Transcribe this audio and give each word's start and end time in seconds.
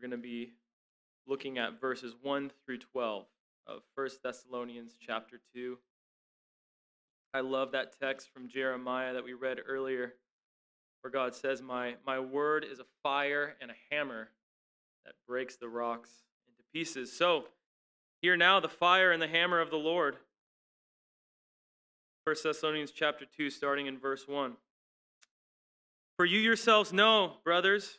We're 0.00 0.08
going 0.08 0.18
to 0.22 0.28
be 0.28 0.52
looking 1.26 1.58
at 1.58 1.78
verses 1.78 2.14
1 2.22 2.52
through 2.64 2.78
12 2.78 3.26
of 3.66 3.82
1 3.96 4.08
Thessalonians 4.24 4.96
chapter 4.98 5.40
2. 5.54 5.76
I 7.34 7.40
love 7.40 7.72
that 7.72 8.00
text 8.00 8.30
from 8.32 8.48
Jeremiah 8.48 9.12
that 9.12 9.24
we 9.24 9.34
read 9.34 9.58
earlier, 9.68 10.14
where 11.02 11.10
God 11.10 11.34
says, 11.34 11.60
My, 11.60 11.96
my 12.06 12.18
word 12.18 12.64
is 12.64 12.78
a 12.78 12.86
fire 13.02 13.56
and 13.60 13.70
a 13.70 13.94
hammer 13.94 14.30
that 15.04 15.16
breaks 15.28 15.56
the 15.56 15.68
rocks 15.68 16.08
into 16.48 16.62
pieces. 16.72 17.12
So, 17.12 17.44
hear 18.22 18.38
now 18.38 18.58
the 18.58 18.70
fire 18.70 19.12
and 19.12 19.20
the 19.20 19.28
hammer 19.28 19.60
of 19.60 19.68
the 19.68 19.76
Lord. 19.76 20.16
1 22.24 22.36
Thessalonians 22.42 22.90
chapter 22.90 23.26
2, 23.36 23.50
starting 23.50 23.84
in 23.84 23.98
verse 23.98 24.26
1. 24.26 24.56
For 26.16 26.24
you 26.24 26.38
yourselves 26.38 26.90
know, 26.90 27.34
brothers, 27.44 27.98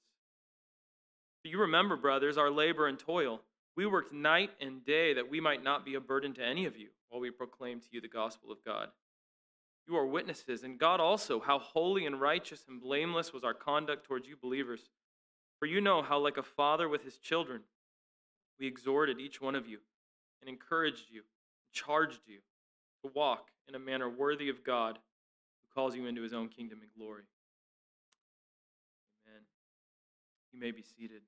You 1.43 1.59
remember, 1.59 1.95
brothers, 1.95 2.37
our 2.37 2.51
labor 2.51 2.87
and 2.87 2.99
toil. 2.99 3.41
We 3.75 3.85
worked 3.85 4.13
night 4.13 4.51
and 4.59 4.85
day 4.85 5.13
that 5.13 5.29
we 5.29 5.39
might 5.39 5.63
not 5.63 5.85
be 5.85 5.95
a 5.95 5.99
burden 5.99 6.33
to 6.35 6.45
any 6.45 6.65
of 6.65 6.77
you 6.77 6.89
while 7.09 7.21
we 7.21 7.31
proclaim 7.31 7.79
to 7.79 7.87
you 7.91 8.01
the 8.01 8.07
gospel 8.07 8.51
of 8.51 8.63
God. 8.63 8.89
You 9.87 9.97
are 9.97 10.05
witnesses, 10.05 10.63
and 10.63 10.77
God 10.77 10.99
also, 10.99 11.39
how 11.39 11.57
holy 11.59 12.05
and 12.05 12.21
righteous 12.21 12.65
and 12.67 12.81
blameless 12.81 13.33
was 13.33 13.43
our 13.43 13.53
conduct 13.53 14.05
towards 14.05 14.27
you 14.27 14.35
believers. 14.39 14.89
For 15.59 15.65
you 15.65 15.81
know 15.81 16.01
how, 16.01 16.19
like 16.19 16.37
a 16.37 16.43
father 16.43 16.87
with 16.87 17.03
his 17.03 17.17
children, 17.17 17.61
we 18.59 18.67
exhorted 18.67 19.19
each 19.19 19.41
one 19.41 19.55
of 19.55 19.67
you 19.67 19.79
and 20.41 20.49
encouraged 20.49 21.05
you 21.09 21.21
and 21.21 21.73
charged 21.73 22.21
you 22.27 22.39
to 23.03 23.11
walk 23.15 23.49
in 23.67 23.75
a 23.75 23.79
manner 23.79 24.09
worthy 24.09 24.49
of 24.49 24.63
God 24.63 24.97
who 24.97 25.73
calls 25.73 25.95
you 25.95 26.05
into 26.05 26.21
his 26.21 26.33
own 26.33 26.49
kingdom 26.49 26.79
and 26.81 26.91
glory. 26.95 27.23
You 30.53 30.59
may 30.59 30.71
be 30.71 30.83
seated. 30.83 31.21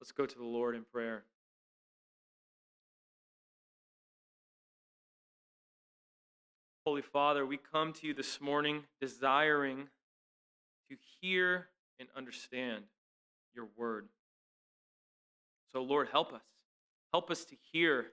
Let's 0.00 0.12
go 0.12 0.26
to 0.26 0.38
the 0.38 0.44
Lord 0.44 0.74
in 0.76 0.84
prayer. 0.84 1.24
Holy 6.86 7.00
Father, 7.00 7.46
we 7.46 7.56
come 7.56 7.94
to 7.94 8.06
you 8.06 8.12
this 8.12 8.40
morning 8.42 8.82
desiring 9.00 9.88
to 10.90 10.96
hear 11.20 11.68
and 11.98 12.08
understand 12.14 12.84
your 13.54 13.68
word. 13.76 14.06
So, 15.72 15.82
Lord, 15.82 16.08
help 16.12 16.34
us. 16.34 16.42
Help 17.12 17.30
us 17.30 17.46
to 17.46 17.56
hear 17.72 18.06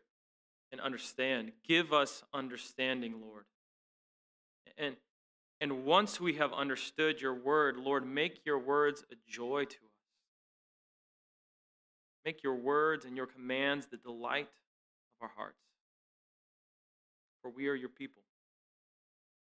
and 0.71 0.79
understand. 0.79 1.51
Give 1.67 1.91
us 1.91 2.23
understanding, 2.33 3.15
Lord. 3.21 3.43
And, 4.77 4.95
and 5.61 5.85
once 5.85 6.19
we 6.19 6.33
have 6.33 6.51
understood 6.53 7.21
your 7.21 7.35
word, 7.35 7.77
Lord, 7.77 8.05
make 8.05 8.43
your 8.45 8.57
words 8.57 9.05
a 9.11 9.15
joy 9.29 9.65
to 9.65 9.75
us. 9.75 9.91
Make 12.25 12.43
your 12.43 12.55
words 12.55 13.05
and 13.05 13.15
your 13.15 13.27
commands 13.27 13.85
the 13.85 13.97
delight 13.97 14.49
of 14.49 15.21
our 15.21 15.31
hearts. 15.37 15.61
For 17.41 17.51
we 17.51 17.67
are 17.67 17.75
your 17.75 17.89
people, 17.89 18.23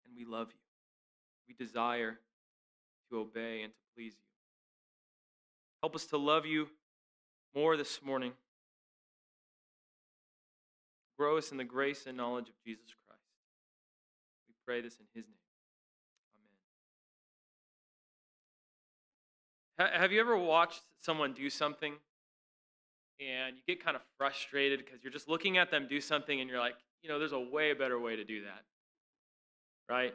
and 0.05 0.13
we 0.15 0.25
love 0.25 0.49
you. 0.51 0.59
We 1.47 1.53
desire 1.53 2.19
to 3.09 3.19
obey 3.19 3.61
and 3.63 3.71
to 3.73 3.79
please 3.95 4.13
you. 4.13 4.25
Help 5.81 5.95
us 5.95 6.05
to 6.07 6.17
love 6.17 6.45
you 6.45 6.67
more 7.55 7.77
this 7.77 8.01
morning. 8.03 8.33
Grow 11.17 11.37
us 11.37 11.51
in 11.51 11.57
the 11.57 11.63
grace 11.63 12.05
and 12.07 12.17
knowledge 12.17 12.49
of 12.49 12.55
Jesus 12.65 12.93
Christ. 13.07 13.23
We 14.47 14.53
pray 14.65 14.81
this 14.81 14.97
in 14.99 15.05
his 15.13 15.25
name. 15.27 15.38
Have 19.79 20.11
you 20.11 20.19
ever 20.19 20.37
watched 20.37 20.81
someone 20.99 21.33
do 21.33 21.49
something 21.49 21.93
and 23.21 23.55
you 23.55 23.61
get 23.65 23.83
kind 23.83 23.95
of 23.95 24.01
frustrated 24.17 24.79
because 24.79 25.03
you're 25.03 25.13
just 25.13 25.29
looking 25.29 25.57
at 25.57 25.71
them 25.71 25.87
do 25.89 26.01
something 26.01 26.41
and 26.41 26.49
you're 26.49 26.59
like, 26.59 26.75
you 27.01 27.09
know, 27.09 27.17
there's 27.17 27.31
a 27.31 27.39
way 27.39 27.73
better 27.73 27.97
way 27.97 28.17
to 28.17 28.25
do 28.25 28.41
that. 28.43 28.63
Right? 29.89 30.13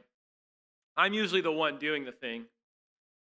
I'm 0.99 1.15
usually 1.15 1.41
the 1.41 1.51
one 1.51 1.79
doing 1.79 2.05
the 2.05 2.13
thing. 2.13 2.45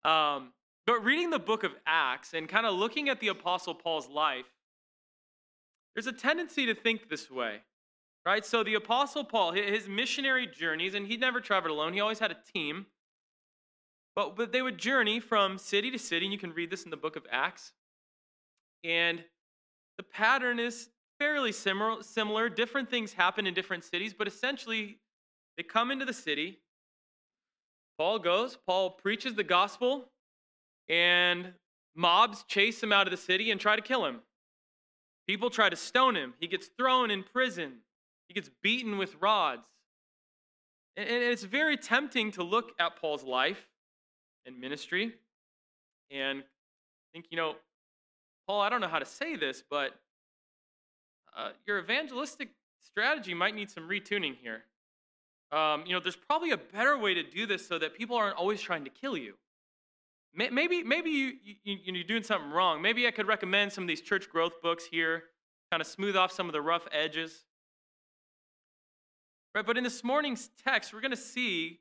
Um, 0.06 0.54
but 0.88 1.04
reading 1.04 1.30
the 1.30 1.40
book 1.40 1.64
of 1.64 1.72
Acts 1.86 2.34
and 2.34 2.48
kind 2.48 2.66
of 2.66 2.74
looking 2.74 3.10
at 3.10 3.20
the 3.20 3.28
Apostle 3.28 3.76
Paul's 3.76 4.10
life, 4.10 4.46
there's 5.94 6.08
a 6.08 6.14
tendency 6.14 6.66
to 6.68 6.74
think 6.74 7.10
this 7.10 7.30
way, 7.30 7.58
right? 8.26 8.46
So 8.46 8.64
the 8.64 8.76
Apostle 8.76 9.26
Paul, 9.26 9.52
his 9.52 9.90
missionary 9.90 10.48
journeys, 10.48 10.94
and 10.94 11.06
he 11.06 11.18
never 11.18 11.42
traveled 11.42 11.72
alone, 11.72 11.94
he 11.94 12.00
always 12.00 12.20
had 12.20 12.32
a 12.32 12.38
team. 12.54 12.86
But, 14.16 14.36
but 14.36 14.52
they 14.52 14.62
would 14.62 14.78
journey 14.78 15.20
from 15.20 15.58
city 15.58 15.92
to 15.92 16.00
city, 16.00 16.26
and 16.26 16.34
you 16.34 16.40
can 16.40 16.54
read 16.54 16.70
this 16.70 16.84
in 16.84 16.90
the 16.90 16.98
book 16.98 17.16
of 17.16 17.26
Acts. 17.32 17.74
And 18.84 19.24
the 19.98 20.04
pattern 20.04 20.60
is 20.60 20.90
fairly 21.20 21.52
similar, 21.52 22.02
similar. 22.02 22.50
Different 22.50 22.90
things 22.90 23.14
happen 23.14 23.46
in 23.46 23.54
different 23.54 23.84
cities, 23.84 24.14
but 24.14 24.28
essentially, 24.28 24.98
they 25.58 25.64
come 25.64 25.92
into 25.92 26.06
the 26.06 26.14
city. 26.14 26.60
Paul 27.98 28.20
goes, 28.20 28.58
Paul 28.66 28.92
preaches 28.92 29.36
the 29.36 29.44
gospel, 29.44 30.10
and 30.88 31.54
mobs 31.96 32.44
chase 32.44 32.82
him 32.82 32.94
out 32.94 33.08
of 33.08 33.12
the 33.12 33.18
city 33.18 33.52
and 33.52 33.60
try 33.60 33.76
to 33.76 33.82
kill 33.82 34.06
him. 34.06 34.22
People 35.28 35.50
try 35.50 35.70
to 35.70 35.76
stone 35.76 36.16
him. 36.16 36.34
He 36.40 36.48
gets 36.48 36.70
thrown 36.78 37.12
in 37.12 37.24
prison, 37.24 37.80
he 38.28 38.34
gets 38.34 38.50
beaten 38.64 38.98
with 38.98 39.16
rods. 39.22 39.68
And 40.98 41.08
it's 41.10 41.44
very 41.44 41.78
tempting 41.78 42.32
to 42.34 42.44
look 42.44 42.72
at 42.80 42.98
Paul's 42.98 43.24
life 43.24 43.69
and 44.50 44.60
ministry 44.60 45.14
and 46.12 46.40
I 46.40 47.08
think, 47.14 47.26
you 47.30 47.38
know, 47.38 47.56
Paul, 48.48 48.62
I 48.62 48.70
don't 48.70 48.82
know 48.82 48.88
how 48.88 49.00
to 49.00 49.06
say 49.06 49.36
this, 49.36 49.64
but 49.70 49.92
uh, 51.38 51.50
your 51.68 51.80
evangelistic 51.80 52.50
strategy 52.82 53.34
might 53.34 53.56
need 53.56 53.70
some 53.70 53.88
retuning 53.88 54.36
here. 54.42 54.64
Um, 55.52 55.84
you 55.86 55.94
know, 55.94 56.00
there's 56.00 56.16
probably 56.16 56.52
a 56.52 56.58
better 56.58 56.98
way 56.98 57.14
to 57.14 57.24
do 57.24 57.46
this 57.46 57.68
so 57.68 57.80
that 57.80 57.96
people 57.96 58.16
aren't 58.16 58.38
always 58.38 58.62
trying 58.62 58.84
to 58.86 58.90
kill 58.90 59.18
you. 59.18 59.36
Maybe, 60.36 60.84
maybe 60.84 61.10
you, 61.10 61.34
you, 61.64 61.78
you're 61.84 62.04
doing 62.04 62.22
something 62.22 62.52
wrong. 62.52 62.82
Maybe 62.84 63.08
I 63.08 63.12
could 63.12 63.28
recommend 63.28 63.74
some 63.74 63.84
of 63.84 63.88
these 63.88 64.02
church 64.02 64.30
growth 64.30 64.62
books 64.62 64.86
here, 64.86 65.24
kind 65.72 65.82
of 65.82 65.88
smooth 65.88 66.16
off 66.16 66.32
some 66.32 66.46
of 66.46 66.54
the 66.54 66.62
rough 66.62 66.88
edges. 66.92 67.46
Right, 69.56 69.66
but 69.66 69.78
in 69.78 69.84
this 69.84 70.04
morning's 70.04 70.52
text, 70.64 70.94
we're 70.94 71.02
going 71.02 71.12
to 71.12 71.18
see 71.18 71.80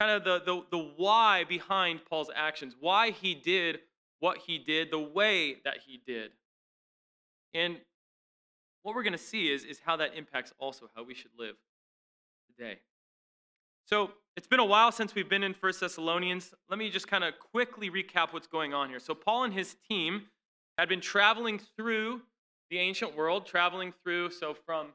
kind 0.00 0.10
of 0.12 0.24
the, 0.24 0.40
the, 0.44 0.64
the 0.70 0.90
why 0.96 1.44
behind 1.44 2.00
Paul's 2.08 2.30
actions, 2.34 2.74
why 2.80 3.10
he 3.10 3.34
did 3.34 3.80
what 4.20 4.38
he 4.38 4.58
did, 4.58 4.90
the 4.90 4.98
way 4.98 5.56
that 5.64 5.78
he 5.86 6.00
did. 6.06 6.30
And 7.54 7.78
what 8.82 8.94
we're 8.94 9.02
going 9.02 9.12
to 9.12 9.18
see 9.18 9.50
is, 9.50 9.64
is 9.64 9.78
how 9.84 9.96
that 9.96 10.14
impacts 10.14 10.52
also 10.58 10.90
how 10.94 11.02
we 11.02 11.14
should 11.14 11.32
live 11.38 11.56
today. 12.46 12.78
So 13.86 14.12
it's 14.36 14.46
been 14.46 14.60
a 14.60 14.64
while 14.64 14.92
since 14.92 15.14
we've 15.14 15.28
been 15.28 15.42
in 15.42 15.52
First 15.52 15.80
Thessalonians. 15.80 16.54
Let 16.68 16.78
me 16.78 16.90
just 16.90 17.08
kind 17.08 17.24
of 17.24 17.34
quickly 17.38 17.90
recap 17.90 18.32
what's 18.32 18.46
going 18.46 18.72
on 18.72 18.88
here. 18.88 19.00
So 19.00 19.14
Paul 19.14 19.44
and 19.44 19.52
his 19.52 19.76
team 19.88 20.26
had 20.78 20.88
been 20.88 21.00
traveling 21.00 21.60
through 21.76 22.22
the 22.70 22.78
ancient 22.78 23.16
world, 23.16 23.46
traveling 23.46 23.92
through, 24.02 24.30
so 24.30 24.54
from 24.54 24.88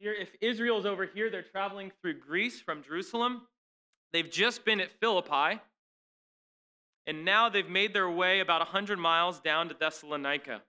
here, 0.00 0.14
if 0.14 0.30
Israel's 0.40 0.86
over 0.86 1.04
here, 1.04 1.28
they're 1.30 1.42
traveling 1.42 1.92
through 2.00 2.20
Greece 2.20 2.60
from 2.60 2.82
Jerusalem. 2.82 3.42
They've 4.12 4.30
just 4.30 4.64
been 4.64 4.80
at 4.80 4.90
Philippi, 5.00 5.60
and 7.06 7.24
now 7.24 7.48
they've 7.48 7.68
made 7.68 7.92
their 7.92 8.10
way 8.10 8.40
about 8.40 8.60
100 8.60 8.98
miles 8.98 9.40
down 9.40 9.68
to 9.68 9.74
Thessalonica 9.74 10.62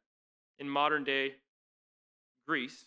in 0.60 0.70
modern 0.70 1.04
day 1.04 1.36
Greece. 2.48 2.86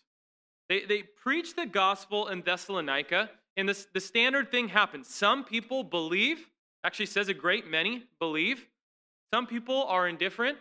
They, 0.69 0.85
they 0.85 1.03
preach 1.03 1.55
the 1.55 1.67
gospel 1.67 2.29
in 2.29 2.43
Thessalonica, 2.43 3.31
and 3.57 3.69
this, 3.69 3.87
the 3.93 4.01
standard 4.01 4.51
thing 4.51 4.69
happens. 4.69 5.09
Some 5.09 5.45
people 5.45 5.85
believe, 5.85 6.47
actually 6.85 7.07
says 7.07 7.29
a 7.29 7.35
great 7.35 7.71
many 7.71 8.05
believe. 8.19 8.67
Some 9.33 9.47
people 9.47 9.85
are 9.85 10.09
indifferent, 10.09 10.59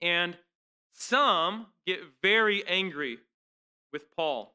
and 0.00 0.36
some 0.92 1.66
get 1.86 2.00
very 2.22 2.66
angry 2.66 3.18
with 3.92 4.10
Paul. 4.16 4.54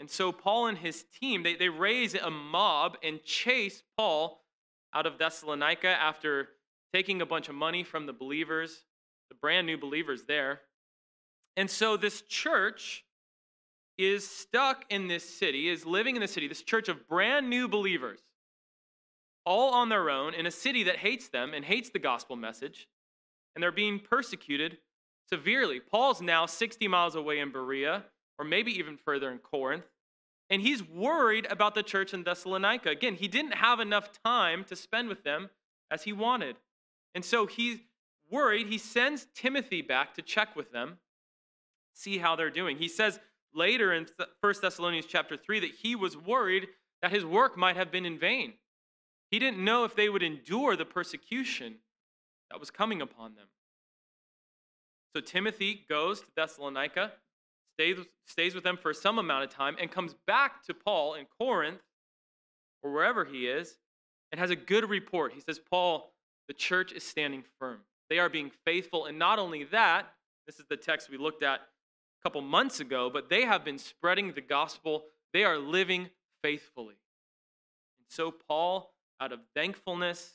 And 0.00 0.10
so 0.10 0.32
Paul 0.32 0.66
and 0.66 0.78
his 0.78 1.04
team, 1.20 1.42
they, 1.42 1.54
they 1.54 1.68
raise 1.68 2.14
a 2.14 2.30
mob 2.30 2.96
and 3.02 3.22
chase 3.22 3.82
Paul 3.96 4.42
out 4.92 5.06
of 5.06 5.18
Thessalonica 5.18 5.88
after 5.88 6.48
taking 6.92 7.22
a 7.22 7.26
bunch 7.26 7.48
of 7.48 7.54
money 7.54 7.82
from 7.82 8.06
the 8.06 8.12
believers, 8.12 8.84
the 9.28 9.34
brand 9.34 9.66
new 9.66 9.78
believers 9.78 10.24
there. 10.26 10.60
And 11.56 11.70
so 11.70 11.96
this 11.96 12.22
church 12.22 13.04
is 13.96 14.28
stuck 14.28 14.84
in 14.90 15.06
this 15.08 15.38
city, 15.38 15.68
is 15.68 15.86
living 15.86 16.16
in 16.16 16.20
the 16.20 16.28
city, 16.28 16.48
this 16.48 16.62
church 16.62 16.88
of 16.88 17.08
brand 17.08 17.48
new 17.48 17.68
believers, 17.68 18.20
all 19.46 19.72
on 19.74 19.88
their 19.88 20.10
own 20.10 20.34
in 20.34 20.46
a 20.46 20.50
city 20.50 20.84
that 20.84 20.96
hates 20.96 21.28
them 21.28 21.54
and 21.54 21.64
hates 21.64 21.90
the 21.90 21.98
gospel 21.98 22.34
message, 22.34 22.88
and 23.54 23.62
they're 23.62 23.70
being 23.70 24.00
persecuted 24.00 24.78
severely. 25.28 25.80
Paul's 25.80 26.20
now 26.20 26.46
60 26.46 26.88
miles 26.88 27.14
away 27.14 27.38
in 27.38 27.52
Berea, 27.52 28.04
or 28.38 28.44
maybe 28.44 28.72
even 28.78 28.96
further 28.96 29.30
in 29.30 29.38
Corinth, 29.38 29.84
and 30.50 30.60
he's 30.60 30.82
worried 30.82 31.46
about 31.50 31.74
the 31.74 31.82
church 31.82 32.12
in 32.12 32.22
Thessalonica. 32.22 32.90
Again, 32.90 33.14
he 33.14 33.28
didn't 33.28 33.54
have 33.54 33.80
enough 33.80 34.10
time 34.24 34.64
to 34.64 34.76
spend 34.76 35.08
with 35.08 35.24
them 35.24 35.48
as 35.90 36.02
he 36.02 36.12
wanted. 36.12 36.56
And 37.14 37.24
so 37.24 37.46
he's 37.46 37.78
worried. 38.30 38.66
He 38.66 38.78
sends 38.78 39.26
Timothy 39.34 39.80
back 39.80 40.14
to 40.14 40.22
check 40.22 40.54
with 40.54 40.70
them, 40.72 40.98
see 41.94 42.18
how 42.18 42.36
they're 42.36 42.50
doing. 42.50 42.76
He 42.76 42.88
says 42.88 43.20
later 43.54 43.92
in 43.92 44.06
1 44.40 44.54
Thessalonians 44.60 45.06
chapter 45.06 45.36
3 45.36 45.60
that 45.60 45.70
he 45.70 45.94
was 45.94 46.16
worried 46.16 46.68
that 47.00 47.12
his 47.12 47.24
work 47.24 47.56
might 47.56 47.76
have 47.76 47.90
been 47.90 48.04
in 48.04 48.18
vain. 48.18 48.54
He 49.30 49.38
didn't 49.38 49.64
know 49.64 49.84
if 49.84 49.96
they 49.96 50.08
would 50.08 50.22
endure 50.22 50.76
the 50.76 50.84
persecution 50.84 51.76
that 52.50 52.60
was 52.60 52.70
coming 52.70 53.00
upon 53.00 53.34
them. 53.34 53.46
So 55.14 55.20
Timothy 55.20 55.84
goes 55.88 56.20
to 56.20 56.26
Thessalonica, 56.36 57.12
stays, 57.74 57.98
stays 58.26 58.54
with 58.54 58.64
them 58.64 58.76
for 58.76 58.94
some 58.94 59.18
amount 59.18 59.44
of 59.44 59.50
time, 59.50 59.76
and 59.80 59.90
comes 59.90 60.14
back 60.26 60.64
to 60.64 60.74
Paul 60.74 61.14
in 61.14 61.26
Corinth 61.38 61.80
or 62.82 62.92
wherever 62.92 63.24
he 63.24 63.46
is 63.46 63.76
and 64.32 64.40
has 64.40 64.50
a 64.50 64.56
good 64.56 64.88
report. 64.88 65.32
He 65.32 65.40
says, 65.40 65.58
Paul, 65.58 66.12
the 66.48 66.54
church 66.54 66.92
is 66.92 67.04
standing 67.04 67.44
firm. 67.58 67.80
They 68.10 68.18
are 68.18 68.28
being 68.28 68.50
faithful. 68.64 69.06
And 69.06 69.18
not 69.18 69.38
only 69.38 69.64
that, 69.64 70.06
this 70.46 70.58
is 70.58 70.66
the 70.68 70.76
text 70.76 71.10
we 71.10 71.16
looked 71.16 71.42
at 71.42 71.60
a 71.60 72.22
couple 72.22 72.40
months 72.42 72.80
ago, 72.80 73.10
but 73.12 73.28
they 73.28 73.44
have 73.44 73.64
been 73.64 73.78
spreading 73.78 74.32
the 74.32 74.40
gospel. 74.40 75.04
They 75.32 75.44
are 75.44 75.58
living 75.58 76.10
faithfully. 76.42 76.96
And 77.98 78.06
so, 78.08 78.30
Paul, 78.30 78.92
out 79.20 79.32
of 79.32 79.40
thankfulness, 79.54 80.32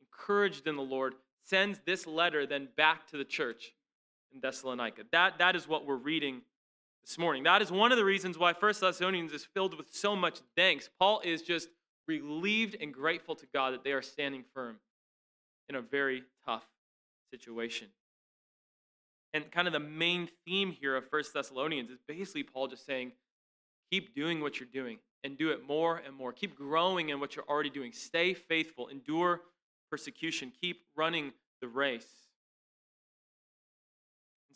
encouraged 0.00 0.66
in 0.66 0.76
the 0.76 0.82
Lord, 0.82 1.14
sends 1.44 1.80
this 1.84 2.06
letter 2.06 2.46
then 2.46 2.68
back 2.76 3.08
to 3.08 3.16
the 3.16 3.24
church 3.24 3.72
in 4.32 4.40
Thessalonica. 4.40 5.02
That, 5.12 5.38
that 5.38 5.56
is 5.56 5.66
what 5.66 5.86
we're 5.86 5.96
reading 5.96 6.42
this 7.04 7.18
morning. 7.18 7.42
That 7.44 7.62
is 7.62 7.70
one 7.70 7.92
of 7.92 7.98
the 7.98 8.04
reasons 8.04 8.38
why 8.38 8.52
First 8.52 8.80
Thessalonians 8.80 9.32
is 9.32 9.44
filled 9.44 9.76
with 9.76 9.94
so 9.94 10.14
much 10.14 10.40
thanks. 10.56 10.88
Paul 10.98 11.20
is 11.24 11.42
just 11.42 11.68
relieved 12.06 12.76
and 12.80 12.92
grateful 12.92 13.34
to 13.36 13.46
God 13.52 13.74
that 13.74 13.84
they 13.84 13.92
are 13.92 14.02
standing 14.02 14.44
firm 14.54 14.78
in 15.68 15.74
a 15.74 15.80
very 15.80 16.22
tough 16.46 16.66
situation. 17.30 17.88
And 19.34 19.50
kind 19.50 19.66
of 19.66 19.72
the 19.72 19.80
main 19.80 20.28
theme 20.46 20.72
here 20.72 20.96
of 20.96 21.08
First 21.10 21.34
Thessalonians 21.34 21.90
is 21.90 21.98
basically 22.06 22.42
Paul 22.42 22.68
just 22.68 22.86
saying, 22.86 23.12
keep 23.90 24.14
doing 24.14 24.40
what 24.40 24.58
you're 24.58 24.68
doing 24.72 24.98
and 25.24 25.36
do 25.36 25.50
it 25.50 25.66
more 25.66 26.02
and 26.04 26.14
more. 26.14 26.32
Keep 26.32 26.56
growing 26.56 27.10
in 27.10 27.20
what 27.20 27.36
you're 27.36 27.44
already 27.48 27.70
doing. 27.70 27.92
Stay 27.92 28.32
faithful, 28.32 28.88
endure 28.88 29.42
persecution, 29.90 30.52
keep 30.60 30.82
running 30.96 31.32
the 31.60 31.68
race. 31.68 32.27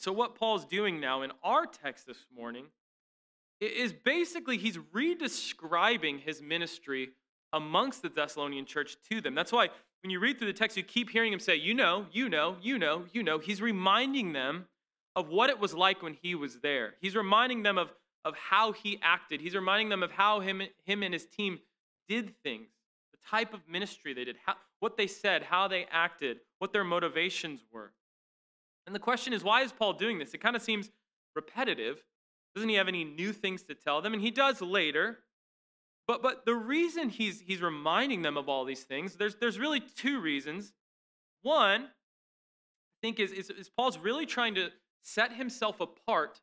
So, 0.02 0.10
what 0.10 0.34
Paul's 0.34 0.64
doing 0.64 0.98
now 0.98 1.22
in 1.22 1.30
our 1.44 1.64
text 1.64 2.08
this 2.08 2.26
morning 2.36 2.64
is 3.60 3.92
basically 3.92 4.56
he's 4.56 4.76
redescribing 4.76 6.18
his 6.18 6.42
ministry 6.42 7.10
amongst 7.52 8.02
the 8.02 8.08
Thessalonian 8.08 8.66
church 8.66 8.96
to 9.10 9.20
them. 9.20 9.36
That's 9.36 9.52
why 9.52 9.68
when 10.02 10.10
you 10.10 10.18
read 10.18 10.38
through 10.38 10.48
the 10.48 10.58
text, 10.58 10.76
you 10.76 10.82
keep 10.82 11.08
hearing 11.08 11.32
him 11.32 11.38
say, 11.38 11.54
You 11.54 11.74
know, 11.74 12.06
you 12.10 12.28
know, 12.28 12.56
you 12.60 12.80
know, 12.80 13.04
you 13.12 13.22
know. 13.22 13.38
He's 13.38 13.62
reminding 13.62 14.32
them 14.32 14.66
of 15.14 15.28
what 15.28 15.50
it 15.50 15.60
was 15.60 15.72
like 15.72 16.02
when 16.02 16.16
he 16.20 16.34
was 16.34 16.58
there. 16.58 16.94
He's 17.00 17.14
reminding 17.14 17.62
them 17.62 17.78
of, 17.78 17.92
of 18.24 18.34
how 18.34 18.72
he 18.72 18.98
acted. 19.02 19.40
He's 19.40 19.54
reminding 19.54 19.88
them 19.88 20.02
of 20.02 20.10
how 20.10 20.40
him, 20.40 20.62
him 20.84 21.04
and 21.04 21.14
his 21.14 21.26
team 21.26 21.60
did 22.08 22.34
things, 22.42 22.66
the 23.12 23.18
type 23.30 23.54
of 23.54 23.60
ministry 23.68 24.14
they 24.14 24.24
did, 24.24 24.34
how, 24.44 24.56
what 24.80 24.96
they 24.96 25.06
said, 25.06 25.44
how 25.44 25.68
they 25.68 25.86
acted, 25.92 26.38
what 26.58 26.72
their 26.72 26.82
motivations 26.82 27.60
were. 27.70 27.92
And 28.86 28.94
the 28.94 29.00
question 29.00 29.32
is, 29.32 29.44
why 29.44 29.62
is 29.62 29.72
Paul 29.72 29.92
doing 29.92 30.18
this? 30.18 30.34
It 30.34 30.38
kind 30.38 30.56
of 30.56 30.62
seems 30.62 30.90
repetitive. 31.36 32.02
Doesn't 32.54 32.68
he 32.68 32.74
have 32.76 32.88
any 32.88 33.04
new 33.04 33.32
things 33.32 33.62
to 33.64 33.74
tell 33.74 34.02
them? 34.02 34.12
And 34.12 34.22
he 34.22 34.30
does 34.30 34.60
later. 34.60 35.18
But, 36.06 36.22
but 36.22 36.44
the 36.44 36.54
reason 36.54 37.08
he's, 37.08 37.40
he's 37.40 37.62
reminding 37.62 38.22
them 38.22 38.36
of 38.36 38.48
all 38.48 38.64
these 38.64 38.82
things, 38.82 39.14
there's, 39.14 39.36
there's 39.36 39.58
really 39.58 39.80
two 39.80 40.20
reasons. 40.20 40.72
One, 41.42 41.82
I 41.82 41.86
think, 43.00 43.20
is, 43.20 43.32
is, 43.32 43.50
is 43.50 43.68
Paul's 43.68 43.98
really 43.98 44.26
trying 44.26 44.54
to 44.56 44.70
set 45.02 45.32
himself 45.32 45.80
apart 45.80 46.40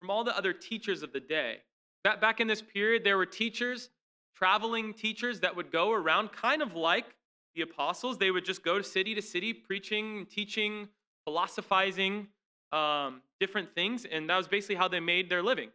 from 0.00 0.10
all 0.10 0.24
the 0.24 0.36
other 0.36 0.52
teachers 0.52 1.02
of 1.02 1.12
the 1.12 1.20
day. 1.20 1.58
Back, 2.04 2.20
back 2.20 2.40
in 2.40 2.46
this 2.46 2.62
period, 2.62 3.04
there 3.04 3.16
were 3.16 3.26
teachers, 3.26 3.90
traveling 4.36 4.94
teachers 4.94 5.40
that 5.40 5.54
would 5.54 5.70
go 5.70 5.92
around 5.92 6.32
kind 6.32 6.62
of 6.62 6.74
like 6.74 7.06
the 7.54 7.62
apostles. 7.62 8.18
They 8.18 8.30
would 8.30 8.44
just 8.44 8.64
go 8.64 8.78
to 8.78 8.84
city 8.84 9.14
to 9.14 9.22
city, 9.22 9.52
preaching, 9.52 10.26
teaching, 10.26 10.88
philosophizing 11.24 12.28
um, 12.72 13.22
different 13.40 13.74
things, 13.74 14.04
and 14.04 14.28
that 14.30 14.36
was 14.36 14.48
basically 14.48 14.76
how 14.76 14.88
they 14.88 15.00
made 15.00 15.28
their 15.28 15.42
living. 15.42 15.70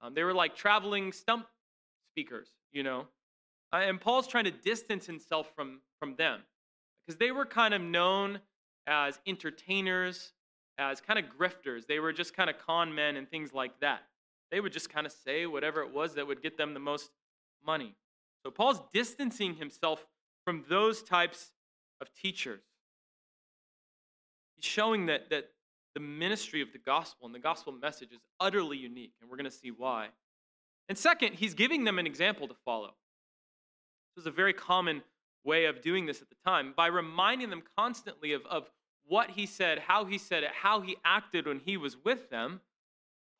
Um, 0.00 0.14
they 0.14 0.24
were 0.24 0.34
like 0.34 0.56
traveling 0.56 1.12
stump 1.12 1.46
speakers, 2.12 2.48
you 2.72 2.82
know. 2.82 3.06
Uh, 3.72 3.76
and 3.76 4.00
Paul's 4.00 4.26
trying 4.26 4.44
to 4.44 4.50
distance 4.50 5.06
himself 5.06 5.50
from, 5.54 5.80
from 5.98 6.16
them 6.16 6.40
because 7.06 7.18
they 7.18 7.30
were 7.30 7.46
kind 7.46 7.74
of 7.74 7.80
known 7.80 8.40
as 8.86 9.20
entertainers, 9.26 10.32
as 10.78 11.00
kind 11.00 11.18
of 11.18 11.26
grifters. 11.26 11.86
They 11.86 12.00
were 12.00 12.12
just 12.12 12.34
kind 12.34 12.50
of 12.50 12.56
con 12.58 12.94
men 12.94 13.16
and 13.16 13.30
things 13.30 13.52
like 13.52 13.78
that. 13.80 14.02
They 14.50 14.60
would 14.60 14.72
just 14.72 14.90
kind 14.90 15.06
of 15.06 15.12
say 15.12 15.46
whatever 15.46 15.82
it 15.82 15.92
was 15.92 16.14
that 16.14 16.26
would 16.26 16.42
get 16.42 16.56
them 16.56 16.74
the 16.74 16.80
most 16.80 17.10
money. 17.64 17.94
So 18.44 18.50
Paul's 18.50 18.80
distancing 18.92 19.54
himself 19.54 20.06
from 20.44 20.64
those 20.68 21.02
types 21.02 21.52
of 22.00 22.12
teachers. 22.14 22.62
He's 24.60 24.70
showing 24.70 25.06
that, 25.06 25.30
that 25.30 25.48
the 25.94 26.00
ministry 26.00 26.60
of 26.60 26.70
the 26.72 26.78
gospel 26.78 27.24
and 27.24 27.34
the 27.34 27.38
gospel 27.38 27.72
message 27.72 28.12
is 28.12 28.20
utterly 28.38 28.76
unique, 28.76 29.14
and 29.20 29.30
we're 29.30 29.36
going 29.36 29.46
to 29.46 29.50
see 29.50 29.70
why. 29.70 30.08
And 30.90 30.98
second, 30.98 31.34
he's 31.34 31.54
giving 31.54 31.84
them 31.84 31.98
an 31.98 32.06
example 32.06 32.46
to 32.46 32.54
follow. 32.64 32.88
This 34.14 34.24
was 34.24 34.26
a 34.26 34.30
very 34.30 34.52
common 34.52 35.02
way 35.44 35.64
of 35.64 35.80
doing 35.80 36.04
this 36.04 36.20
at 36.20 36.28
the 36.28 36.36
time 36.44 36.74
by 36.76 36.88
reminding 36.88 37.48
them 37.48 37.62
constantly 37.74 38.34
of, 38.34 38.44
of 38.46 38.68
what 39.06 39.30
he 39.30 39.46
said, 39.46 39.78
how 39.78 40.04
he 40.04 40.18
said 40.18 40.42
it, 40.42 40.50
how 40.52 40.82
he 40.82 40.96
acted 41.04 41.46
when 41.46 41.60
he 41.60 41.78
was 41.78 41.96
with 42.04 42.28
them. 42.28 42.60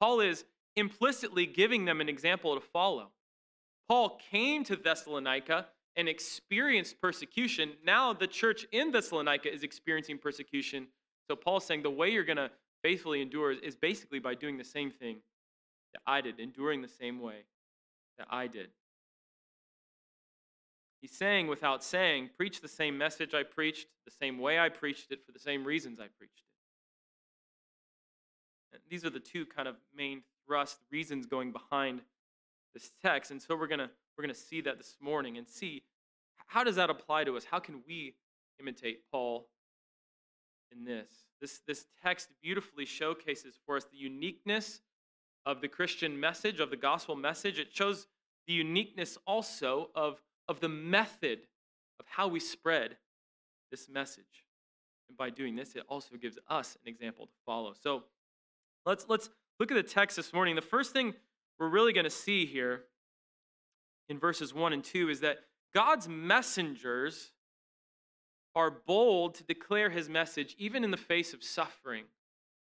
Paul 0.00 0.20
is 0.20 0.44
implicitly 0.74 1.44
giving 1.44 1.84
them 1.84 2.00
an 2.00 2.08
example 2.08 2.54
to 2.54 2.60
follow. 2.62 3.10
Paul 3.88 4.18
came 4.30 4.64
to 4.64 4.76
Thessalonica 4.76 5.66
and 5.96 6.08
experienced 6.08 6.98
persecution. 6.98 7.72
Now 7.84 8.14
the 8.14 8.26
church 8.26 8.64
in 8.72 8.90
Thessalonica 8.90 9.52
is 9.52 9.62
experiencing 9.62 10.16
persecution. 10.16 10.86
So 11.30 11.36
Paul's 11.36 11.64
saying 11.64 11.82
the 11.82 11.90
way 11.90 12.10
you're 12.10 12.24
going 12.24 12.38
to 12.38 12.50
faithfully 12.82 13.22
endure 13.22 13.52
is 13.52 13.76
basically 13.76 14.18
by 14.18 14.34
doing 14.34 14.58
the 14.58 14.64
same 14.64 14.90
thing 14.90 15.18
that 15.92 16.02
I 16.04 16.20
did, 16.20 16.40
enduring 16.40 16.82
the 16.82 16.88
same 16.88 17.20
way 17.20 17.44
that 18.18 18.26
I 18.28 18.48
did. 18.48 18.70
He's 21.00 21.12
saying, 21.12 21.46
without 21.46 21.84
saying, 21.84 22.30
preach 22.36 22.60
the 22.60 22.66
same 22.66 22.98
message 22.98 23.32
I 23.32 23.44
preached, 23.44 23.86
the 24.06 24.10
same 24.10 24.40
way 24.40 24.58
I 24.58 24.70
preached 24.70 25.12
it, 25.12 25.24
for 25.24 25.30
the 25.30 25.38
same 25.38 25.62
reasons 25.62 26.00
I 26.00 26.08
preached 26.18 26.42
it. 28.72 28.74
And 28.74 28.82
these 28.90 29.04
are 29.04 29.10
the 29.10 29.20
two 29.20 29.46
kind 29.46 29.68
of 29.68 29.76
main 29.96 30.22
thrust 30.48 30.78
reasons 30.90 31.26
going 31.26 31.52
behind 31.52 32.00
this 32.74 32.90
text. 33.04 33.30
And 33.30 33.40
so 33.40 33.54
we're 33.54 33.68
going 33.68 33.78
to 33.78 33.90
we're 34.18 34.24
going 34.24 34.34
to 34.34 34.40
see 34.40 34.62
that 34.62 34.78
this 34.78 34.96
morning 35.00 35.38
and 35.38 35.46
see 35.46 35.84
how 36.48 36.64
does 36.64 36.74
that 36.74 36.90
apply 36.90 37.22
to 37.22 37.36
us? 37.36 37.44
How 37.44 37.60
can 37.60 37.82
we 37.86 38.16
imitate 38.58 39.02
Paul 39.12 39.46
in 40.72 40.84
this? 40.84 41.08
This, 41.40 41.60
this 41.66 41.86
text 42.02 42.28
beautifully 42.42 42.84
showcases 42.84 43.58
for 43.64 43.76
us 43.76 43.84
the 43.90 43.98
uniqueness 43.98 44.80
of 45.46 45.60
the 45.60 45.68
Christian 45.68 46.18
message, 46.18 46.60
of 46.60 46.70
the 46.70 46.76
gospel 46.76 47.16
message. 47.16 47.58
It 47.58 47.68
shows 47.72 48.06
the 48.46 48.52
uniqueness 48.52 49.18
also 49.26 49.90
of, 49.94 50.20
of 50.48 50.60
the 50.60 50.68
method 50.68 51.40
of 51.98 52.06
how 52.08 52.28
we 52.28 52.40
spread 52.40 52.96
this 53.70 53.88
message. 53.88 54.46
And 55.08 55.16
by 55.16 55.30
doing 55.30 55.56
this, 55.56 55.74
it 55.76 55.84
also 55.88 56.16
gives 56.16 56.38
us 56.48 56.76
an 56.84 56.88
example 56.88 57.26
to 57.26 57.32
follow. 57.46 57.74
So 57.80 58.04
let's 58.86 59.06
let's 59.08 59.28
look 59.58 59.70
at 59.70 59.74
the 59.74 59.82
text 59.82 60.16
this 60.16 60.32
morning. 60.32 60.56
The 60.56 60.62
first 60.62 60.92
thing 60.92 61.14
we're 61.58 61.68
really 61.68 61.92
going 61.92 62.04
to 62.04 62.10
see 62.10 62.46
here 62.46 62.84
in 64.08 64.18
verses 64.18 64.54
1 64.54 64.72
and 64.72 64.82
2 64.82 65.10
is 65.10 65.20
that 65.20 65.38
God's 65.74 66.08
messengers 66.08 67.32
are 68.54 68.70
bold 68.70 69.34
to 69.36 69.44
declare 69.44 69.90
his 69.90 70.08
message 70.08 70.54
even 70.58 70.84
in 70.84 70.90
the 70.90 70.96
face 70.96 71.32
of 71.32 71.42
suffering, 71.42 72.04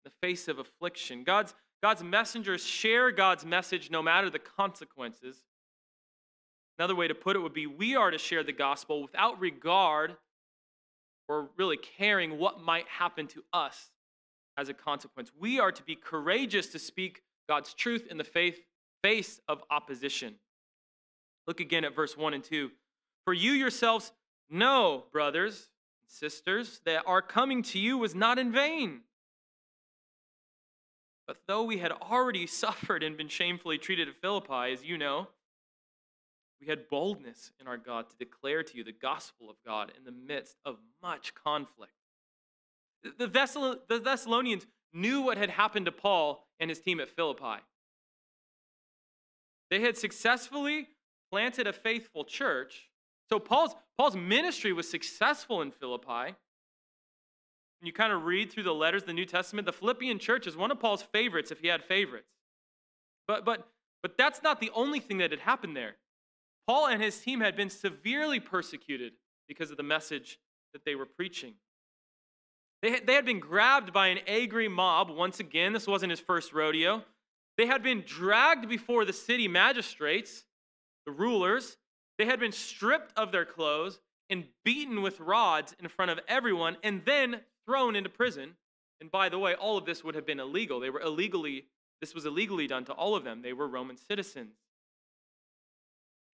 the 0.03 0.11
face 0.21 0.47
of 0.47 0.59
affliction. 0.59 1.23
God's, 1.23 1.53
God's 1.81 2.03
messengers 2.03 2.65
share 2.65 3.11
God's 3.11 3.45
message 3.45 3.89
no 3.89 4.01
matter 4.01 4.29
the 4.29 4.39
consequences. 4.39 5.41
Another 6.77 6.95
way 6.95 7.07
to 7.07 7.15
put 7.15 7.35
it 7.35 7.39
would 7.39 7.53
be 7.53 7.67
we 7.67 7.95
are 7.95 8.11
to 8.11 8.17
share 8.17 8.43
the 8.43 8.51
gospel 8.51 9.01
without 9.01 9.39
regard 9.39 10.15
or 11.27 11.49
really 11.57 11.77
caring 11.77 12.37
what 12.37 12.61
might 12.61 12.87
happen 12.87 13.27
to 13.27 13.43
us 13.53 13.91
as 14.57 14.69
a 14.69 14.73
consequence. 14.73 15.31
We 15.39 15.59
are 15.59 15.71
to 15.71 15.83
be 15.83 15.95
courageous 15.95 16.67
to 16.67 16.79
speak 16.79 17.21
God's 17.47 17.73
truth 17.73 18.07
in 18.09 18.17
the 18.17 18.23
faith, 18.23 18.59
face 19.03 19.39
of 19.47 19.63
opposition. 19.71 20.35
Look 21.47 21.59
again 21.59 21.85
at 21.85 21.95
verse 21.95 22.17
1 22.17 22.33
and 22.33 22.43
2. 22.43 22.69
For 23.25 23.33
you 23.33 23.51
yourselves 23.51 24.11
know, 24.51 25.05
brothers 25.11 25.69
and 26.01 26.09
sisters, 26.09 26.81
that 26.85 27.03
our 27.05 27.21
coming 27.21 27.63
to 27.63 27.79
you 27.79 27.97
was 27.97 28.13
not 28.13 28.37
in 28.37 28.51
vain. 28.51 29.01
But 31.27 31.37
though 31.47 31.63
we 31.63 31.77
had 31.77 31.91
already 31.91 32.45
suffered 32.63 33.03
and 33.03 33.17
been 33.17 33.29
shamefully 33.29 33.77
treated 33.77 34.07
at 34.07 34.15
Philippi, 34.15 34.73
as 34.73 34.83
you 34.83 34.97
know, 34.97 35.27
we 36.59 36.67
had 36.67 36.89
boldness 36.89 37.51
in 37.59 37.67
our 37.67 37.77
God 37.77 38.09
to 38.09 38.15
declare 38.17 38.61
to 38.61 38.77
you 38.77 38.83
the 38.83 38.91
gospel 38.91 39.49
of 39.49 39.55
God 39.65 39.91
in 39.97 40.03
the 40.03 40.11
midst 40.11 40.57
of 40.63 40.77
much 41.01 41.33
conflict. 41.33 41.93
The, 43.17 43.27
the 43.89 43.99
Thessalonians 43.99 44.67
knew 44.93 45.21
what 45.21 45.37
had 45.37 45.49
happened 45.49 45.87
to 45.87 45.91
Paul 45.91 46.45
and 46.59 46.69
his 46.69 46.79
team 46.79 46.99
at 46.99 47.09
Philippi. 47.09 47.63
They 49.71 49.79
had 49.79 49.97
successfully 49.97 50.87
planted 51.31 51.65
a 51.65 51.73
faithful 51.73 52.25
church. 52.25 52.89
So 53.31 53.39
Paul's, 53.39 53.75
Paul's 53.97 54.15
ministry 54.15 54.73
was 54.73 54.89
successful 54.89 55.61
in 55.61 55.71
Philippi. 55.71 56.35
When 57.79 57.87
you 57.87 57.93
kind 57.93 58.11
of 58.11 58.25
read 58.25 58.51
through 58.51 58.63
the 58.63 58.73
letters 58.73 59.03
of 59.03 59.07
the 59.07 59.13
New 59.13 59.25
Testament, 59.25 59.65
the 59.65 59.73
Philippian 59.73 60.19
church 60.19 60.47
is 60.47 60.57
one 60.57 60.69
of 60.69 60.79
Paul's 60.79 61.01
favorites 61.01 61.49
if 61.49 61.59
he 61.59 61.67
had 61.67 61.83
favorites. 61.83 62.27
But, 63.27 63.45
but, 63.45 63.67
but 64.03 64.17
that's 64.17 64.43
not 64.43 64.59
the 64.59 64.69
only 64.75 64.99
thing 64.99 65.19
that 65.19 65.31
had 65.31 65.39
happened 65.39 65.77
there. 65.77 65.95
Paul 66.67 66.87
and 66.87 67.01
his 67.01 67.19
team 67.19 67.39
had 67.39 67.55
been 67.55 67.69
severely 67.69 68.39
persecuted 68.39 69.13
because 69.47 69.71
of 69.71 69.77
the 69.77 69.83
message 69.83 70.37
that 70.73 70.83
they 70.85 70.95
were 70.95 71.05
preaching. 71.05 71.53
They 72.81 72.91
had, 72.91 73.07
they 73.07 73.13
had 73.13 73.25
been 73.25 73.39
grabbed 73.39 73.93
by 73.93 74.07
an 74.07 74.19
angry 74.27 74.67
mob. 74.67 75.09
Once 75.09 75.39
again, 75.39 75.71
this 75.71 75.87
wasn't 75.87 76.09
his 76.09 76.19
first 76.19 76.53
rodeo. 76.53 77.03
They 77.57 77.65
had 77.65 77.81
been 77.81 78.03
dragged 78.05 78.67
before 78.67 79.05
the 79.05 79.13
city 79.13 79.47
magistrates, 79.47 80.43
the 81.05 81.11
rulers. 81.11 81.77
They 82.21 82.27
had 82.27 82.39
been 82.39 82.51
stripped 82.51 83.11
of 83.17 83.31
their 83.31 83.45
clothes 83.45 83.99
and 84.29 84.43
beaten 84.63 85.01
with 85.01 85.19
rods 85.19 85.75
in 85.79 85.87
front 85.87 86.11
of 86.11 86.19
everyone 86.27 86.77
and 86.83 87.01
then 87.03 87.41
thrown 87.65 87.95
into 87.95 88.09
prison. 88.09 88.51
And 88.99 89.09
by 89.09 89.29
the 89.29 89.39
way, 89.39 89.55
all 89.55 89.75
of 89.75 89.87
this 89.87 90.03
would 90.03 90.13
have 90.13 90.27
been 90.27 90.39
illegal. 90.39 90.79
They 90.79 90.91
were 90.91 91.01
illegally, 91.01 91.65
this 91.99 92.13
was 92.13 92.27
illegally 92.27 92.67
done 92.67 92.85
to 92.85 92.93
all 92.93 93.15
of 93.15 93.23
them. 93.23 93.41
They 93.41 93.53
were 93.53 93.67
Roman 93.67 93.97
citizens. 93.97 94.53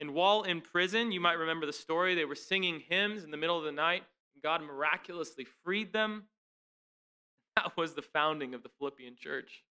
And 0.00 0.14
while 0.14 0.44
in 0.44 0.60
prison, 0.60 1.10
you 1.10 1.18
might 1.18 1.32
remember 1.32 1.66
the 1.66 1.72
story, 1.72 2.14
they 2.14 2.26
were 2.26 2.36
singing 2.36 2.84
hymns 2.88 3.24
in 3.24 3.32
the 3.32 3.36
middle 3.36 3.58
of 3.58 3.64
the 3.64 3.72
night, 3.72 4.04
and 4.36 4.42
God 4.44 4.62
miraculously 4.62 5.48
freed 5.64 5.92
them. 5.92 6.26
That 7.56 7.76
was 7.76 7.94
the 7.94 8.02
founding 8.02 8.54
of 8.54 8.62
the 8.62 8.70
Philippian 8.78 9.16
church. 9.18 9.64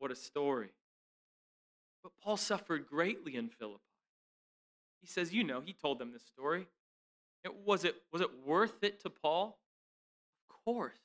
What 0.00 0.10
a 0.10 0.16
story. 0.16 0.70
But 2.02 2.10
Paul 2.20 2.36
suffered 2.36 2.88
greatly 2.88 3.36
in 3.36 3.48
Philippi. 3.48 3.89
He 5.00 5.06
says, 5.06 5.32
you 5.32 5.44
know, 5.44 5.60
he 5.60 5.72
told 5.72 5.98
them 5.98 6.12
this 6.12 6.24
story. 6.24 6.66
It, 7.44 7.52
was, 7.64 7.84
it, 7.84 7.96
was 8.12 8.20
it 8.20 8.28
worth 8.46 8.82
it 8.82 9.00
to 9.02 9.10
Paul? 9.10 9.58
Of 10.48 10.64
course. 10.64 10.98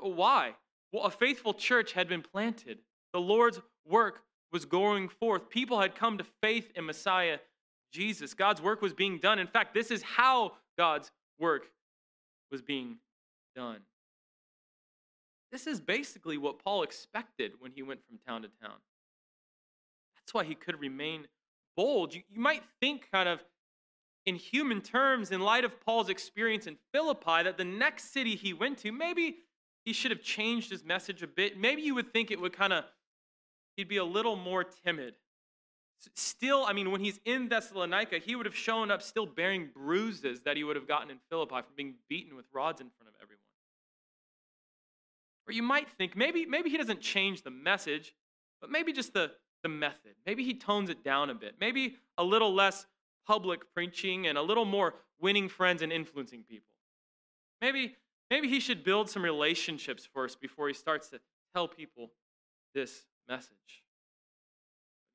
Why? 0.00 0.54
Well, 0.92 1.04
a 1.04 1.10
faithful 1.10 1.54
church 1.54 1.92
had 1.92 2.08
been 2.08 2.22
planted. 2.22 2.78
The 3.12 3.20
Lord's 3.20 3.60
work 3.86 4.22
was 4.52 4.64
going 4.64 5.08
forth. 5.08 5.50
People 5.50 5.80
had 5.80 5.94
come 5.94 6.18
to 6.18 6.24
faith 6.42 6.70
in 6.74 6.86
Messiah 6.86 7.38
Jesus. 7.92 8.34
God's 8.34 8.62
work 8.62 8.80
was 8.80 8.92
being 8.92 9.18
done. 9.18 9.38
In 9.38 9.46
fact, 9.46 9.74
this 9.74 9.90
is 9.90 10.02
how 10.02 10.52
God's 10.76 11.10
work 11.38 11.66
was 12.50 12.62
being 12.62 12.98
done. 13.56 13.80
This 15.50 15.66
is 15.66 15.80
basically 15.80 16.38
what 16.38 16.62
Paul 16.62 16.82
expected 16.82 17.52
when 17.58 17.72
he 17.72 17.82
went 17.82 18.00
from 18.06 18.18
town 18.26 18.42
to 18.42 18.48
town. 18.62 18.76
That's 20.16 20.34
why 20.34 20.44
he 20.44 20.54
could 20.54 20.78
remain 20.80 21.26
bold. 21.78 22.12
You, 22.12 22.22
you 22.28 22.40
might 22.40 22.64
think, 22.80 23.08
kind 23.12 23.28
of 23.28 23.40
in 24.26 24.34
human 24.34 24.80
terms, 24.80 25.30
in 25.30 25.40
light 25.40 25.64
of 25.64 25.80
Paul's 25.80 26.08
experience 26.08 26.66
in 26.66 26.76
Philippi, 26.92 27.44
that 27.44 27.56
the 27.56 27.64
next 27.64 28.12
city 28.12 28.34
he 28.34 28.52
went 28.52 28.78
to, 28.78 28.90
maybe 28.90 29.36
he 29.84 29.92
should 29.92 30.10
have 30.10 30.20
changed 30.20 30.70
his 30.70 30.84
message 30.84 31.22
a 31.22 31.28
bit. 31.28 31.56
Maybe 31.56 31.82
you 31.82 31.94
would 31.94 32.12
think 32.12 32.32
it 32.32 32.40
would 32.40 32.52
kind 32.52 32.72
of 32.72 32.84
he'd 33.76 33.88
be 33.88 33.98
a 33.98 34.04
little 34.04 34.34
more 34.34 34.64
timid. 34.64 35.14
Still, 36.16 36.64
I 36.66 36.72
mean, 36.72 36.90
when 36.90 37.00
he's 37.00 37.20
in 37.24 37.48
Thessalonica, 37.48 38.18
he 38.18 38.34
would 38.34 38.46
have 38.46 38.56
shown 38.56 38.90
up 38.90 39.00
still 39.00 39.26
bearing 39.26 39.68
bruises 39.72 40.40
that 40.40 40.56
he 40.56 40.64
would 40.64 40.74
have 40.74 40.88
gotten 40.88 41.10
in 41.10 41.18
Philippi 41.30 41.54
from 41.54 41.74
being 41.76 41.94
beaten 42.08 42.36
with 42.36 42.46
rods 42.52 42.80
in 42.80 42.88
front 42.98 43.08
of 43.08 43.14
everyone. 43.22 43.42
Or 45.46 45.52
you 45.52 45.62
might 45.62 45.88
think 45.90 46.16
maybe, 46.16 46.44
maybe 46.44 46.70
he 46.70 46.76
doesn't 46.76 47.00
change 47.00 47.42
the 47.42 47.50
message, 47.50 48.14
but 48.60 48.68
maybe 48.68 48.92
just 48.92 49.12
the, 49.12 49.30
the 49.62 49.68
method. 49.68 50.14
Maybe 50.26 50.44
he 50.44 50.54
tones 50.54 50.90
it 50.90 51.02
down 51.02 51.30
a 51.30 51.34
bit. 51.34 51.54
Maybe 51.60 51.96
a 52.16 52.24
little 52.24 52.54
less 52.54 52.86
public 53.26 53.72
preaching 53.74 54.26
and 54.26 54.38
a 54.38 54.42
little 54.42 54.64
more 54.64 54.94
winning 55.20 55.48
friends 55.48 55.82
and 55.82 55.92
influencing 55.92 56.44
people. 56.44 56.68
Maybe, 57.60 57.96
maybe 58.30 58.48
he 58.48 58.60
should 58.60 58.84
build 58.84 59.10
some 59.10 59.22
relationships 59.22 60.08
first 60.12 60.40
before 60.40 60.68
he 60.68 60.74
starts 60.74 61.08
to 61.08 61.20
tell 61.54 61.68
people 61.68 62.10
this 62.74 63.04
message. 63.28 63.82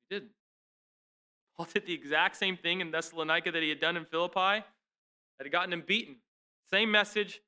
He 0.08 0.16
didn't. 0.16 0.32
Paul 1.56 1.68
did 1.72 1.86
the 1.86 1.94
exact 1.94 2.36
same 2.36 2.56
thing 2.56 2.80
in 2.80 2.90
Thessalonica 2.90 3.52
that 3.52 3.62
he 3.62 3.68
had 3.68 3.80
done 3.80 3.96
in 3.96 4.04
Philippi, 4.04 4.64
that 5.38 5.44
had 5.44 5.52
gotten 5.52 5.72
him 5.72 5.84
beaten. 5.86 6.16
Same 6.70 6.90
message, 6.90 7.40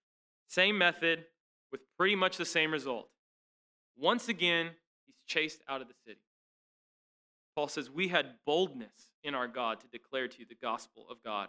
same 0.48 0.78
method, 0.78 1.24
with 1.72 1.80
pretty 1.98 2.14
much 2.14 2.36
the 2.36 2.44
same 2.44 2.70
result. 2.70 3.08
Once 3.98 4.28
again, 4.28 4.70
he's 5.06 5.16
chased 5.26 5.62
out 5.68 5.80
of 5.80 5.88
the 5.88 5.94
city. 6.06 6.20
Paul 7.56 7.68
says, 7.68 7.90
We 7.90 8.08
had 8.08 8.34
boldness 8.44 9.10
in 9.25 9.34
our 9.34 9.48
God 9.48 9.80
to 9.80 9.86
declare 9.88 10.28
to 10.28 10.38
you 10.38 10.44
the 10.46 10.54
gospel 10.54 11.06
of 11.10 11.22
God 11.25 11.48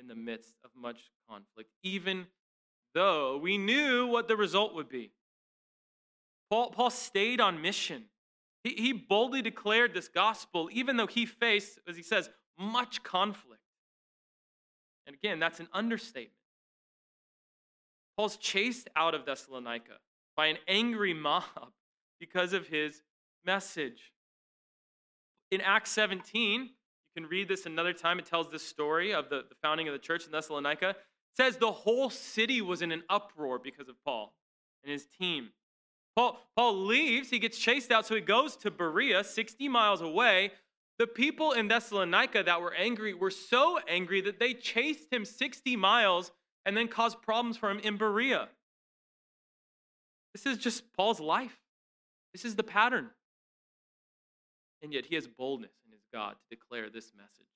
in 0.00 0.08
the 0.08 0.14
midst 0.14 0.54
of 0.64 0.70
much 0.74 1.10
conflict, 1.28 1.70
even 1.82 2.26
though 2.94 3.36
we 3.36 3.58
knew 3.58 4.06
what 4.06 4.26
the 4.26 4.36
result 4.36 4.74
would 4.74 4.88
be. 4.88 5.12
Paul, 6.50 6.70
Paul 6.70 6.90
stayed 6.90 7.40
on 7.40 7.62
mission. 7.62 8.04
He, 8.64 8.70
he 8.70 8.92
boldly 8.92 9.42
declared 9.42 9.94
this 9.94 10.08
gospel, 10.08 10.68
even 10.72 10.96
though 10.96 11.06
he 11.06 11.26
faced, 11.26 11.78
as 11.86 11.96
he 11.96 12.02
says, 12.02 12.30
much 12.58 13.02
conflict. 13.02 13.62
And 15.06 15.14
again, 15.14 15.38
that's 15.38 15.60
an 15.60 15.68
understatement. 15.72 16.32
Paul's 18.16 18.36
chased 18.36 18.88
out 18.94 19.14
of 19.14 19.24
Thessalonica 19.24 19.94
by 20.36 20.46
an 20.46 20.58
angry 20.68 21.14
mob 21.14 21.44
because 22.20 22.52
of 22.52 22.68
his 22.68 23.02
message. 23.44 24.11
In 25.52 25.60
Acts 25.60 25.90
17, 25.90 26.62
you 26.62 26.68
can 27.14 27.28
read 27.28 27.46
this 27.46 27.66
another 27.66 27.92
time. 27.92 28.18
It 28.18 28.24
tells 28.24 28.50
this 28.50 28.66
story 28.66 29.12
of 29.12 29.28
the, 29.28 29.44
the 29.46 29.54
founding 29.60 29.86
of 29.86 29.92
the 29.92 29.98
church 29.98 30.24
in 30.24 30.32
Thessalonica. 30.32 30.88
It 30.88 30.96
says 31.36 31.58
the 31.58 31.70
whole 31.70 32.08
city 32.08 32.62
was 32.62 32.80
in 32.80 32.90
an 32.90 33.02
uproar 33.10 33.58
because 33.58 33.90
of 33.90 33.96
Paul 34.02 34.32
and 34.82 34.90
his 34.90 35.06
team. 35.20 35.50
Paul, 36.16 36.40
Paul 36.56 36.86
leaves, 36.86 37.28
he 37.28 37.38
gets 37.38 37.58
chased 37.58 37.92
out, 37.92 38.06
so 38.06 38.14
he 38.14 38.22
goes 38.22 38.56
to 38.56 38.70
Berea, 38.70 39.24
60 39.24 39.68
miles 39.68 40.00
away. 40.00 40.52
The 40.98 41.06
people 41.06 41.52
in 41.52 41.68
Thessalonica 41.68 42.42
that 42.44 42.62
were 42.62 42.72
angry 42.72 43.12
were 43.12 43.30
so 43.30 43.78
angry 43.86 44.22
that 44.22 44.40
they 44.40 44.54
chased 44.54 45.12
him 45.12 45.26
60 45.26 45.76
miles 45.76 46.32
and 46.64 46.74
then 46.74 46.88
caused 46.88 47.20
problems 47.20 47.58
for 47.58 47.70
him 47.70 47.78
in 47.80 47.98
Berea. 47.98 48.48
This 50.32 50.46
is 50.46 50.56
just 50.56 50.94
Paul's 50.94 51.20
life. 51.20 51.58
This 52.32 52.46
is 52.46 52.56
the 52.56 52.62
pattern. 52.62 53.10
And 54.82 54.92
yet 54.92 55.06
he 55.06 55.14
has 55.14 55.28
boldness 55.28 55.72
in 55.86 55.92
his 55.92 56.02
God 56.12 56.32
to 56.32 56.56
declare 56.56 56.90
this 56.90 57.12
message. 57.16 57.46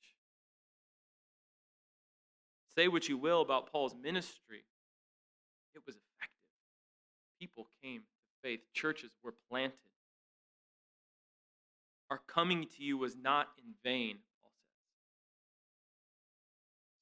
Say 2.74 2.88
what 2.88 3.08
you 3.08 3.16
will 3.16 3.40
about 3.40 3.72
Paul's 3.72 3.96
ministry, 4.00 4.64
it 5.74 5.82
was 5.86 5.96
effective. 5.96 6.30
People 7.40 7.66
came 7.82 8.00
to 8.00 8.48
faith, 8.48 8.60
churches 8.72 9.10
were 9.24 9.34
planted. 9.50 9.76
Our 12.10 12.20
coming 12.28 12.66
to 12.76 12.82
you 12.84 12.98
was 12.98 13.16
not 13.16 13.48
in 13.58 13.74
vain, 13.82 14.18
Paul 14.42 14.52
says. 14.52 14.76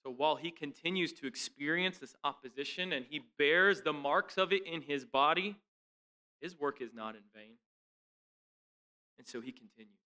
So 0.04 0.14
while 0.16 0.36
he 0.36 0.50
continues 0.50 1.12
to 1.14 1.26
experience 1.26 1.98
this 1.98 2.14
opposition 2.24 2.92
and 2.92 3.04
he 3.08 3.20
bears 3.38 3.82
the 3.82 3.92
marks 3.92 4.38
of 4.38 4.52
it 4.52 4.66
in 4.66 4.80
his 4.80 5.04
body, 5.04 5.56
his 6.40 6.58
work 6.58 6.80
is 6.80 6.94
not 6.94 7.16
in 7.16 7.22
vain. 7.34 7.56
And 9.18 9.26
so 9.26 9.40
he 9.40 9.52
continues. 9.52 10.03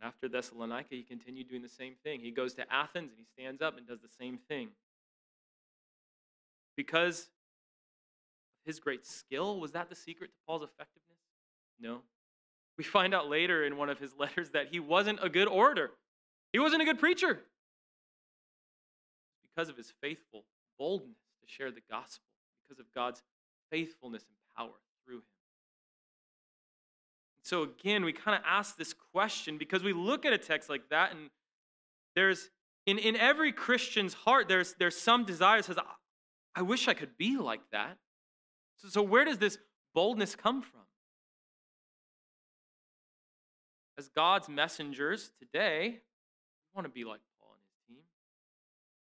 And 0.00 0.08
after 0.08 0.28
Thessalonica, 0.28 0.94
he 0.94 1.02
continued 1.02 1.48
doing 1.48 1.62
the 1.62 1.68
same 1.68 1.94
thing. 2.04 2.20
He 2.20 2.30
goes 2.30 2.54
to 2.54 2.72
Athens 2.72 3.10
and 3.10 3.18
he 3.18 3.24
stands 3.24 3.62
up 3.62 3.78
and 3.78 3.86
does 3.86 4.00
the 4.00 4.08
same 4.08 4.38
thing. 4.48 4.68
Because 6.76 7.20
of 7.20 8.66
his 8.66 8.78
great 8.78 9.06
skill, 9.06 9.58
was 9.58 9.72
that 9.72 9.88
the 9.88 9.96
secret 9.96 10.28
to 10.28 10.36
Paul's 10.46 10.62
effectiveness? 10.62 11.18
No. 11.80 12.02
We 12.76 12.84
find 12.84 13.14
out 13.14 13.28
later 13.28 13.64
in 13.64 13.76
one 13.76 13.88
of 13.88 13.98
his 13.98 14.12
letters 14.18 14.50
that 14.50 14.68
he 14.70 14.80
wasn't 14.80 15.18
a 15.22 15.28
good 15.28 15.48
orator, 15.48 15.92
he 16.52 16.58
wasn't 16.58 16.82
a 16.82 16.84
good 16.84 16.98
preacher. 16.98 17.40
Because 19.54 19.70
of 19.70 19.76
his 19.78 19.90
faithful 20.02 20.44
boldness 20.78 21.16
to 21.40 21.46
share 21.50 21.70
the 21.70 21.80
gospel, 21.90 22.26
because 22.62 22.78
of 22.78 22.86
God's 22.94 23.22
faithfulness 23.70 24.22
and 24.28 24.36
power 24.54 24.74
through 25.04 25.16
him. 25.16 25.35
So 27.46 27.62
again, 27.62 28.04
we 28.04 28.12
kind 28.12 28.36
of 28.36 28.42
ask 28.44 28.76
this 28.76 28.92
question 29.12 29.56
because 29.56 29.84
we 29.84 29.92
look 29.92 30.26
at 30.26 30.32
a 30.32 30.38
text 30.38 30.68
like 30.68 30.88
that, 30.90 31.12
and 31.12 31.30
there's 32.16 32.50
in, 32.86 32.98
in 32.98 33.14
every 33.14 33.52
Christian's 33.52 34.14
heart, 34.14 34.48
there's 34.48 34.74
there's 34.80 34.96
some 34.96 35.24
desire 35.24 35.58
that 35.58 35.64
says, 35.64 35.78
I 36.56 36.62
wish 36.62 36.88
I 36.88 36.94
could 36.94 37.16
be 37.16 37.36
like 37.36 37.60
that. 37.70 37.98
So, 38.78 38.88
so 38.88 39.02
where 39.02 39.24
does 39.24 39.38
this 39.38 39.58
boldness 39.94 40.34
come 40.34 40.60
from? 40.60 40.80
As 43.96 44.08
God's 44.08 44.48
messengers 44.48 45.30
today, 45.38 45.90
we 45.90 46.76
want 46.76 46.86
to 46.86 46.92
be 46.92 47.04
like 47.04 47.20
Paul 47.38 47.50
and 47.52 47.62
his 47.62 47.96
team. 47.96 48.04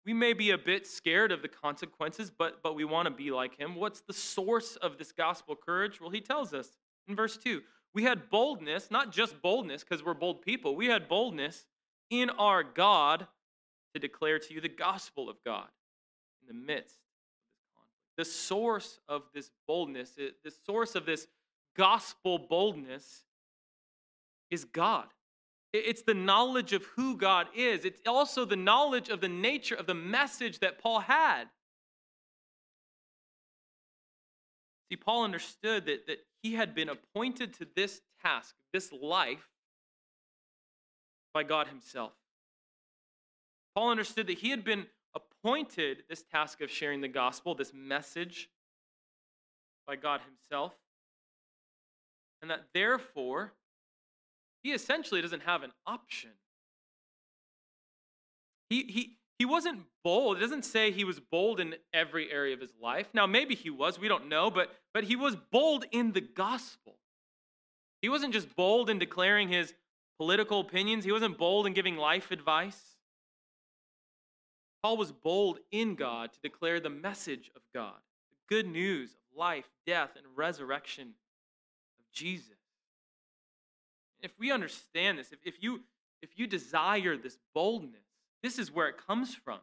We 0.04 0.12
may 0.12 0.35
be 0.35 0.50
a 0.50 0.58
bit 0.58 0.87
scared 0.87 1.32
of 1.32 1.40
the 1.40 1.49
consequences, 1.49 2.30
but, 2.30 2.62
but 2.62 2.76
we 2.76 2.85
want 2.85 3.08
to 3.08 3.14
be 3.14 3.30
like 3.30 3.58
him. 3.58 3.75
What's 3.75 4.02
the 4.02 4.12
source 4.12 4.76
of 4.76 4.99
this 4.99 5.12
gospel 5.12 5.56
courage? 5.56 5.99
Well, 5.99 6.11
he 6.11 6.20
tells 6.20 6.52
us 6.52 6.68
in 7.08 7.16
verse 7.16 7.38
2 7.38 7.62
we 7.95 8.04
had 8.04 8.30
boldness, 8.30 8.90
not 8.90 9.12
just 9.12 9.40
boldness 9.42 9.83
because 9.83 10.04
we're 10.04 10.14
bold 10.14 10.42
people, 10.42 10.76
we 10.76 10.87
had 10.87 11.09
boldness 11.09 11.66
in 12.11 12.30
our 12.30 12.62
God 12.62 13.26
to 13.95 14.00
declare 14.00 14.38
to 14.38 14.54
you 14.54 14.61
the 14.61 14.68
gospel 14.68 15.28
of 15.28 15.37
God 15.45 15.68
in 16.40 16.49
the 16.49 16.66
midst. 16.66 16.99
The 18.16 18.25
source 18.25 18.99
of 19.09 19.23
this 19.35 19.50
boldness, 19.66 20.16
the 20.16 20.52
source 20.66 20.95
of 20.95 21.07
this 21.07 21.26
gospel 21.76 22.38
boldness 22.38 23.25
is 24.50 24.64
God. 24.64 25.07
It's 25.73 26.02
the 26.02 26.14
knowledge 26.14 26.73
of 26.73 26.85
who 26.97 27.16
God 27.16 27.47
is. 27.54 27.85
It's 27.85 28.00
also 28.07 28.45
the 28.45 28.57
knowledge 28.57 29.11
of 29.11 29.21
the 29.21 29.28
nature 29.28 29.75
of 29.75 29.87
the 29.87 29.95
message 29.95 30.61
that 30.61 30.78
Paul 30.80 31.00
had. 31.00 31.45
See, 34.88 34.97
Paul 34.97 35.25
understood 35.25 35.85
that, 35.87 36.07
that 36.07 36.18
he 36.42 36.54
had 36.54 36.75
been 36.75 36.88
appointed 36.88 37.54
to 37.54 37.66
this 37.76 38.00
task, 38.23 38.54
this 38.73 38.92
life, 38.92 39.49
by 41.35 41.42
God 41.42 41.68
Himself. 41.68 42.12
Paul 43.75 43.90
understood 43.90 44.26
that 44.26 44.38
he 44.38 44.50
had 44.50 44.64
been 44.64 44.87
appointed 45.14 46.04
this 46.09 46.23
task 46.23 46.61
of 46.61 46.71
sharing 46.71 47.00
the 47.00 47.09
gospel, 47.09 47.54
this 47.54 47.73
message, 47.73 48.49
by 49.87 49.97
God 49.97 50.21
Himself, 50.26 50.75
and 52.42 52.50
that 52.50 52.64
therefore 52.75 53.52
he 54.62 54.73
essentially 54.73 55.23
doesn't 55.23 55.42
have 55.42 55.62
an 55.62 55.73
option. 55.87 56.30
He, 58.68 58.83
he, 58.83 59.16
he 59.38 59.45
wasn't 59.45 59.83
bold. 60.04 60.37
It 60.37 60.40
doesn't 60.40 60.64
say 60.64 60.90
he 60.90 61.04
was 61.04 61.21
bold 61.21 61.61
in 61.61 61.76
every 61.92 62.30
area 62.30 62.54
of 62.54 62.61
his 62.61 62.73
life. 62.83 63.06
Now, 63.15 63.26
maybe 63.26 63.54
he 63.54 63.71
was, 63.71 63.99
we 63.99 64.08
don't 64.08 64.28
know, 64.28 64.50
but, 64.50 64.71
but 64.99 65.04
he 65.04 65.15
was 65.15 65.37
bold 65.52 65.84
in 65.93 66.11
the 66.11 66.21
gospel. 66.21 66.97
He 68.02 68.08
wasn't 68.08 68.32
just 68.32 68.56
bold 68.56 68.91
in 68.91 68.99
declaring 68.99 69.49
his 69.49 69.73
political 70.17 70.58
opinions, 70.58 71.04
he 71.04 71.13
wasn't 71.13 71.39
bold 71.39 71.69
in 71.69 71.73
giving 71.73 71.97
life 71.97 72.32
advice. 72.32 72.97
Paul 74.82 74.97
was 74.97 75.13
bold 75.13 75.61
in 75.71 75.95
God 75.95 76.32
to 76.32 76.41
declare 76.41 76.80
the 76.80 76.91
message 76.91 77.49
of 77.54 77.63
God, 77.73 77.95
the 78.32 78.56
good 78.56 78.67
news 78.67 79.11
of 79.11 79.39
life, 79.39 79.71
death, 79.87 80.17
and 80.17 80.26
resurrection 80.34 81.11
of 82.00 82.11
Jesus. 82.13 82.58
If 84.21 84.32
we 84.37 84.50
understand 84.50 85.17
this, 85.17 85.30
if, 85.30 85.39
if, 85.45 85.63
you, 85.63 85.82
if 86.23 86.30
you 86.34 86.49
desire 86.49 87.17
this 87.17 87.39
boldness, 87.54 88.02
this 88.43 88.58
is 88.58 88.75
where 88.75 88.89
it 88.89 88.97
comes 89.06 89.32
from. 89.32 89.61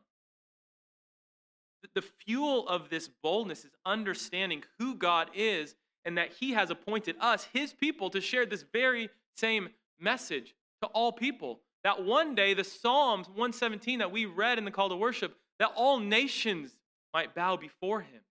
The 1.94 2.02
fuel 2.02 2.68
of 2.68 2.90
this 2.90 3.10
boldness 3.22 3.66
is 3.66 3.72
understanding 3.86 4.64
who 4.80 4.96
God 4.96 5.30
is 5.34 5.76
and 6.04 6.18
that 6.18 6.34
He 6.34 6.54
has 6.54 6.70
appointed 6.70 7.16
us, 7.20 7.48
His 7.54 7.74
people, 7.74 8.10
to 8.12 8.22
share 8.22 8.46
this 8.46 8.64
very 8.74 9.10
same 9.36 9.70
message 10.00 10.56
to 10.82 10.88
all 10.90 11.12
people. 11.12 11.60
That 11.84 12.04
one 12.04 12.36
day, 12.36 12.54
the 12.54 12.64
Psalms 12.64 13.28
117 13.28 14.00
that 14.00 14.12
we 14.12 14.26
read 14.26 14.58
in 14.58 14.66
the 14.66 14.72
call 14.72 14.90
to 14.90 14.96
worship, 14.96 15.36
that 15.60 15.72
all 15.76 16.00
nations 16.00 16.76
might 17.14 17.36
bow 17.36 17.58
before 17.58 18.02
Him. 18.02 18.22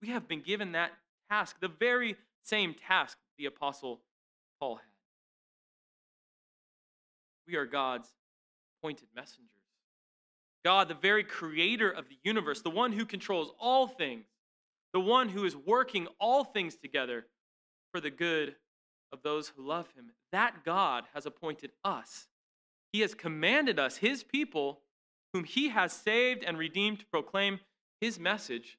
We 0.00 0.08
have 0.08 0.28
been 0.28 0.42
given 0.42 0.72
that 0.72 0.92
task, 1.30 1.56
the 1.60 1.68
very 1.68 2.16
same 2.42 2.74
task 2.74 3.18
the 3.36 3.46
Apostle 3.46 4.00
Paul 4.60 4.76
had. 4.76 4.84
We 7.46 7.56
are 7.56 7.66
God's 7.66 8.08
appointed 8.78 9.08
messengers. 9.14 9.57
God, 10.64 10.88
the 10.88 10.94
very 10.94 11.24
creator 11.24 11.90
of 11.90 12.08
the 12.08 12.18
universe, 12.24 12.62
the 12.62 12.70
one 12.70 12.92
who 12.92 13.06
controls 13.06 13.52
all 13.58 13.86
things, 13.86 14.26
the 14.92 15.00
one 15.00 15.28
who 15.28 15.44
is 15.44 15.56
working 15.56 16.08
all 16.18 16.44
things 16.44 16.76
together 16.76 17.26
for 17.92 18.00
the 18.00 18.10
good 18.10 18.56
of 19.12 19.22
those 19.22 19.48
who 19.48 19.66
love 19.66 19.86
him, 19.96 20.10
that 20.32 20.64
God 20.64 21.04
has 21.14 21.26
appointed 21.26 21.70
us. 21.84 22.28
He 22.92 23.00
has 23.00 23.14
commanded 23.14 23.78
us, 23.78 23.96
his 23.96 24.22
people, 24.22 24.80
whom 25.32 25.44
he 25.44 25.68
has 25.68 25.92
saved 25.92 26.42
and 26.44 26.58
redeemed, 26.58 27.00
to 27.00 27.06
proclaim 27.06 27.60
his 28.00 28.18
message 28.18 28.78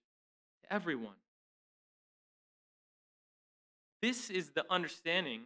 to 0.63 0.73
everyone. 0.73 1.15
This 4.01 4.29
is 4.29 4.51
the 4.51 4.65
understanding 4.69 5.41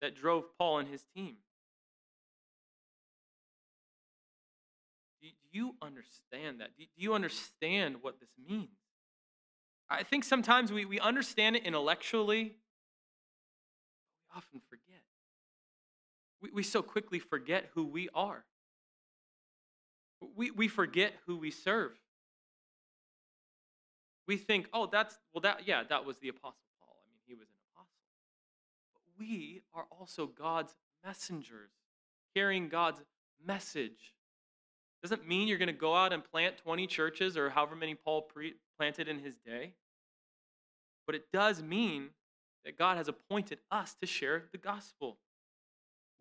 that 0.00 0.14
drove 0.14 0.44
Paul 0.58 0.78
and 0.78 0.88
his 0.88 1.04
team. 1.14 1.36
You 5.56 5.74
understand 5.80 6.60
that? 6.60 6.70
Do 6.78 6.84
you 6.96 7.14
understand 7.14 7.96
what 8.02 8.20
this 8.20 8.28
means? 8.48 8.68
I 9.88 10.02
think 10.02 10.24
sometimes 10.24 10.72
we, 10.72 10.84
we 10.84 11.00
understand 11.00 11.56
it 11.56 11.64
intellectually, 11.64 12.44
we 12.44 14.36
often 14.36 14.60
forget. 14.68 15.02
We, 16.42 16.50
we 16.50 16.62
so 16.62 16.82
quickly 16.82 17.18
forget 17.18 17.70
who 17.74 17.86
we 17.86 18.08
are. 18.14 18.44
We, 20.36 20.50
we 20.50 20.68
forget 20.68 21.12
who 21.26 21.36
we 21.36 21.50
serve. 21.50 21.92
We 24.26 24.36
think, 24.36 24.68
oh, 24.72 24.88
that's, 24.90 25.16
well, 25.32 25.42
that, 25.42 25.66
yeah, 25.66 25.84
that 25.88 26.04
was 26.04 26.18
the 26.18 26.28
Apostle 26.28 26.58
Paul. 26.80 26.96
I 27.00 27.06
mean, 27.12 27.20
he 27.26 27.34
was 27.34 27.48
an 27.48 27.56
apostle. 27.72 27.92
But 28.92 29.02
we 29.18 29.62
are 29.72 29.86
also 29.90 30.26
God's 30.26 30.74
messengers, 31.04 31.70
carrying 32.34 32.68
God's 32.68 33.00
message 33.46 34.15
doesn't 35.08 35.28
mean 35.28 35.46
you're 35.46 35.58
going 35.58 35.68
to 35.68 35.72
go 35.72 35.94
out 35.94 36.12
and 36.12 36.24
plant 36.24 36.56
20 36.58 36.86
churches 36.88 37.36
or 37.36 37.50
however 37.50 37.76
many 37.76 37.94
Paul 37.94 38.22
pre- 38.22 38.54
planted 38.76 39.06
in 39.06 39.20
his 39.20 39.36
day. 39.36 39.74
But 41.06 41.14
it 41.14 41.26
does 41.32 41.62
mean 41.62 42.08
that 42.64 42.76
God 42.76 42.96
has 42.96 43.06
appointed 43.06 43.58
us 43.70 43.94
to 44.00 44.06
share 44.06 44.42
the 44.50 44.58
gospel. 44.58 45.18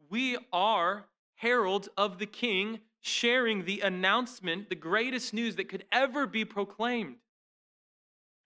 We 0.10 0.38
are 0.54 1.06
heralds 1.36 1.90
of 1.98 2.20
the 2.20 2.28
king 2.28 2.80
sharing 3.02 3.66
the 3.66 3.82
announcement, 3.82 4.70
the 4.70 4.76
greatest 4.76 5.34
news 5.34 5.56
that 5.56 5.68
could 5.68 5.86
ever 5.92 6.28
be 6.28 6.46
proclaimed. 6.46 7.16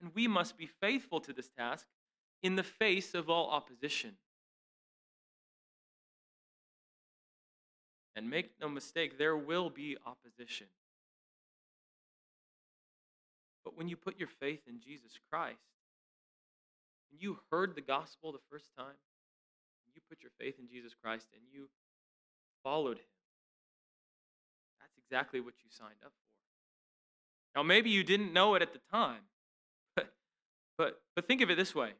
And 0.01 0.11
we 0.15 0.27
must 0.27 0.57
be 0.57 0.67
faithful 0.67 1.19
to 1.19 1.33
this 1.33 1.49
task 1.57 1.85
in 2.41 2.55
the 2.55 2.63
face 2.63 3.13
of 3.13 3.29
all 3.29 3.49
opposition. 3.49 4.15
And 8.19 8.29
make 8.29 8.51
no 8.59 8.67
mistake, 8.67 9.17
there 9.17 9.37
will 9.37 9.69
be 9.69 9.95
opposition. 10.05 10.67
But 13.63 13.77
when 13.77 13.87
you 13.87 13.95
put 13.95 14.19
your 14.19 14.27
faith 14.27 14.59
in 14.67 14.81
Jesus 14.81 15.13
Christ, 15.31 15.63
when 17.09 17.21
you 17.21 17.39
heard 17.49 17.75
the 17.75 17.81
gospel 17.81 18.33
the 18.33 18.39
first 18.51 18.71
time, 18.77 18.97
you 19.95 20.01
put 20.09 20.21
your 20.21 20.33
faith 20.37 20.55
in 20.59 20.67
Jesus 20.67 20.91
Christ 21.01 21.27
and 21.31 21.41
you 21.49 21.69
followed 22.61 22.97
him, 22.97 23.05
that's 24.81 24.97
exactly 24.97 25.39
what 25.39 25.53
you 25.63 25.69
signed 25.69 26.03
up 26.03 26.11
for. 26.11 27.57
Now, 27.57 27.63
maybe 27.63 27.89
you 27.89 28.03
didn't 28.03 28.33
know 28.33 28.55
it 28.55 28.61
at 28.61 28.73
the 28.73 28.81
time, 28.91 29.21
but, 29.95 30.11
but, 30.77 30.99
but 31.15 31.25
think 31.25 31.39
of 31.39 31.49
it 31.49 31.55
this 31.55 31.73
way 31.73 31.91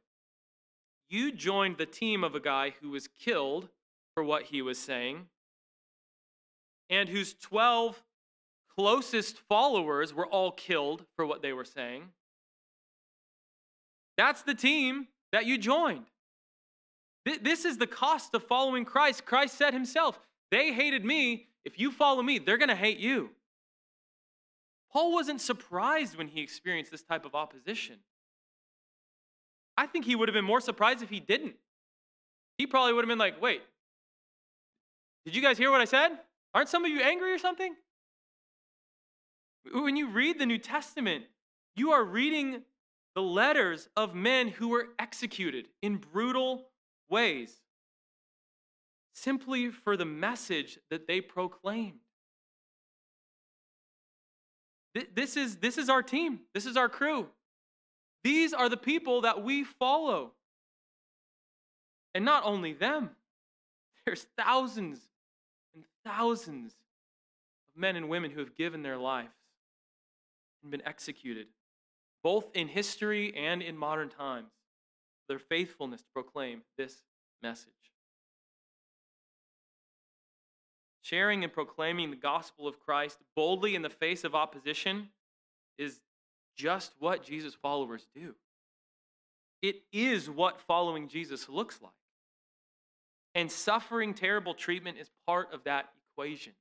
you 1.08 1.32
joined 1.32 1.78
the 1.78 1.86
team 1.86 2.26
of 2.26 2.36
a 2.36 2.42
guy 2.42 2.74
who 2.82 2.90
was 2.90 3.08
killed 3.08 3.70
for 4.14 4.22
what 4.22 4.44
he 4.44 4.62
was 4.62 4.78
saying 4.78 5.28
and 6.90 7.10
whose 7.10 7.34
12 7.36 8.02
closest 8.76 9.40
followers 9.50 10.14
were 10.14 10.28
all 10.28 10.52
killed 10.52 11.06
for 11.16 11.26
what 11.26 11.42
they 11.42 11.54
were 11.54 11.66
saying. 11.66 12.04
That's 14.18 14.42
the 14.42 14.56
team 14.56 15.08
that 15.32 15.46
you 15.46 15.58
joined. 15.58 16.06
This 17.26 17.66
is 17.66 17.78
the 17.78 17.88
cost 17.88 18.34
of 18.34 18.44
following 18.44 18.86
Christ. 18.86 19.26
Christ 19.26 19.58
said 19.58 19.74
himself, 19.74 20.20
They 20.52 20.74
hated 20.74 21.06
me. 21.06 21.48
If 21.66 21.80
you 21.80 21.92
follow 21.92 22.24
me, 22.24 22.40
they're 22.40 22.58
going 22.58 22.70
to 22.70 22.76
hate 22.76 23.00
you. 23.00 23.30
Paul 24.92 25.14
wasn't 25.14 25.40
surprised 25.40 26.18
when 26.18 26.28
he 26.28 26.42
experienced 26.42 26.92
this 26.92 27.04
type 27.04 27.26
of 27.26 27.36
opposition. 27.36 27.98
I 29.78 29.86
think 29.86 30.06
he 30.06 30.16
would 30.16 30.28
have 30.28 30.34
been 30.34 30.46
more 30.46 30.62
surprised 30.62 31.04
if 31.04 31.10
he 31.10 31.20
didn't. 31.20 31.56
He 32.58 32.66
probably 32.66 32.94
would 32.94 33.04
have 33.04 33.10
been 33.10 33.20
like, 33.20 33.42
wait, 33.42 33.62
did 35.26 35.36
you 35.36 35.42
guys 35.42 35.58
hear 35.58 35.70
what 35.72 35.82
I 35.82 35.86
said? 35.86 36.18
Aren't 36.54 36.70
some 36.70 36.86
of 36.86 36.92
you 36.92 37.02
angry 37.02 37.34
or 37.34 37.38
something? 37.38 37.76
When 39.72 39.96
you 39.96 40.10
read 40.10 40.40
the 40.40 40.46
New 40.46 40.58
Testament, 40.58 41.26
you 41.76 41.92
are 41.92 42.04
reading 42.04 42.64
the 43.16 43.22
letters 43.22 43.90
of 43.96 44.16
men 44.16 44.48
who 44.48 44.70
were 44.70 44.88
executed 44.98 45.68
in 45.82 45.98
brutal 45.98 46.68
ways 47.10 47.62
simply 49.14 49.70
for 49.70 49.98
the 49.98 50.06
message 50.06 50.80
that 50.90 51.08
they 51.08 51.22
proclaimed. 51.22 52.00
This 55.14 55.38
is, 55.38 55.58
this 55.58 55.78
is 55.78 55.90
our 55.90 56.02
team, 56.02 56.40
this 56.54 56.66
is 56.66 56.76
our 56.78 56.90
crew. 56.90 57.28
These 58.24 58.54
are 58.54 58.70
the 58.70 58.78
people 58.78 59.22
that 59.22 59.44
we 59.44 59.64
follow. 59.64 60.34
And 62.16 62.26
not 62.26 62.44
only 62.44 62.74
them, 62.74 63.12
there's 64.06 64.26
thousands 64.38 65.00
and 65.00 65.09
thousands 66.06 66.74
of 66.74 67.80
men 67.80 67.96
and 67.96 68.10
women 68.10 68.32
who 68.32 68.40
have 68.40 68.56
given 68.56 68.82
their 68.82 68.98
lives 68.98 69.34
and 70.62 70.72
been 70.72 70.86
executed, 70.86 71.48
both 72.24 72.50
in 72.54 72.68
history 72.68 73.34
and 73.36 73.62
in 73.62 73.78
modern 73.78 74.10
times, 74.10 74.52
their 75.28 75.40
faithfulness 75.40 76.02
to 76.02 76.08
proclaim 76.14 76.62
this 76.78 76.96
message. 77.42 77.74
Sharing 81.02 81.44
and 81.44 81.52
proclaiming 81.52 82.10
the 82.10 82.16
gospel 82.16 82.68
of 82.68 82.80
Christ 82.80 83.18
boldly 83.36 83.76
in 83.76 83.82
the 83.82 83.90
face 83.90 84.24
of 84.24 84.36
opposition 84.36 85.10
is 85.78 86.00
just 86.56 86.92
what 87.00 87.24
Jesus' 87.24 87.56
followers 87.56 88.06
do. 88.14 88.36
It 89.62 89.82
is 89.92 90.30
what 90.30 90.62
following 90.62 91.08
Jesus 91.08 91.50
looks 91.50 91.82
like. 91.82 91.92
And 93.36 93.52
suffering 93.52 94.14
terrible 94.14 94.54
treatment 94.54 94.98
is 94.98 95.10
part 95.28 95.54
of 95.54 95.64
that 95.66 95.90
equation. 96.12 96.54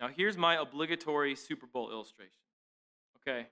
Now, 0.00 0.08
here's 0.14 0.36
my 0.36 0.56
obligatory 0.56 1.34
Super 1.34 1.66
Bowl 1.66 1.90
illustration. 1.90 2.32
Okay, 3.20 3.46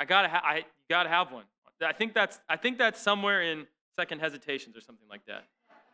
I 0.00 0.04
gotta, 0.04 0.28
ha- 0.28 0.42
I 0.44 0.64
gotta 0.90 1.08
have 1.08 1.32
one. 1.32 1.44
I 1.84 1.92
think 1.92 2.14
that's, 2.14 2.40
I 2.48 2.56
think 2.56 2.78
that's 2.78 3.00
somewhere 3.00 3.42
in 3.42 3.66
Second 3.96 4.20
Hesitations 4.20 4.76
or 4.76 4.80
something 4.80 5.06
like 5.08 5.24
that. 5.26 5.44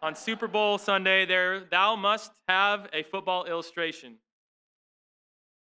On 0.02 0.14
Super 0.14 0.48
Bowl 0.48 0.78
Sunday, 0.78 1.26
there, 1.26 1.60
thou 1.70 1.96
must 1.96 2.32
have 2.48 2.88
a 2.92 3.02
football 3.02 3.44
illustration. 3.44 4.16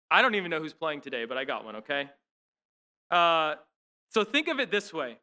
I 0.10 0.22
don't 0.22 0.36
even 0.36 0.52
know 0.52 0.60
who's 0.60 0.74
playing 0.74 1.02
today, 1.02 1.26
but 1.26 1.38
I 1.38 1.46
got 1.46 1.66
one, 1.66 1.78
okay? 1.78 2.10
Uh, 3.10 3.56
so 4.10 4.24
think 4.24 4.48
of 4.48 4.60
it 4.60 4.70
this 4.70 4.94
way 4.94 5.18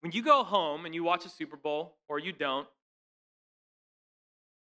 when 0.00 0.12
you 0.12 0.22
go 0.22 0.44
home 0.44 0.86
and 0.86 0.94
you 0.94 1.02
watch 1.02 1.24
a 1.24 1.28
Super 1.28 1.56
Bowl, 1.56 1.96
or 2.08 2.18
you 2.18 2.32
don't, 2.32 2.66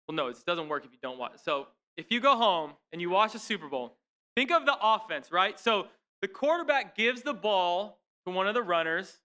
well, 0.08 0.16
no, 0.16 0.28
it 0.28 0.38
doesn't 0.46 0.70
work 0.70 0.86
if 0.86 0.92
you 0.92 1.00
don't 1.02 1.18
watch. 1.18 1.34
So 1.44 1.68
if 1.98 2.12
you 2.12 2.20
go 2.20 2.36
home 2.36 2.72
and 2.94 3.02
you 3.02 3.10
watch 3.10 3.36
a 3.36 3.40
Super 3.40 3.68
Bowl, 3.68 3.98
think 4.36 4.52
of 4.52 4.66
the 4.66 4.78
offense, 4.82 5.32
right? 5.32 5.60
So 5.60 5.88
the 6.22 6.28
quarterback 6.28 6.96
gives 6.96 7.22
the 7.22 7.34
ball 7.34 8.00
to 8.26 8.34
one 8.34 8.48
of 8.48 8.54
the 8.54 8.64
runners, 8.64 9.20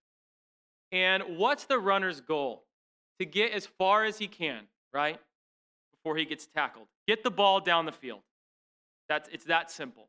and 0.91 1.23
what's 1.37 1.65
the 1.65 1.79
runner's 1.79 2.21
goal? 2.21 2.65
To 3.21 3.27
get 3.27 3.53
as 3.53 3.67
far 3.67 4.05
as 4.05 4.19
he 4.19 4.27
can, 4.27 4.65
right? 4.93 5.21
Before 5.93 6.17
he 6.17 6.25
gets 6.25 6.47
tackled. 6.47 6.87
Get 7.07 7.23
the 7.23 7.31
ball 7.31 7.61
down 7.61 7.87
the 7.87 7.93
field. 7.93 8.21
That's 9.09 9.29
it's 9.33 9.45
that 9.45 9.71
simple. 9.71 10.09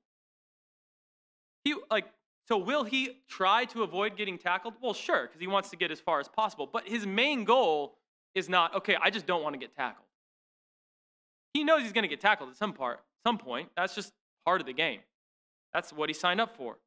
He 1.63 1.75
like 1.91 2.05
so 2.45 2.57
will 2.57 2.83
he 2.83 3.21
try 3.29 3.65
to 3.65 3.83
avoid 3.83 4.17
getting 4.17 4.37
tackled? 4.37 4.73
Well, 4.81 4.93
sure, 4.93 5.23
because 5.27 5.39
he 5.39 5.47
wants 5.47 5.69
to 5.69 5.77
get 5.77 5.91
as 5.91 5.99
far 5.99 6.19
as 6.19 6.27
possible. 6.27 6.69
But 6.71 6.87
his 6.87 7.05
main 7.05 7.45
goal 7.45 7.97
is 8.35 8.49
not, 8.49 8.75
okay, 8.75 8.97
I 9.01 9.09
just 9.09 9.25
don't 9.25 9.43
want 9.43 9.53
to 9.53 9.59
get 9.59 9.75
tackled. 9.75 10.05
He 11.53 11.63
knows 11.63 11.83
he's 11.83 11.93
going 11.93 12.03
to 12.03 12.09
get 12.09 12.19
tackled 12.19 12.49
at 12.49 12.57
some 12.57 12.73
part, 12.73 12.99
some 13.25 13.37
point. 13.37 13.69
That's 13.77 13.95
just 13.95 14.11
part 14.45 14.59
of 14.59 14.67
the 14.67 14.73
game. 14.73 14.99
That's 15.73 15.93
what 15.93 16.09
he 16.09 16.13
signed 16.13 16.41
up 16.41 16.57
for. 16.57 16.77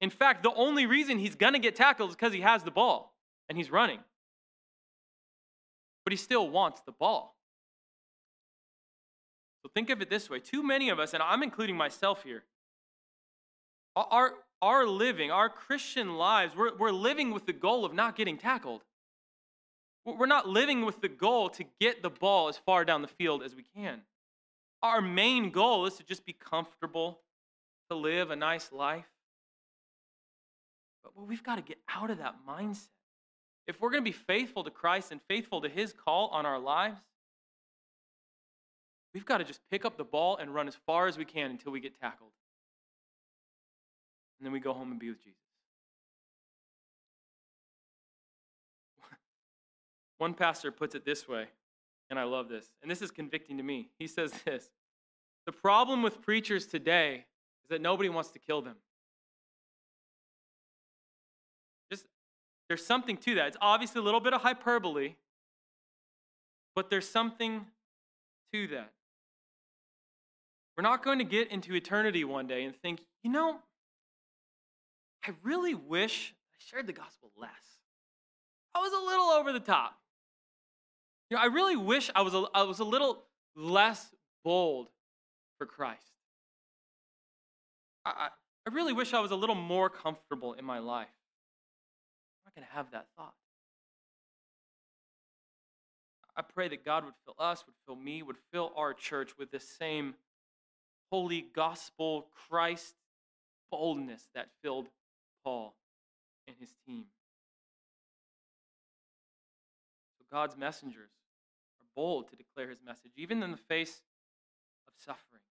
In 0.00 0.10
fact, 0.10 0.42
the 0.42 0.52
only 0.54 0.86
reason 0.86 1.18
he's 1.18 1.36
going 1.36 1.52
to 1.52 1.58
get 1.60 1.76
tackled 1.76 2.10
is 2.10 2.16
because 2.16 2.32
he 2.32 2.40
has 2.40 2.64
the 2.64 2.70
ball 2.72 3.14
and 3.48 3.56
he's 3.56 3.70
running. 3.70 4.00
But 6.04 6.12
he 6.12 6.16
still 6.16 6.48
wants 6.48 6.80
the 6.84 6.92
ball. 6.92 7.36
So 9.62 9.70
think 9.72 9.90
of 9.90 10.02
it 10.02 10.10
this 10.10 10.28
way 10.28 10.40
too 10.40 10.64
many 10.64 10.88
of 10.88 10.98
us, 10.98 11.14
and 11.14 11.22
I'm 11.22 11.44
including 11.44 11.76
myself 11.76 12.24
here, 12.24 12.42
our, 13.94 14.32
our 14.62 14.86
living, 14.86 15.30
our 15.30 15.48
Christian 15.50 16.14
lives, 16.16 16.56
we're, 16.56 16.74
we're 16.76 16.92
living 16.92 17.32
with 17.32 17.44
the 17.44 17.52
goal 17.52 17.84
of 17.84 17.92
not 17.92 18.16
getting 18.16 18.38
tackled. 18.38 18.82
We're 20.06 20.26
not 20.26 20.48
living 20.48 20.84
with 20.84 21.00
the 21.00 21.08
goal 21.08 21.50
to 21.50 21.64
get 21.80 22.02
the 22.02 22.10
ball 22.10 22.48
as 22.48 22.56
far 22.56 22.84
down 22.84 23.02
the 23.02 23.08
field 23.08 23.42
as 23.42 23.54
we 23.54 23.64
can. 23.76 24.00
Our 24.82 25.00
main 25.00 25.50
goal 25.50 25.86
is 25.86 25.94
to 25.96 26.04
just 26.04 26.24
be 26.24 26.32
comfortable, 26.32 27.20
to 27.90 27.96
live 27.96 28.30
a 28.30 28.36
nice 28.36 28.72
life. 28.72 29.04
But 31.04 31.26
we've 31.26 31.42
got 31.42 31.56
to 31.56 31.62
get 31.62 31.78
out 31.88 32.10
of 32.10 32.18
that 32.18 32.36
mindset. 32.48 32.88
If 33.66 33.80
we're 33.80 33.90
going 33.90 34.02
to 34.02 34.10
be 34.10 34.16
faithful 34.16 34.64
to 34.64 34.70
Christ 34.70 35.12
and 35.12 35.20
faithful 35.28 35.60
to 35.60 35.68
His 35.68 35.92
call 35.92 36.28
on 36.28 36.46
our 36.46 36.58
lives, 36.58 36.98
We've 39.14 39.26
got 39.26 39.38
to 39.38 39.44
just 39.44 39.60
pick 39.70 39.84
up 39.84 39.96
the 39.96 40.04
ball 40.04 40.36
and 40.38 40.54
run 40.54 40.68
as 40.68 40.76
far 40.86 41.06
as 41.06 41.18
we 41.18 41.24
can 41.24 41.50
until 41.50 41.72
we 41.72 41.80
get 41.80 41.98
tackled. 42.00 42.30
And 44.42 44.46
then 44.48 44.52
we 44.52 44.58
go 44.58 44.72
home 44.72 44.90
and 44.90 44.98
be 44.98 45.08
with 45.08 45.22
Jesus. 45.22 45.38
One 50.18 50.34
pastor 50.34 50.72
puts 50.72 50.96
it 50.96 51.04
this 51.04 51.28
way, 51.28 51.46
and 52.10 52.18
I 52.18 52.24
love 52.24 52.48
this, 52.48 52.66
and 52.82 52.90
this 52.90 53.00
is 53.02 53.12
convicting 53.12 53.56
to 53.58 53.62
me. 53.62 53.90
He 54.00 54.08
says 54.08 54.32
this 54.44 54.68
The 55.46 55.52
problem 55.52 56.02
with 56.02 56.20
preachers 56.22 56.66
today 56.66 57.24
is 57.62 57.68
that 57.70 57.80
nobody 57.80 58.08
wants 58.08 58.30
to 58.30 58.40
kill 58.40 58.62
them. 58.62 58.74
Just, 61.88 62.06
there's 62.66 62.84
something 62.84 63.16
to 63.18 63.36
that. 63.36 63.46
It's 63.46 63.56
obviously 63.60 64.00
a 64.00 64.02
little 64.02 64.18
bit 64.18 64.34
of 64.34 64.40
hyperbole, 64.40 65.14
but 66.74 66.90
there's 66.90 67.08
something 67.08 67.64
to 68.52 68.66
that. 68.66 68.90
We're 70.76 70.82
not 70.82 71.04
going 71.04 71.18
to 71.20 71.24
get 71.24 71.52
into 71.52 71.76
eternity 71.76 72.24
one 72.24 72.48
day 72.48 72.64
and 72.64 72.74
think, 72.74 73.02
you 73.22 73.30
know, 73.30 73.60
I 75.26 75.32
really 75.42 75.74
wish 75.74 76.34
I 76.54 76.58
shared 76.58 76.86
the 76.86 76.92
gospel 76.92 77.30
less. 77.36 77.50
I 78.74 78.80
was 78.80 78.92
a 78.92 79.04
little 79.04 79.26
over 79.26 79.52
the 79.52 79.60
top. 79.60 79.94
You 81.30 81.36
know, 81.36 81.42
I 81.42 81.46
really 81.46 81.76
wish 81.76 82.10
I 82.14 82.22
was 82.22 82.34
a, 82.34 82.44
I 82.54 82.62
was 82.62 82.80
a 82.80 82.84
little 82.84 83.22
less 83.54 84.10
bold 84.44 84.88
for 85.58 85.66
Christ. 85.66 86.02
I, 88.04 88.28
I 88.66 88.74
really 88.74 88.92
wish 88.92 89.14
I 89.14 89.20
was 89.20 89.30
a 89.30 89.36
little 89.36 89.54
more 89.54 89.88
comfortable 89.88 90.54
in 90.54 90.64
my 90.64 90.78
life. 90.78 91.08
I'm 92.44 92.46
not 92.46 92.54
going 92.54 92.66
to 92.66 92.74
have 92.74 92.90
that 92.92 93.06
thought. 93.16 93.34
I 96.36 96.42
pray 96.42 96.68
that 96.68 96.84
God 96.84 97.04
would 97.04 97.14
fill 97.24 97.36
us, 97.38 97.64
would 97.66 97.74
fill 97.86 97.96
me, 97.96 98.22
would 98.22 98.36
fill 98.52 98.72
our 98.76 98.94
church 98.94 99.32
with 99.38 99.50
the 99.50 99.60
same 99.60 100.14
holy 101.10 101.44
gospel 101.54 102.26
Christ 102.48 102.94
boldness 103.70 104.28
that 104.34 104.48
filled 104.62 104.88
Paul 105.44 105.74
and 106.46 106.56
his 106.58 106.74
team. 106.86 107.04
So 110.18 110.24
God's 110.30 110.56
messengers 110.56 111.10
are 111.80 111.86
bold 111.94 112.28
to 112.30 112.36
declare 112.36 112.70
his 112.70 112.80
message, 112.84 113.12
even 113.16 113.42
in 113.42 113.50
the 113.50 113.56
face 113.56 114.02
of 114.86 114.94
suffering. 114.98 115.42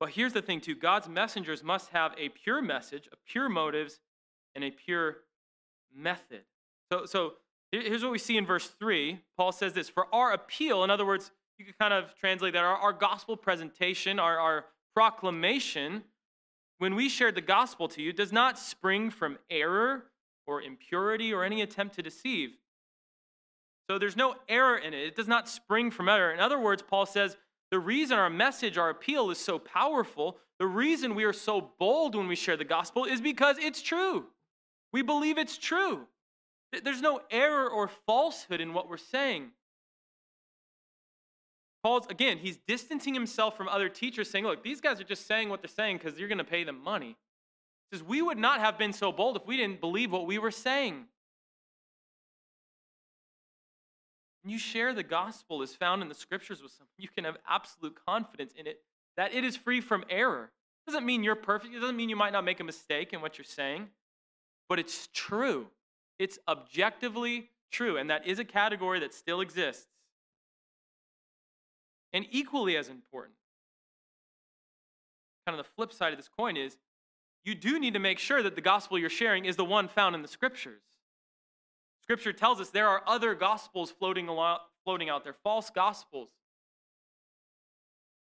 But 0.00 0.10
here's 0.10 0.32
the 0.32 0.42
thing, 0.42 0.60
too 0.60 0.74
God's 0.74 1.08
messengers 1.08 1.62
must 1.62 1.90
have 1.90 2.12
a 2.18 2.28
pure 2.30 2.60
message, 2.60 3.08
a 3.12 3.16
pure 3.24 3.48
motives, 3.48 4.00
and 4.54 4.64
a 4.64 4.70
pure 4.70 5.18
method. 5.94 6.42
So, 6.90 7.06
so 7.06 7.34
here's 7.70 8.02
what 8.02 8.12
we 8.12 8.18
see 8.18 8.36
in 8.36 8.44
verse 8.44 8.68
3. 8.78 9.20
Paul 9.36 9.52
says 9.52 9.72
this 9.72 9.88
For 9.88 10.12
our 10.12 10.32
appeal, 10.32 10.84
in 10.84 10.90
other 10.90 11.06
words, 11.06 11.30
you 11.58 11.64
could 11.64 11.78
kind 11.78 11.94
of 11.94 12.14
translate 12.16 12.54
that 12.54 12.64
our, 12.64 12.76
our 12.76 12.92
gospel 12.92 13.36
presentation, 13.36 14.18
our, 14.18 14.38
our 14.38 14.64
proclamation, 14.94 16.02
when 16.82 16.96
we 16.96 17.08
shared 17.08 17.36
the 17.36 17.40
gospel 17.40 17.86
to 17.86 18.02
you, 18.02 18.12
does 18.12 18.32
not 18.32 18.58
spring 18.58 19.08
from 19.08 19.38
error 19.48 20.02
or 20.48 20.60
impurity 20.60 21.32
or 21.32 21.44
any 21.44 21.62
attempt 21.62 21.94
to 21.94 22.02
deceive. 22.02 22.56
So 23.88 24.00
there's 24.00 24.16
no 24.16 24.34
error 24.48 24.76
in 24.76 24.92
it. 24.92 25.06
It 25.06 25.14
does 25.14 25.28
not 25.28 25.48
spring 25.48 25.92
from 25.92 26.08
error. 26.08 26.32
In 26.32 26.40
other 26.40 26.58
words, 26.58 26.82
Paul 26.82 27.06
says 27.06 27.36
the 27.70 27.78
reason 27.78 28.18
our 28.18 28.28
message, 28.28 28.78
our 28.78 28.90
appeal 28.90 29.30
is 29.30 29.38
so 29.38 29.60
powerful, 29.60 30.38
the 30.58 30.66
reason 30.66 31.14
we 31.14 31.22
are 31.22 31.32
so 31.32 31.70
bold 31.78 32.16
when 32.16 32.26
we 32.26 32.34
share 32.34 32.56
the 32.56 32.64
gospel 32.64 33.04
is 33.04 33.20
because 33.20 33.58
it's 33.60 33.80
true. 33.80 34.24
We 34.92 35.02
believe 35.02 35.38
it's 35.38 35.58
true. 35.58 36.08
There's 36.82 37.00
no 37.00 37.20
error 37.30 37.70
or 37.70 37.92
falsehood 38.08 38.60
in 38.60 38.74
what 38.74 38.88
we're 38.88 38.96
saying. 38.96 39.52
Paul's, 41.82 42.06
again, 42.06 42.38
he's 42.38 42.58
distancing 42.68 43.12
himself 43.12 43.56
from 43.56 43.68
other 43.68 43.88
teachers, 43.88 44.30
saying, 44.30 44.44
look, 44.44 44.62
these 44.62 44.80
guys 44.80 45.00
are 45.00 45.04
just 45.04 45.26
saying 45.26 45.48
what 45.48 45.62
they're 45.62 45.68
saying 45.68 45.98
because 45.98 46.18
you're 46.18 46.28
going 46.28 46.38
to 46.38 46.44
pay 46.44 46.62
them 46.62 46.82
money. 46.82 47.16
He 47.90 47.96
says, 47.96 48.06
we 48.06 48.22
would 48.22 48.38
not 48.38 48.60
have 48.60 48.78
been 48.78 48.92
so 48.92 49.10
bold 49.10 49.36
if 49.36 49.46
we 49.46 49.56
didn't 49.56 49.80
believe 49.80 50.12
what 50.12 50.26
we 50.26 50.38
were 50.38 50.52
saying. 50.52 51.06
When 54.42 54.52
you 54.52 54.58
share 54.58 54.94
the 54.94 55.02
gospel 55.02 55.62
as 55.62 55.74
found 55.74 56.02
in 56.02 56.08
the 56.08 56.14
scriptures 56.14 56.62
with 56.62 56.72
someone, 56.72 56.88
you 56.98 57.08
can 57.08 57.24
have 57.24 57.36
absolute 57.48 57.96
confidence 58.06 58.52
in 58.56 58.66
it 58.66 58.80
that 59.16 59.34
it 59.34 59.44
is 59.44 59.56
free 59.56 59.80
from 59.80 60.04
error. 60.08 60.50
It 60.86 60.90
doesn't 60.90 61.06
mean 61.06 61.22
you're 61.22 61.36
perfect. 61.36 61.74
It 61.74 61.80
doesn't 61.80 61.96
mean 61.96 62.08
you 62.08 62.16
might 62.16 62.32
not 62.32 62.44
make 62.44 62.60
a 62.60 62.64
mistake 62.64 63.12
in 63.12 63.20
what 63.20 63.38
you're 63.38 63.44
saying, 63.44 63.88
but 64.68 64.78
it's 64.78 65.08
true. 65.12 65.66
It's 66.18 66.38
objectively 66.48 67.50
true, 67.70 67.98
and 67.98 68.10
that 68.10 68.26
is 68.26 68.38
a 68.38 68.44
category 68.44 69.00
that 69.00 69.14
still 69.14 69.40
exists. 69.40 69.86
And 72.12 72.26
equally 72.30 72.76
as 72.76 72.88
important, 72.88 73.34
kind 75.46 75.58
of 75.58 75.64
the 75.64 75.70
flip 75.74 75.92
side 75.92 76.12
of 76.12 76.18
this 76.18 76.28
coin 76.28 76.56
is 76.56 76.76
you 77.44 77.54
do 77.54 77.78
need 77.78 77.94
to 77.94 78.00
make 78.00 78.18
sure 78.18 78.42
that 78.42 78.54
the 78.54 78.60
gospel 78.60 78.98
you're 78.98 79.10
sharing 79.10 79.44
is 79.44 79.56
the 79.56 79.64
one 79.64 79.88
found 79.88 80.14
in 80.14 80.22
the 80.22 80.28
scriptures. 80.28 80.82
Scripture 82.02 82.32
tells 82.32 82.60
us 82.60 82.70
there 82.70 82.88
are 82.88 83.02
other 83.06 83.34
gospels 83.34 83.90
floating, 83.90 84.28
along, 84.28 84.58
floating 84.84 85.08
out 85.08 85.24
there, 85.24 85.34
false 85.44 85.70
gospels. 85.70 86.28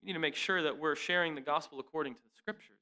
We 0.01 0.07
need 0.07 0.13
to 0.13 0.19
make 0.19 0.35
sure 0.35 0.61
that 0.63 0.77
we're 0.77 0.95
sharing 0.95 1.35
the 1.35 1.41
gospel 1.41 1.79
according 1.79 2.13
to 2.13 2.19
the 2.23 2.35
scriptures. 2.37 2.77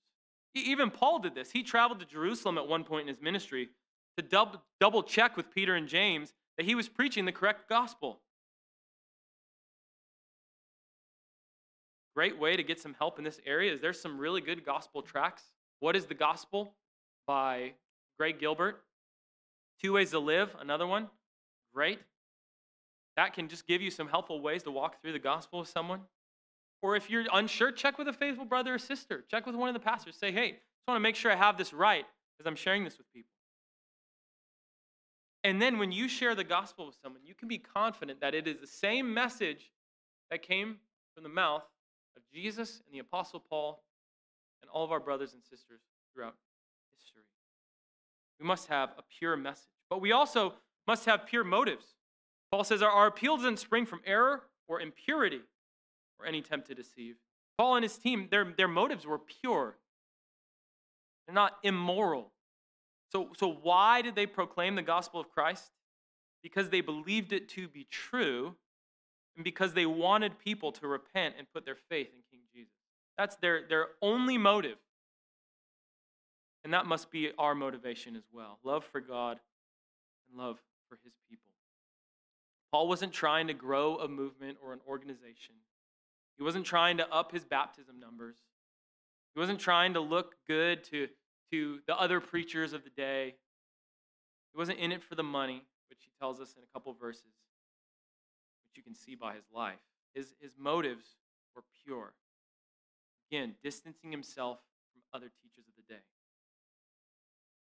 Even 0.56 0.92
Paul 0.92 1.20
did 1.20 1.36
this. 1.36 1.52
He 1.52 1.64
traveled 1.64 2.00
to 2.00 2.06
Jerusalem 2.06 2.58
at 2.58 2.68
one 2.68 2.84
point 2.84 3.04
in 3.04 3.08
his 3.08 3.22
ministry 3.22 3.70
to 4.18 4.24
double, 4.24 4.62
double 4.80 5.04
check 5.04 5.36
with 5.36 5.50
Peter 5.50 5.76
and 5.76 5.88
James 5.88 6.34
that 6.58 6.66
he 6.66 6.76
was 6.76 6.88
preaching 6.88 7.26
the 7.26 7.32
correct 7.32 7.68
gospel. 7.68 8.20
Great 12.16 12.40
way 12.40 12.56
to 12.56 12.64
get 12.64 12.80
some 12.80 12.96
help 13.00 13.18
in 13.18 13.24
this 13.24 13.40
area 13.46 13.74
is 13.74 13.82
there's 13.82 14.00
some 14.00 14.20
really 14.20 14.42
good 14.42 14.66
gospel 14.66 15.02
tracks. 15.02 15.44
What 15.80 15.96
is 15.96 16.06
the 16.06 16.14
Gospel 16.14 16.76
by 17.28 17.74
Greg 18.18 18.40
Gilbert? 18.40 18.84
Two 19.82 19.94
Ways 19.94 20.12
to 20.12 20.20
Live, 20.20 20.56
another 20.60 20.88
one. 20.88 21.10
Great. 21.74 22.00
That 23.18 23.34
can 23.34 23.48
just 23.48 23.68
give 23.68 23.82
you 23.82 23.92
some 23.92 24.08
helpful 24.08 24.42
ways 24.42 24.64
to 24.64 24.72
walk 24.72 25.02
through 25.02 25.14
the 25.14 25.20
gospel 25.20 25.60
with 25.60 25.70
someone. 25.70 26.02
Or 26.82 26.96
if 26.96 27.10
you're 27.10 27.26
unsure, 27.34 27.72
check 27.72 27.98
with 27.98 28.08
a 28.08 28.14
faithful 28.14 28.46
brother 28.46 28.76
or 28.76 28.78
sister. 28.78 29.24
Check 29.30 29.46
with 29.46 29.56
one 29.56 29.70
of 29.70 29.74
the 29.74 29.80
pastors. 29.80 30.16
Say, 30.16 30.32
hey, 30.32 30.46
I 30.46 30.50
just 30.50 30.88
want 30.88 30.98
to 30.98 31.02
make 31.02 31.16
sure 31.16 31.32
I 31.32 31.36
have 31.36 31.58
this 31.58 31.74
right 31.74 32.06
as 32.40 32.46
I'm 32.46 32.56
sharing 32.56 32.84
this 32.84 32.98
with 32.98 33.12
people. 33.12 33.32
And 35.44 35.62
then 35.62 35.80
when 35.80 35.92
you 35.92 36.08
share 36.08 36.36
the 36.36 36.44
gospel 36.44 36.86
with 36.86 36.96
someone, 37.02 37.22
you 37.26 37.34
can 37.34 37.48
be 37.48 37.58
confident 37.58 38.22
that 38.22 38.34
it 38.34 38.48
is 38.48 38.60
the 38.60 38.68
same 38.68 39.14
message 39.14 39.72
that 40.32 40.42
came 40.42 40.78
from 41.14 41.24
the 41.24 41.30
mouth 41.30 41.64
of 42.18 42.24
Jesus 42.34 42.82
and 42.86 42.94
the 42.94 43.00
Apostle 43.00 43.40
Paul 43.40 43.84
and 44.62 44.70
all 44.70 44.84
of 44.84 44.92
our 44.92 45.00
brothers 45.00 45.34
and 45.34 45.44
sisters 45.44 45.82
throughout 46.14 46.36
history. 46.96 47.24
We 48.40 48.46
must 48.46 48.68
have 48.68 48.90
a 48.98 49.04
pure 49.20 49.38
message, 49.38 49.70
but 49.90 50.02
we 50.02 50.12
also 50.12 50.54
must 50.88 51.06
have 51.06 51.26
pure 51.26 51.44
motives. 51.44 51.86
Paul 52.52 52.64
says 52.64 52.82
our, 52.82 52.90
our 52.90 53.08
appeal 53.08 53.38
doesn't 53.38 53.60
spring 53.60 53.86
from 53.86 54.02
error 54.06 54.44
or 54.68 54.82
impurity 54.82 55.42
or 56.20 56.26
any 56.26 56.40
attempt 56.40 56.68
to 56.68 56.76
deceive. 56.76 57.16
Paul 57.58 57.76
and 57.76 57.84
his 57.84 57.98
team, 57.98 58.28
their, 58.30 58.54
their 58.58 58.68
motives 58.68 59.06
were 59.06 59.20
pure. 59.20 59.78
They're 61.26 61.36
not 61.36 61.58
immoral. 61.64 62.32
So, 63.12 63.30
so 63.38 63.52
why 63.62 64.02
did 64.02 64.16
they 64.16 64.26
proclaim 64.26 64.76
the 64.76 64.82
gospel 64.82 65.20
of 65.20 65.30
Christ? 65.30 65.72
Because 66.42 66.70
they 66.70 66.82
believed 66.82 67.32
it 67.32 67.48
to 67.50 67.68
be 67.68 67.86
true 67.90 68.56
and 69.36 69.44
because 69.44 69.74
they 69.74 69.86
wanted 69.86 70.38
people 70.40 70.72
to 70.74 70.88
repent 70.88 71.36
and 71.38 71.48
put 71.54 71.66
their 71.66 71.78
faith 71.90 72.10
in 72.14 72.20
King 72.32 72.42
Jesus. 72.54 72.74
That's 73.18 73.36
their, 73.38 73.62
their 73.68 73.88
only 74.02 74.38
motive. 74.38 74.78
And 76.64 76.74
that 76.74 76.86
must 76.86 77.12
be 77.12 77.32
our 77.38 77.56
motivation 77.56 78.16
as 78.16 78.24
well 78.32 78.60
love 78.64 78.86
for 78.86 79.02
God 79.02 79.40
and 80.30 80.38
love 80.38 80.60
for 80.88 80.98
his 81.04 81.14
people. 81.30 81.52
Paul 82.72 82.88
wasn't 82.88 83.14
trying 83.14 83.48
to 83.48 83.54
grow 83.54 83.98
a 83.98 84.08
movement 84.08 84.58
or 84.64 84.74
an 84.74 84.80
organization, 84.88 85.56
he 86.38 86.44
wasn't 86.44 86.66
trying 86.66 86.98
to 86.98 87.14
up 87.14 87.32
his 87.32 87.44
baptism 87.44 88.00
numbers, 88.00 88.38
he 89.36 89.40
wasn't 89.40 89.60
trying 89.60 89.94
to 89.94 90.00
look 90.00 90.36
good 90.48 90.84
to, 90.86 91.08
to 91.52 91.80
the 91.88 91.96
other 92.00 92.20
preachers 92.20 92.74
of 92.74 92.84
the 92.84 92.90
day. 92.90 93.36
He 94.54 94.58
wasn't 94.58 94.78
in 94.78 94.92
it 94.92 95.02
for 95.02 95.16
the 95.16 95.24
money, 95.24 95.64
which 95.90 96.00
he 96.04 96.12
tells 96.20 96.40
us 96.40 96.54
in 96.56 96.64
a 96.64 96.68
couple 96.74 96.94
verses, 96.94 97.24
you 98.76 98.84
can 98.84 98.96
see 98.96 99.16
by 99.16 99.34
his 99.34 99.46
life. 99.54 99.80
His, 100.14 100.34
his 100.42 100.52
motives 100.58 101.06
were 101.56 101.64
pure. 101.84 102.14
Again, 103.32 103.56
distancing 103.64 104.12
himself 104.12 104.60
from 104.92 105.02
other 105.14 105.32
teachers 105.42 105.66
of 105.68 105.74
the 105.76 105.94
day. 105.94 106.02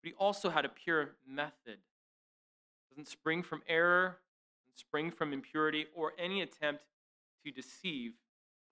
But 0.01 0.09
he 0.09 0.15
also 0.17 0.49
had 0.49 0.65
a 0.65 0.69
pure 0.69 1.12
method. 1.27 1.77
It 1.77 2.89
doesn't 2.91 3.07
spring 3.07 3.43
from 3.43 3.62
error, 3.67 4.17
doesn't 4.65 4.79
spring 4.79 5.12
from 5.12 5.33
impurity, 5.33 5.88
or 5.93 6.13
any 6.17 6.41
attempt 6.41 6.83
to 7.45 7.51
deceive. 7.51 8.13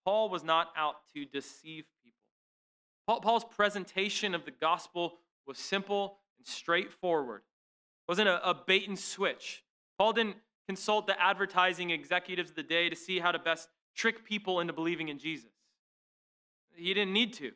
Paul 0.05 0.29
was 0.29 0.43
not 0.43 0.69
out 0.77 0.95
to 1.13 1.25
deceive 1.25 1.85
people. 2.03 2.17
Paul, 3.05 3.21
Paul's 3.21 3.45
presentation 3.45 4.33
of 4.33 4.45
the 4.45 4.51
gospel 4.51 5.15
was 5.45 5.57
simple 5.57 6.19
and 6.37 6.47
straightforward. 6.47 7.41
It 7.41 8.11
wasn't 8.11 8.29
a, 8.29 8.49
a 8.49 8.53
bait 8.53 8.87
and 8.87 8.97
switch. 8.97 9.63
Paul 9.97 10.13
didn't 10.13 10.37
consult 10.67 11.08
the 11.08 11.21
advertising 11.21 11.91
executives 11.91 12.49
of 12.49 12.56
the 12.56 12.63
day 12.63 12.89
to 12.89 12.95
see 12.95 13.19
how 13.19 13.32
to 13.32 13.39
best 13.39 13.69
trick 13.95 14.25
people 14.25 14.60
into 14.60 14.73
believing 14.73 15.10
in 15.10 15.17
Jesus. 15.17 15.49
He 16.75 16.93
didn't 16.93 17.13
need 17.13 17.34
to. 17.34 17.51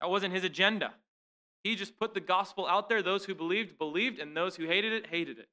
That 0.00 0.10
wasn't 0.10 0.34
his 0.34 0.44
agenda. 0.44 0.92
He 1.64 1.74
just 1.74 1.98
put 1.98 2.14
the 2.14 2.20
gospel 2.20 2.66
out 2.66 2.88
there. 2.88 3.02
Those 3.02 3.24
who 3.24 3.34
believed, 3.34 3.78
believed, 3.78 4.20
and 4.20 4.36
those 4.36 4.54
who 4.54 4.66
hated 4.66 4.92
it, 4.92 5.06
hated 5.08 5.38
it. 5.38 5.48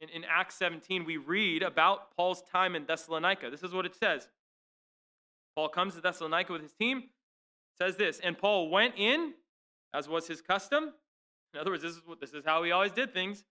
In, 0.00 0.08
in 0.08 0.24
Acts 0.24 0.54
17, 0.54 1.04
we 1.04 1.16
read 1.16 1.62
about 1.62 2.16
Paul's 2.16 2.42
time 2.42 2.74
in 2.74 2.86
Thessalonica. 2.86 3.50
This 3.50 3.62
is 3.62 3.72
what 3.72 3.84
it 3.84 3.94
says 3.94 4.28
Paul 5.54 5.68
comes 5.68 5.94
to 5.94 6.00
Thessalonica 6.00 6.52
with 6.52 6.62
his 6.62 6.72
team, 6.72 7.04
says 7.76 7.96
this, 7.96 8.20
and 8.22 8.38
Paul 8.38 8.70
went 8.70 8.94
in, 8.96 9.34
as 9.92 10.08
was 10.08 10.28
his 10.28 10.40
custom. 10.40 10.92
In 11.52 11.60
other 11.60 11.70
words, 11.70 11.82
this 11.82 11.92
is, 11.92 12.02
what, 12.06 12.20
this 12.20 12.32
is 12.32 12.44
how 12.44 12.62
he 12.62 12.70
always 12.70 12.92
did 12.92 13.12
things. 13.12 13.44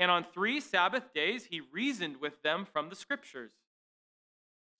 And 0.00 0.10
on 0.10 0.24
three 0.24 0.60
Sabbath 0.60 1.12
days, 1.12 1.46
he 1.46 1.60
reasoned 1.60 2.18
with 2.20 2.42
them 2.42 2.66
from 2.72 2.88
the 2.88 2.96
scriptures 2.96 3.52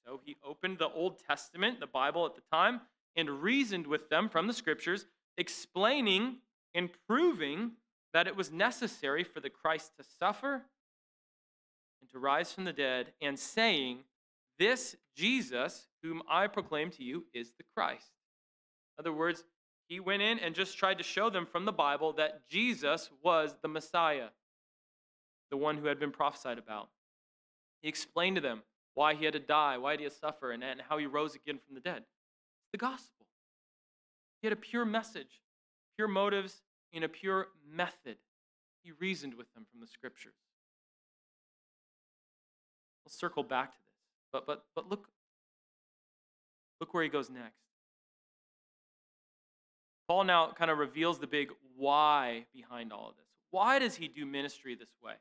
so 0.08 0.20
he 0.24 0.36
opened 0.42 0.78
the 0.78 0.88
Old 0.88 1.18
Testament, 1.28 1.80
the 1.80 1.86
Bible 1.86 2.24
at 2.24 2.34
the 2.34 2.40
time, 2.50 2.80
and 3.14 3.42
reasoned 3.42 3.86
with 3.86 4.08
them 4.08 4.30
from 4.30 4.46
the 4.46 4.54
scriptures, 4.54 5.04
explaining 5.36 6.36
and 6.74 6.88
proving 7.06 7.72
that 8.14 8.26
it 8.26 8.34
was 8.34 8.50
necessary 8.50 9.22
for 9.22 9.40
the 9.40 9.50
Christ 9.50 9.92
to 9.98 10.04
suffer 10.18 10.62
and 12.00 12.08
to 12.10 12.18
rise 12.18 12.52
from 12.52 12.64
the 12.64 12.72
dead, 12.72 13.12
and 13.20 13.38
saying, 13.38 13.98
This 14.58 14.96
Jesus, 15.14 15.88
whom 16.02 16.22
I 16.30 16.46
proclaim 16.46 16.90
to 16.92 17.04
you, 17.04 17.24
is 17.34 17.52
the 17.58 17.64
Christ. 17.76 18.08
In 18.96 19.02
other 19.02 19.12
words, 19.12 19.44
he 19.88 20.00
went 20.00 20.22
in 20.22 20.38
and 20.38 20.54
just 20.54 20.78
tried 20.78 20.98
to 20.98 21.04
show 21.04 21.28
them 21.28 21.44
from 21.44 21.66
the 21.66 21.72
Bible 21.72 22.14
that 22.14 22.48
Jesus 22.48 23.10
was 23.22 23.56
the 23.60 23.68
Messiah, 23.68 24.28
the 25.50 25.56
one 25.56 25.78
who 25.78 25.86
had 25.86 25.98
been 25.98 26.10
prophesied 26.10 26.58
about. 26.58 26.88
He 27.82 27.88
explained 27.88 28.36
to 28.36 28.42
them 28.42 28.62
why 28.94 29.14
he 29.14 29.24
had 29.24 29.34
to 29.34 29.40
die, 29.40 29.78
why 29.78 29.96
he 29.96 30.02
had 30.02 30.12
to 30.12 30.18
suffer, 30.18 30.50
and, 30.50 30.62
and 30.64 30.80
how 30.88 30.98
he 30.98 31.06
rose 31.06 31.34
again 31.34 31.58
from 31.64 31.74
the 31.74 31.80
dead. 31.80 31.98
It's 31.98 32.72
The 32.72 32.78
gospel. 32.78 33.26
He 34.42 34.46
had 34.46 34.52
a 34.52 34.60
pure 34.60 34.84
message, 34.84 35.42
pure 35.96 36.08
motives, 36.08 36.62
and 36.92 37.04
a 37.04 37.08
pure 37.08 37.48
method. 37.70 38.16
He 38.82 38.92
reasoned 38.92 39.34
with 39.34 39.52
them 39.54 39.66
from 39.70 39.80
the 39.80 39.86
scriptures. 39.86 40.34
We'll 43.04 43.12
circle 43.12 43.42
back 43.42 43.72
to 43.72 43.78
this. 43.78 43.94
But 44.32 44.46
but 44.46 44.64
but 44.74 44.88
look 44.88 45.08
look 46.80 46.94
where 46.94 47.02
he 47.02 47.08
goes 47.08 47.30
next. 47.30 47.62
Paul 50.08 50.24
now 50.24 50.52
kind 50.52 50.70
of 50.70 50.78
reveals 50.78 51.18
the 51.18 51.26
big 51.26 51.50
why 51.76 52.46
behind 52.54 52.92
all 52.92 53.10
of 53.10 53.16
this. 53.16 53.26
Why 53.50 53.78
does 53.78 53.96
he 53.96 54.08
do 54.08 54.24
ministry 54.24 54.74
this 54.74 54.88
way? 55.02 55.14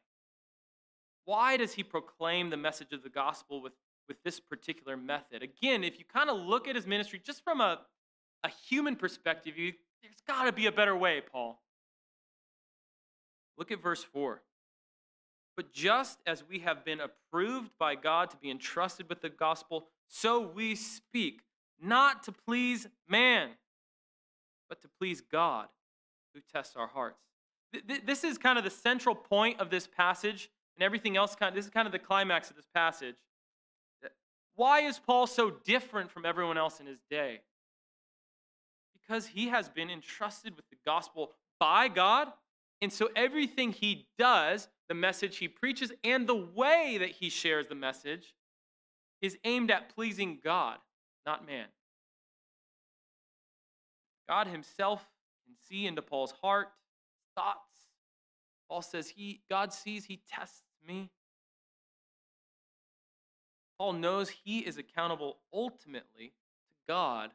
Why 1.27 1.57
does 1.57 1.73
he 1.73 1.83
proclaim 1.83 2.49
the 2.49 2.55
message 2.55 2.93
of 2.93 3.03
the 3.03 3.09
gospel 3.09 3.61
with, 3.61 3.73
with 4.07 4.15
this 4.23 4.39
particular 4.39 4.95
method? 4.95 5.43
Again, 5.43 5.83
if 5.83 5.99
you 5.99 6.05
kind 6.05 6.29
of 6.29 6.37
look 6.37 6.69
at 6.69 6.75
his 6.77 6.87
ministry 6.87 7.21
just 7.21 7.43
from 7.43 7.59
a, 7.59 7.81
a 8.45 8.49
human 8.69 8.95
perspective, 8.95 9.57
you, 9.57 9.73
there's 10.01 10.21
got 10.25 10.45
to 10.45 10.53
be 10.53 10.67
a 10.67 10.71
better 10.71 10.95
way, 10.95 11.21
Paul. 11.29 11.59
Look 13.57 13.73
at 13.73 13.83
verse 13.83 14.05
4. 14.05 14.41
But 15.57 15.73
just 15.73 16.19
as 16.25 16.45
we 16.49 16.59
have 16.59 16.85
been 16.85 17.01
approved 17.01 17.71
by 17.77 17.95
God 17.95 18.29
to 18.29 18.37
be 18.37 18.49
entrusted 18.49 19.09
with 19.09 19.19
the 19.19 19.29
gospel, 19.29 19.87
so 20.07 20.39
we 20.39 20.75
speak, 20.75 21.41
not 21.83 22.23
to 22.23 22.31
please 22.31 22.87
man, 23.09 23.49
but 24.69 24.81
to 24.81 24.87
please 24.97 25.19
God 25.19 25.67
who 26.33 26.39
tests 26.53 26.77
our 26.77 26.87
hearts. 26.87 27.19
This 28.05 28.23
is 28.23 28.37
kind 28.37 28.57
of 28.57 28.63
the 28.63 28.69
central 28.69 29.13
point 29.13 29.59
of 29.59 29.69
this 29.69 29.87
passage, 29.87 30.49
and 30.77 30.83
everything 30.83 31.17
else, 31.17 31.35
kind 31.35 31.49
of, 31.49 31.55
this 31.55 31.65
is 31.65 31.71
kind 31.71 31.87
of 31.87 31.91
the 31.91 31.99
climax 31.99 32.49
of 32.49 32.55
this 32.55 32.67
passage. 32.73 33.15
Uh, 34.05 34.09
why 34.55 34.81
is 34.81 34.99
Paul 34.99 35.25
so 35.25 35.49
different 35.49 36.11
from 36.11 36.25
everyone 36.25 36.57
else 36.57 36.79
in 36.79 36.85
his 36.85 36.99
day? 37.09 37.41
Because 39.01 39.25
he 39.25 39.47
has 39.47 39.69
been 39.69 39.89
entrusted 39.89 40.55
with 40.55 40.69
the 40.69 40.77
gospel 40.85 41.31
by 41.59 41.87
God, 41.87 42.27
and 42.81 42.93
so 42.93 43.09
everything 43.15 43.71
he 43.71 44.07
does, 44.19 44.67
the 44.87 44.95
message 44.95 45.37
he 45.37 45.47
preaches, 45.47 45.91
and 46.03 46.27
the 46.27 46.35
way 46.35 46.97
that 46.99 47.09
he 47.09 47.29
shares 47.29 47.67
the 47.67 47.75
message 47.75 48.35
is 49.21 49.35
aimed 49.43 49.71
at 49.71 49.95
pleasing 49.95 50.39
God, 50.43 50.77
not 51.25 51.47
man. 51.47 51.65
God 54.29 54.47
himself 54.47 55.07
can 55.45 55.55
see 55.67 55.87
into 55.87 56.03
Paul's 56.03 56.33
heart, 56.43 56.67
thoughts. 57.35 57.61
Paul 58.69 58.81
says 58.81 59.07
he 59.07 59.41
God 59.49 59.73
sees, 59.73 60.05
he 60.05 60.21
tests 60.29 60.61
me. 60.85 61.09
Paul 63.77 63.93
knows 63.93 64.29
he 64.29 64.59
is 64.59 64.77
accountable 64.77 65.37
ultimately 65.53 66.33
to 66.69 66.75
God 66.87 67.31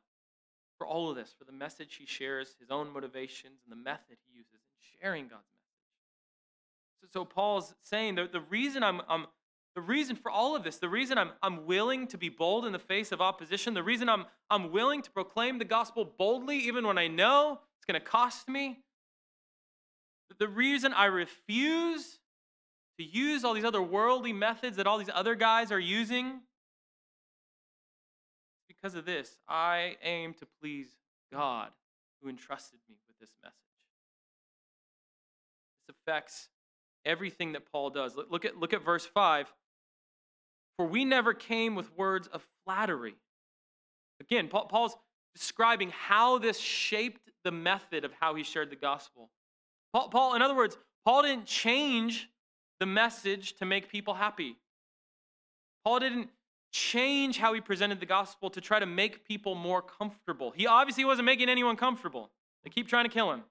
for 0.77 0.87
all 0.87 1.09
of 1.09 1.17
this, 1.17 1.33
for 1.39 1.45
the 1.45 1.53
message 1.53 1.95
he 1.95 2.07
shares, 2.07 2.57
his 2.59 2.71
own 2.71 2.93
motivations, 2.93 3.61
and 3.65 3.71
the 3.71 3.83
method 3.83 4.17
he 4.27 4.37
uses 4.37 4.53
in 4.55 5.01
sharing 5.01 5.29
God's 5.29 5.47
message. 5.53 7.03
So, 7.03 7.21
so 7.21 7.25
Paul's 7.25 7.75
saying 7.83 8.17
that 8.17 8.33
the 8.33 8.41
reason 8.41 8.83
I'm, 8.83 9.01
I'm 9.09 9.27
the 9.75 9.81
reason 9.81 10.17
for 10.17 10.31
all 10.31 10.55
of 10.55 10.65
this, 10.65 10.79
the 10.79 10.89
reason 10.89 11.17
I'm, 11.17 11.31
I'm 11.43 11.65
willing 11.67 12.07
to 12.09 12.19
be 12.19 12.29
bold 12.29 12.67
in 12.67 12.73
the 12.73 12.79
face 12.79 13.11
of 13.11 13.21
opposition, 13.21 13.73
the 13.75 13.83
reason 13.83 14.09
I'm, 14.09 14.27
I'm 14.51 14.71
willing 14.71 15.01
to 15.03 15.11
proclaim 15.11 15.59
the 15.59 15.65
gospel 15.65 16.05
boldly, 16.05 16.59
even 16.59 16.87
when 16.87 16.99
I 16.99 17.07
know 17.07 17.61
it's 17.79 17.87
going 17.87 18.01
to 18.01 18.07
cost 18.07 18.49
me, 18.49 18.81
the 20.39 20.49
reason 20.49 20.93
I 20.93 21.07
refuse 21.07 22.19
to 22.99 23.05
use 23.05 23.45
all 23.45 23.55
these 23.55 23.65
other 23.65 23.83
worldly 23.83 24.33
methods 24.33 24.77
that 24.77 24.87
all 24.87 24.99
these 24.99 25.11
other 25.13 25.35
guys 25.35 25.73
are 25.73 25.81
using, 25.81 26.41
because 28.83 28.95
of 28.97 29.05
this. 29.05 29.39
I 29.49 29.97
aim 30.03 30.35
to 30.35 30.47
please 30.61 30.89
God 31.33 31.71
who 32.21 32.29
entrusted 32.29 32.81
me 32.89 32.97
with 33.07 33.19
this 33.21 33.31
message. 33.43 33.57
This 35.87 35.97
affects 35.97 36.49
everything 37.05 37.53
that 37.53 37.71
Paul 37.71 37.91
does. 37.91 38.17
Look 38.17 38.45
at, 38.45 38.57
look 38.57 38.73
at 38.73 38.85
verse 38.85 39.07
5. 39.07 39.53
For 40.77 40.87
we 40.87 41.05
never 41.05 41.33
came 41.33 41.75
with 41.75 41.97
words 41.97 42.29
of 42.29 42.45
flattery. 42.65 43.15
Again, 44.21 44.49
Paul, 44.49 44.67
Paul's 44.67 44.97
describing 45.35 45.91
how 45.91 46.39
this 46.39 46.59
shaped 46.59 47.31
the 47.45 47.53
method 47.53 48.05
of 48.05 48.13
how 48.19 48.35
he 48.35 48.43
shared 48.43 48.71
the 48.71 48.77
gospel. 48.77 49.31
Paul, 49.93 50.09
Paul, 50.09 50.35
in 50.35 50.43
other 50.43 50.57
words, 50.57 50.77
Paul 51.05 51.23
didn't 51.23 51.47
change 51.47 52.29
the 52.83 52.87
message 52.87 53.53
to 53.55 53.65
make 53.65 53.89
people 53.89 54.13
happy. 54.13 54.57
Paul 55.85 56.01
didn't 56.01 56.31
change 56.73 57.39
how 57.39 57.55
he 57.55 57.61
presented 57.61 58.01
the 58.01 58.07
gospel 58.07 58.51
to 58.51 58.61
try 58.61 58.81
to 58.81 58.87
make 58.87 59.25
people 59.25 59.55
more 59.55 59.81
comfortable. 59.81 60.51
He 60.51 60.67
obviously 60.67 61.05
wasn't 61.05 61.27
making 61.27 61.49
anyone 61.49 61.77
comfortable. 61.77 62.33
They 62.65 62.71
keep 62.71 62.89
trying 62.89 63.05
to 63.05 63.09
kill 63.09 63.31
him. 63.31 63.45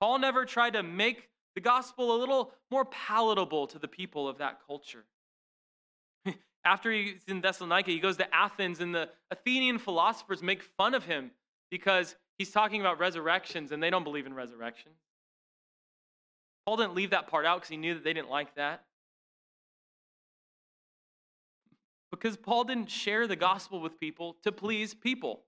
Paul 0.00 0.20
never 0.20 0.44
tried 0.44 0.74
to 0.74 0.84
make 0.84 1.28
the 1.56 1.60
gospel 1.60 2.14
a 2.14 2.18
little 2.18 2.52
more 2.70 2.84
palatable 2.84 3.66
to 3.66 3.80
the 3.80 3.88
people 3.88 4.28
of 4.28 4.38
that 4.38 4.60
culture. 4.64 5.04
After 6.64 6.92
he's 6.92 7.24
in 7.26 7.40
Thessalonica, 7.40 7.90
he 7.90 7.98
goes 7.98 8.16
to 8.18 8.32
Athens, 8.32 8.78
and 8.78 8.94
the 8.94 9.08
Athenian 9.32 9.78
philosophers 9.78 10.40
make 10.40 10.62
fun 10.62 10.94
of 10.94 11.04
him 11.04 11.32
because 11.68 12.14
he's 12.38 12.52
talking 12.52 12.80
about 12.80 13.00
resurrections 13.00 13.72
and 13.72 13.82
they 13.82 13.90
don't 13.90 14.04
believe 14.04 14.26
in 14.26 14.34
resurrection. 14.34 14.92
Paul 16.68 16.76
didn't 16.76 16.94
leave 16.94 17.12
that 17.12 17.28
part 17.28 17.46
out 17.46 17.60
because 17.60 17.70
he 17.70 17.78
knew 17.78 17.94
that 17.94 18.04
they 18.04 18.12
didn't 18.12 18.28
like 18.28 18.54
that. 18.56 18.84
Because 22.10 22.36
Paul 22.36 22.64
didn't 22.64 22.90
share 22.90 23.26
the 23.26 23.36
gospel 23.36 23.80
with 23.80 23.98
people 23.98 24.36
to 24.42 24.52
please 24.52 24.92
people. 24.92 25.44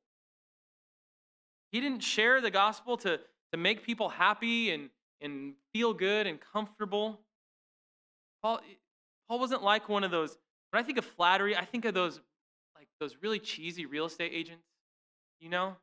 He 1.72 1.80
didn't 1.82 2.00
share 2.00 2.40
the 2.40 2.50
gospel 2.50 2.96
to, 2.96 3.20
to 3.52 3.58
make 3.58 3.84
people 3.84 4.08
happy 4.08 4.70
and, 4.70 4.88
and 5.20 5.52
feel 5.74 5.92
good 5.92 6.26
and 6.26 6.38
comfortable. 6.40 7.20
Paul, 8.42 8.60
eh, 8.66 8.76
Paul 9.28 9.40
wasn't 9.40 9.62
like 9.62 9.90
one 9.90 10.04
of 10.04 10.10
those 10.10 10.38
when 10.70 10.82
I 10.82 10.86
think 10.86 10.96
of 10.96 11.04
flattery, 11.04 11.54
I 11.54 11.66
think 11.66 11.84
of 11.84 11.92
those 11.92 12.18
like 12.74 12.88
those 12.98 13.18
really 13.20 13.40
cheesy 13.40 13.84
real 13.84 14.06
estate 14.06 14.32
agents, 14.34 14.64
you 15.38 15.50
know? 15.50 15.76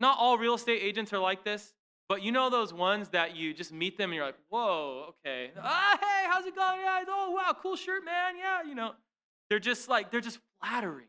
Not 0.00 0.16
all 0.18 0.38
real 0.38 0.54
estate 0.54 0.80
agents 0.82 1.12
are 1.12 1.18
like 1.18 1.44
this, 1.44 1.74
but 2.08 2.22
you 2.22 2.32
know 2.32 2.48
those 2.48 2.72
ones 2.72 3.08
that 3.10 3.36
you 3.36 3.52
just 3.52 3.72
meet 3.72 3.98
them 3.98 4.10
and 4.10 4.16
you're 4.16 4.26
like, 4.26 4.38
whoa, 4.48 5.14
okay. 5.26 5.50
Ah, 5.60 5.98
hey, 6.00 6.28
how's 6.28 6.46
it 6.46 6.56
going? 6.56 6.80
Yeah, 6.80 7.04
oh 7.08 7.32
wow, 7.32 7.54
cool 7.60 7.76
shirt, 7.76 8.04
man. 8.04 8.34
Yeah, 8.38 8.62
you 8.66 8.74
know. 8.74 8.92
They're 9.50 9.58
just 9.58 9.88
like, 9.88 10.10
they're 10.10 10.20
just 10.20 10.38
flattering. 10.60 11.06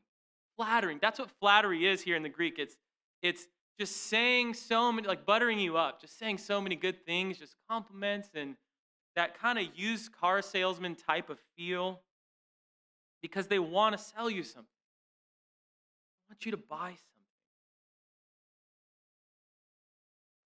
Flattering. 0.57 0.99
That's 1.01 1.19
what 1.19 1.29
flattery 1.39 1.87
is 1.87 2.01
here 2.01 2.15
in 2.15 2.23
the 2.23 2.29
Greek. 2.29 2.57
It's 2.57 2.75
it's 3.21 3.47
just 3.79 3.95
saying 4.07 4.53
so 4.53 4.91
many, 4.91 5.07
like 5.07 5.25
buttering 5.25 5.59
you 5.59 5.77
up, 5.77 6.01
just 6.01 6.19
saying 6.19 6.37
so 6.37 6.59
many 6.59 6.75
good 6.75 7.05
things, 7.05 7.37
just 7.37 7.55
compliments 7.69 8.29
and 8.35 8.55
that 9.15 9.39
kind 9.39 9.57
of 9.59 9.65
used 9.75 10.11
car 10.13 10.41
salesman 10.41 10.95
type 10.95 11.29
of 11.29 11.37
feel 11.57 12.01
because 13.21 13.47
they 13.47 13.59
want 13.59 13.97
to 13.97 14.03
sell 14.03 14.29
you 14.29 14.43
something. 14.43 14.65
They 16.27 16.33
want 16.33 16.45
you 16.45 16.51
to 16.51 16.57
buy 16.57 16.89
something. 16.89 17.18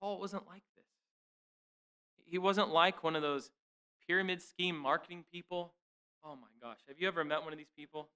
Paul 0.03 0.19
wasn't 0.19 0.45
like 0.47 0.63
this. 0.75 0.85
He 2.25 2.37
wasn't 2.37 2.73
like 2.73 3.05
one 3.05 3.15
of 3.15 3.21
those 3.21 3.51
pyramid 4.05 4.41
scheme 4.41 4.77
marketing 4.77 5.23
people. 5.31 5.71
Oh 6.25 6.35
my 6.35 6.49
gosh, 6.61 6.79
have 6.89 6.99
you 6.99 7.07
ever 7.07 7.23
met 7.23 7.41
one 7.41 7.53
of 7.53 7.57
these 7.57 7.71
people? 7.77 8.09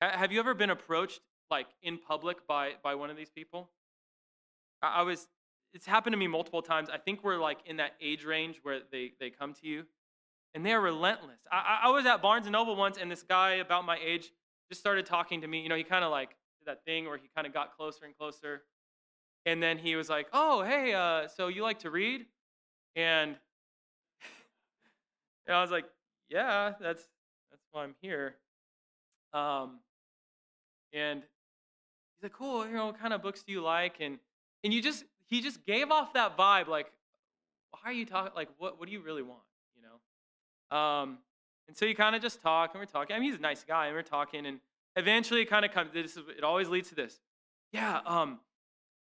Have 0.00 0.30
you 0.30 0.38
ever 0.38 0.54
been 0.54 0.70
approached 0.70 1.18
like 1.50 1.66
in 1.82 1.98
public 1.98 2.46
by 2.46 2.74
by 2.80 2.94
one 2.94 3.10
of 3.10 3.16
these 3.16 3.28
people? 3.28 3.70
I, 4.80 5.00
I 5.00 5.02
was 5.02 5.26
it's 5.74 5.84
happened 5.84 6.12
to 6.12 6.16
me 6.16 6.28
multiple 6.28 6.62
times. 6.62 6.88
I 6.90 6.98
think 6.98 7.24
we're 7.24 7.38
like 7.38 7.58
in 7.66 7.78
that 7.78 7.94
age 8.00 8.24
range 8.24 8.60
where 8.62 8.82
they 8.92 9.10
they 9.18 9.30
come 9.30 9.52
to 9.54 9.66
you 9.66 9.84
and 10.54 10.64
they 10.64 10.74
are 10.74 10.80
relentless. 10.80 11.40
I, 11.50 11.80
I 11.84 11.90
was 11.90 12.06
at 12.06 12.22
Barnes 12.22 12.46
and 12.46 12.52
Noble 12.52 12.76
once, 12.76 12.98
and 12.98 13.10
this 13.10 13.24
guy 13.24 13.54
about 13.54 13.84
my 13.84 13.98
age 14.00 14.30
just 14.68 14.80
started 14.80 15.06
talking 15.06 15.40
to 15.40 15.48
me. 15.48 15.60
You 15.60 15.70
know, 15.70 15.76
he 15.76 15.82
kind 15.82 16.04
of 16.04 16.12
like 16.12 16.36
did 16.60 16.66
that 16.66 16.84
thing 16.84 17.06
where 17.06 17.18
he 17.18 17.28
kind 17.34 17.48
of 17.48 17.52
got 17.52 17.76
closer 17.76 18.04
and 18.04 18.16
closer, 18.16 18.62
and 19.46 19.62
then 19.62 19.78
he 19.78 19.96
was 19.96 20.10
like, 20.10 20.26
"Oh, 20.32 20.62
hey, 20.62 20.92
uh, 20.92 21.28
so 21.28 21.48
you 21.48 21.62
like 21.62 21.78
to 21.80 21.90
read?" 21.90 22.26
And, 22.96 23.36
and 25.46 25.56
I 25.56 25.62
was 25.62 25.70
like, 25.70 25.86
"Yeah, 26.28 26.74
that's 26.80 27.04
that's 27.50 27.62
why 27.70 27.84
I'm 27.84 27.94
here." 28.02 28.34
Um, 29.32 29.78
and 30.92 31.20
he's 31.20 32.24
like, 32.24 32.32
"Cool, 32.32 32.66
you 32.66 32.74
know, 32.74 32.86
what 32.86 33.00
kind 33.00 33.14
of 33.14 33.22
books 33.22 33.44
do 33.44 33.52
you 33.52 33.62
like?" 33.62 33.98
And 34.00 34.18
and 34.64 34.74
you 34.74 34.82
just 34.82 35.04
he 35.26 35.40
just 35.40 35.64
gave 35.64 35.90
off 35.90 36.12
that 36.14 36.36
vibe, 36.36 36.66
like, 36.66 36.90
"Why 37.70 37.80
are 37.84 37.92
you 37.92 38.04
talking? 38.04 38.32
Like, 38.34 38.48
what 38.58 38.78
what 38.78 38.86
do 38.86 38.92
you 38.92 39.00
really 39.00 39.22
want?" 39.22 39.42
You 39.76 40.76
Um, 40.76 41.18
and 41.68 41.76
so 41.76 41.84
you 41.84 41.94
kind 41.94 42.16
of 42.16 42.22
just 42.22 42.42
talk 42.42 42.74
and 42.74 42.80
we're 42.80 42.86
talking. 42.86 43.14
I 43.14 43.20
mean, 43.20 43.30
he's 43.30 43.38
a 43.38 43.42
nice 43.42 43.64
guy 43.64 43.86
and 43.86 43.94
we're 43.94 44.02
talking, 44.02 44.44
and 44.46 44.58
eventually 44.96 45.42
it 45.42 45.46
kind 45.46 45.64
of 45.64 45.70
comes. 45.70 45.92
This 45.92 46.16
is, 46.16 46.24
it 46.36 46.42
always 46.42 46.68
leads 46.68 46.88
to 46.88 46.96
this. 46.96 47.20
Yeah, 47.72 48.00
um, 48.06 48.40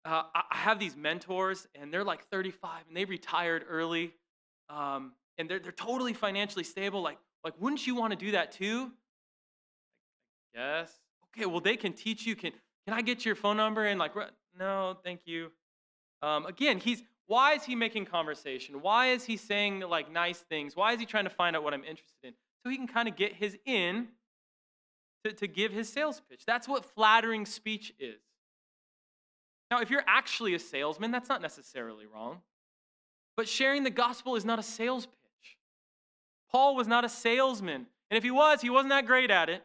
uh, 0.04 0.22
I 0.34 0.56
have 0.56 0.78
these 0.78 0.96
mentors, 0.96 1.66
and 1.74 1.92
they're 1.92 2.04
like 2.04 2.24
35, 2.28 2.84
and 2.88 2.96
they 2.96 3.04
retired 3.04 3.64
early, 3.68 4.14
um, 4.68 5.12
and 5.36 5.48
they're 5.48 5.58
they're 5.58 5.72
totally 5.72 6.14
financially 6.14 6.64
stable. 6.64 7.02
Like, 7.02 7.18
like, 7.44 7.54
wouldn't 7.60 7.86
you 7.86 7.94
want 7.94 8.12
to 8.12 8.16
do 8.16 8.32
that 8.32 8.52
too? 8.52 8.90
Yes. 10.54 10.92
Okay. 11.36 11.46
Well, 11.46 11.60
they 11.60 11.76
can 11.76 11.92
teach 11.92 12.26
you. 12.26 12.34
Can 12.34 12.52
can 12.86 12.94
I 12.94 13.02
get 13.02 13.24
your 13.24 13.34
phone 13.34 13.56
number? 13.56 13.84
And 13.84 13.98
like, 13.98 14.12
no, 14.58 14.96
thank 15.04 15.20
you. 15.26 15.50
Um, 16.22 16.46
again, 16.46 16.78
he's 16.78 17.02
why 17.26 17.52
is 17.52 17.62
he 17.62 17.76
making 17.76 18.06
conversation? 18.06 18.82
Why 18.82 19.12
is 19.12 19.24
he 19.24 19.36
saying 19.36 19.80
like 19.80 20.10
nice 20.10 20.38
things? 20.38 20.74
Why 20.74 20.92
is 20.92 21.00
he 21.00 21.06
trying 21.06 21.24
to 21.24 21.30
find 21.30 21.54
out 21.54 21.62
what 21.62 21.74
I'm 21.74 21.84
interested 21.84 22.24
in? 22.24 22.32
So 22.64 22.70
he 22.70 22.76
can 22.76 22.88
kind 22.88 23.08
of 23.08 23.16
get 23.16 23.34
his 23.34 23.56
in 23.64 24.08
to, 25.24 25.32
to 25.34 25.46
give 25.46 25.72
his 25.72 25.88
sales 25.88 26.20
pitch. 26.28 26.42
That's 26.46 26.66
what 26.66 26.84
flattering 26.84 27.46
speech 27.46 27.92
is. 27.98 28.20
Now, 29.70 29.80
if 29.80 29.90
you're 29.90 30.04
actually 30.06 30.54
a 30.54 30.58
salesman, 30.58 31.10
that's 31.10 31.28
not 31.28 31.42
necessarily 31.42 32.06
wrong. 32.06 32.40
But 33.36 33.48
sharing 33.48 33.84
the 33.84 33.90
gospel 33.90 34.36
is 34.36 34.44
not 34.44 34.58
a 34.58 34.62
sales 34.62 35.06
pitch. 35.06 35.56
Paul 36.50 36.74
was 36.74 36.88
not 36.88 37.04
a 37.04 37.08
salesman. 37.08 37.86
And 38.10 38.18
if 38.18 38.24
he 38.24 38.30
was, 38.30 38.60
he 38.60 38.70
wasn't 38.70 38.90
that 38.90 39.06
great 39.06 39.30
at 39.30 39.48
it. 39.48 39.62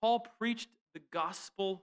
Paul 0.00 0.20
preached 0.38 0.68
the 0.94 1.00
gospel 1.12 1.82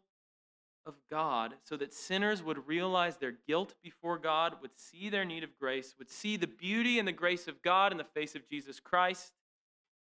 of 0.85 0.95
God 1.09 1.53
so 1.63 1.75
that 1.77 1.93
sinners 1.93 2.41
would 2.43 2.67
realize 2.67 3.17
their 3.17 3.35
guilt 3.47 3.73
before 3.83 4.17
God, 4.17 4.53
would 4.61 4.77
see 4.77 5.09
their 5.09 5.25
need 5.25 5.43
of 5.43 5.57
grace, 5.59 5.95
would 5.97 6.09
see 6.09 6.37
the 6.37 6.47
beauty 6.47 6.99
and 6.99 7.07
the 7.07 7.11
grace 7.11 7.47
of 7.47 7.61
God 7.61 7.91
in 7.91 7.97
the 7.97 8.03
face 8.03 8.35
of 8.35 8.47
Jesus 8.47 8.79
Christ, 8.79 9.33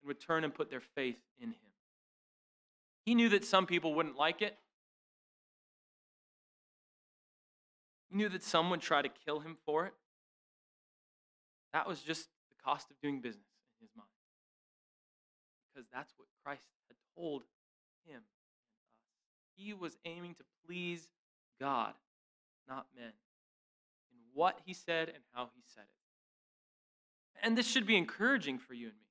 and 0.03 0.09
would 0.09 0.21
turn 0.21 0.43
and 0.43 0.55
put 0.55 0.71
their 0.71 0.81
faith 0.81 1.18
in 1.39 1.49
Him. 1.49 1.55
He 3.05 3.14
knew 3.14 3.29
that 3.29 3.45
some 3.45 3.66
people 3.66 3.95
wouldn't 3.95 4.16
like 4.16 4.43
it. 4.43 4.57
He 8.11 8.17
knew 8.17 8.29
that 8.29 8.43
some 8.43 8.71
would 8.71 8.81
try 8.81 9.03
to 9.03 9.09
kill 9.09 9.41
him 9.41 9.57
for 9.65 9.87
it. 9.87 9.93
That 11.73 11.87
was 11.87 12.01
just 12.01 12.29
the 12.49 12.63
cost 12.65 12.91
of 12.91 13.01
doing 13.01 13.21
business 13.21 13.47
in 13.81 13.87
his 13.87 13.91
mind. 13.97 14.09
Because 15.73 15.89
that's 15.93 16.13
what 16.17 16.27
Christ 16.45 16.65
had 16.89 16.97
told 17.17 17.43
him. 18.07 18.23
He 19.57 19.73
was 19.73 19.97
aiming 20.05 20.35
to 20.35 20.45
please 20.67 21.09
God, 21.61 21.95
not 22.69 22.87
men, 22.97 23.13
in 24.11 24.19
what 24.35 24.59
he 24.65 24.75
said 24.75 25.09
and 25.09 25.23
how 25.33 25.51
he 25.55 25.63
said 25.75 25.85
it. 25.85 27.47
And 27.47 27.57
this 27.57 27.67
should 27.67 27.87
be 27.87 27.97
encouraging 27.97 28.59
for 28.59 28.75
you 28.75 28.87
and 28.87 28.97
me. 28.97 29.07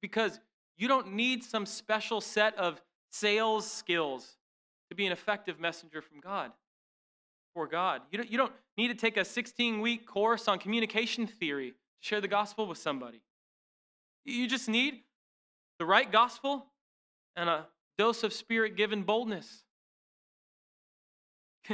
Because 0.00 0.38
you 0.76 0.86
don't 0.86 1.14
need 1.14 1.42
some 1.42 1.66
special 1.66 2.20
set 2.20 2.56
of 2.56 2.80
sales 3.10 3.68
skills 3.68 4.36
to 4.90 4.94
be 4.94 5.06
an 5.06 5.12
effective 5.12 5.58
messenger 5.58 6.00
from 6.00 6.20
God. 6.20 6.52
For 7.56 7.66
God. 7.66 8.02
You 8.12 8.18
don't, 8.18 8.30
you 8.30 8.36
don't 8.36 8.52
need 8.76 8.88
to 8.88 8.94
take 8.94 9.16
a 9.16 9.24
16 9.24 9.80
week 9.80 10.04
course 10.04 10.46
on 10.46 10.58
communication 10.58 11.26
theory 11.26 11.70
to 11.70 11.76
share 12.00 12.20
the 12.20 12.28
gospel 12.28 12.66
with 12.66 12.76
somebody. 12.76 13.22
You 14.26 14.46
just 14.46 14.68
need 14.68 14.96
the 15.78 15.86
right 15.86 16.12
gospel 16.12 16.66
and 17.34 17.48
a 17.48 17.66
dose 17.96 18.22
of 18.24 18.34
spirit 18.34 18.76
given 18.76 19.04
boldness. 19.04 19.62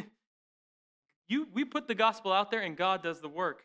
you, 1.28 1.48
we 1.52 1.64
put 1.64 1.88
the 1.88 1.96
gospel 1.96 2.32
out 2.32 2.52
there 2.52 2.60
and 2.60 2.76
God 2.76 3.02
does 3.02 3.20
the 3.20 3.28
work. 3.28 3.64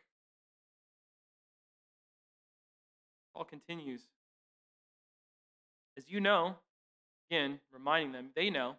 Paul 3.36 3.44
continues. 3.44 4.02
As 5.96 6.10
you 6.10 6.20
know, 6.20 6.56
again, 7.30 7.60
reminding 7.72 8.12
them, 8.12 8.30
they 8.36 8.50
know, 8.50 8.78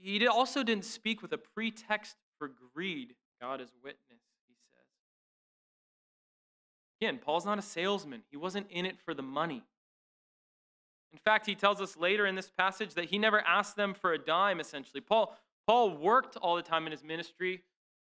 he 0.00 0.26
also 0.26 0.62
didn't 0.62 0.84
speak 0.84 1.22
with 1.22 1.32
a 1.32 1.38
pretext 1.38 2.16
for 2.38 2.50
greed. 2.74 3.14
God 3.40 3.60
is 3.60 3.70
witness, 3.82 4.20
he 4.48 4.54
says. 4.72 4.86
Again, 7.00 7.18
Paul's 7.18 7.44
not 7.44 7.58
a 7.58 7.62
salesman, 7.62 8.22
he 8.30 8.36
wasn't 8.36 8.66
in 8.70 8.86
it 8.86 8.98
for 9.04 9.14
the 9.14 9.22
money. 9.22 9.62
In 11.12 11.18
fact, 11.18 11.44
he 11.44 11.56
tells 11.56 11.80
us 11.80 11.96
later 11.96 12.26
in 12.26 12.36
this 12.36 12.50
passage 12.50 12.94
that 12.94 13.06
he 13.06 13.18
never 13.18 13.40
asked 13.40 13.74
them 13.74 13.94
for 13.94 14.12
a 14.12 14.18
dime, 14.18 14.60
essentially. 14.60 15.00
Paul, 15.00 15.36
Paul 15.66 15.96
worked 15.96 16.36
all 16.36 16.54
the 16.54 16.62
time 16.62 16.86
in 16.86 16.92
his 16.92 17.02
ministry. 17.02 17.62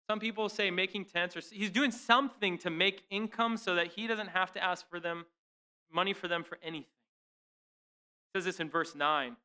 Some 0.09 0.19
people 0.19 0.49
say 0.49 0.71
making 0.71 1.05
tents, 1.05 1.35
or 1.37 1.41
he's 1.51 1.69
doing 1.69 1.91
something 1.91 2.57
to 2.59 2.69
make 2.69 3.03
income 3.09 3.55
so 3.55 3.75
that 3.75 3.87
he 3.87 4.07
doesn't 4.07 4.29
have 4.29 4.51
to 4.53 4.63
ask 4.63 4.89
for 4.89 4.99
them 4.99 5.25
money 5.89 6.11
for 6.11 6.27
them 6.27 6.43
for 6.43 6.57
anything 6.61 6.91
says 8.37 8.45
this 8.45 8.59
in 8.59 8.69
verse 8.69 8.95
9. 8.95 9.35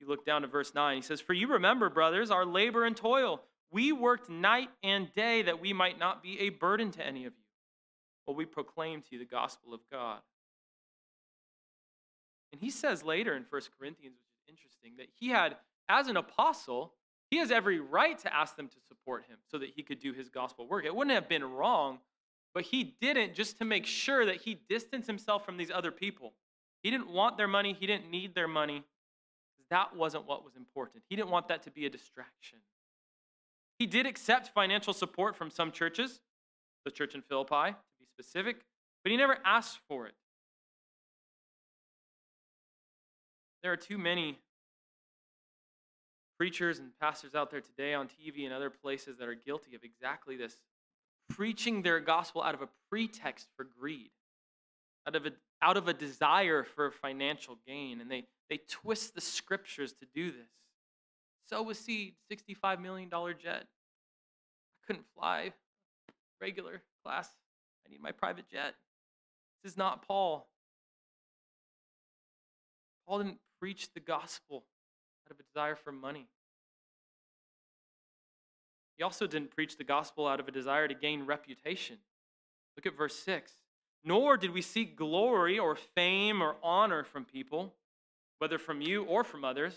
You 0.00 0.08
look 0.08 0.24
down 0.24 0.42
to 0.42 0.48
verse 0.48 0.74
9. 0.74 0.96
He 0.96 1.02
says, 1.02 1.20
For 1.20 1.34
you 1.34 1.48
remember, 1.48 1.90
brothers, 1.90 2.30
our 2.30 2.46
labor 2.46 2.84
and 2.84 2.96
toil. 2.96 3.42
We 3.70 3.92
worked 3.92 4.28
night 4.28 4.70
and 4.82 5.12
day 5.14 5.42
that 5.42 5.60
we 5.60 5.72
might 5.72 5.98
not 5.98 6.22
be 6.22 6.40
a 6.40 6.48
burden 6.48 6.90
to 6.92 7.06
any 7.06 7.26
of 7.26 7.34
you. 7.34 7.44
But 8.26 8.36
we 8.36 8.44
proclaim 8.44 9.02
to 9.02 9.08
you 9.12 9.18
the 9.18 9.24
gospel 9.24 9.74
of 9.74 9.80
God. 9.90 10.18
And 12.52 12.60
he 12.60 12.70
says 12.70 13.04
later 13.04 13.36
in 13.36 13.44
1 13.48 13.62
Corinthians, 13.78 14.16
which 14.16 14.34
is 14.34 14.48
interesting, 14.48 14.92
that 14.96 15.08
he 15.18 15.28
had, 15.28 15.56
as 15.88 16.08
an 16.08 16.16
apostle, 16.16 16.94
he 17.30 17.38
has 17.38 17.50
every 17.50 17.78
right 17.78 18.18
to 18.18 18.34
ask 18.34 18.56
them 18.56 18.68
to 18.68 18.76
support 18.88 19.24
him 19.28 19.38
so 19.50 19.58
that 19.58 19.70
he 19.70 19.82
could 19.82 20.00
do 20.00 20.12
his 20.12 20.28
gospel 20.28 20.66
work. 20.66 20.84
It 20.84 20.94
wouldn't 20.94 21.14
have 21.14 21.28
been 21.28 21.44
wrong, 21.44 21.98
but 22.54 22.64
he 22.64 22.96
didn't 23.00 23.34
just 23.34 23.58
to 23.58 23.64
make 23.64 23.86
sure 23.86 24.26
that 24.26 24.36
he 24.36 24.60
distanced 24.68 25.06
himself 25.06 25.44
from 25.44 25.56
these 25.56 25.70
other 25.70 25.92
people. 25.92 26.32
He 26.82 26.90
didn't 26.90 27.10
want 27.10 27.36
their 27.36 27.46
money, 27.46 27.76
he 27.78 27.86
didn't 27.86 28.10
need 28.10 28.34
their 28.34 28.48
money. 28.48 28.82
That 29.70 29.96
wasn't 29.96 30.26
what 30.26 30.44
was 30.44 30.56
important. 30.56 31.04
He 31.08 31.16
didn't 31.16 31.30
want 31.30 31.48
that 31.48 31.62
to 31.62 31.70
be 31.70 31.86
a 31.86 31.90
distraction. 31.90 32.58
He 33.78 33.86
did 33.86 34.06
accept 34.06 34.48
financial 34.48 34.92
support 34.92 35.36
from 35.36 35.50
some 35.50 35.72
churches, 35.72 36.20
the 36.84 36.90
church 36.90 37.14
in 37.14 37.22
Philippi, 37.22 37.70
to 37.70 37.76
be 37.98 38.06
specific, 38.06 38.56
but 39.02 39.10
he 39.10 39.16
never 39.16 39.38
asked 39.44 39.78
for 39.88 40.06
it. 40.06 40.14
There 43.62 43.72
are 43.72 43.76
too 43.76 43.98
many 43.98 44.38
preachers 46.38 46.78
and 46.78 46.90
pastors 47.00 47.34
out 47.34 47.50
there 47.50 47.60
today 47.60 47.94
on 47.94 48.08
TV 48.08 48.44
and 48.44 48.52
other 48.52 48.70
places 48.70 49.18
that 49.18 49.28
are 49.28 49.34
guilty 49.34 49.74
of 49.74 49.84
exactly 49.84 50.36
this 50.36 50.56
preaching 51.28 51.82
their 51.82 52.00
gospel 52.00 52.42
out 52.42 52.54
of 52.54 52.62
a 52.62 52.68
pretext 52.90 53.48
for 53.56 53.64
greed, 53.78 54.10
out 55.06 55.14
of 55.14 55.26
a 55.26 55.30
out 55.62 55.76
of 55.76 55.88
a 55.88 55.94
desire 55.94 56.64
for 56.64 56.90
financial 56.90 57.58
gain. 57.66 58.00
And 58.00 58.10
they, 58.10 58.24
they 58.48 58.60
twist 58.68 59.14
the 59.14 59.20
scriptures 59.20 59.92
to 59.94 60.06
do 60.14 60.30
this. 60.30 60.48
Sow 61.48 61.68
a 61.68 61.74
seed, 61.74 62.14
$65 62.32 62.80
million 62.80 63.10
jet. 63.10 63.64
I 63.64 64.86
couldn't 64.86 65.06
fly 65.16 65.52
regular 66.40 66.82
class. 67.04 67.28
I 67.86 67.90
need 67.90 68.00
my 68.00 68.12
private 68.12 68.48
jet. 68.50 68.74
This 69.62 69.72
is 69.72 69.78
not 69.78 70.06
Paul. 70.06 70.48
Paul 73.06 73.18
didn't 73.18 73.40
preach 73.60 73.92
the 73.92 74.00
gospel 74.00 74.64
out 75.26 75.32
of 75.32 75.40
a 75.40 75.42
desire 75.42 75.76
for 75.76 75.92
money. 75.92 76.28
He 78.96 79.02
also 79.02 79.26
didn't 79.26 79.50
preach 79.50 79.76
the 79.76 79.84
gospel 79.84 80.26
out 80.26 80.40
of 80.40 80.48
a 80.48 80.52
desire 80.52 80.86
to 80.86 80.94
gain 80.94 81.26
reputation. 81.26 81.96
Look 82.76 82.86
at 82.86 82.96
verse 82.96 83.16
6 83.16 83.52
nor 84.04 84.36
did 84.36 84.52
we 84.52 84.62
seek 84.62 84.96
glory 84.96 85.58
or 85.58 85.76
fame 85.76 86.42
or 86.42 86.56
honor 86.62 87.04
from 87.04 87.24
people, 87.24 87.74
whether 88.38 88.58
from 88.58 88.80
you 88.80 89.04
or 89.04 89.24
from 89.24 89.44
others, 89.44 89.74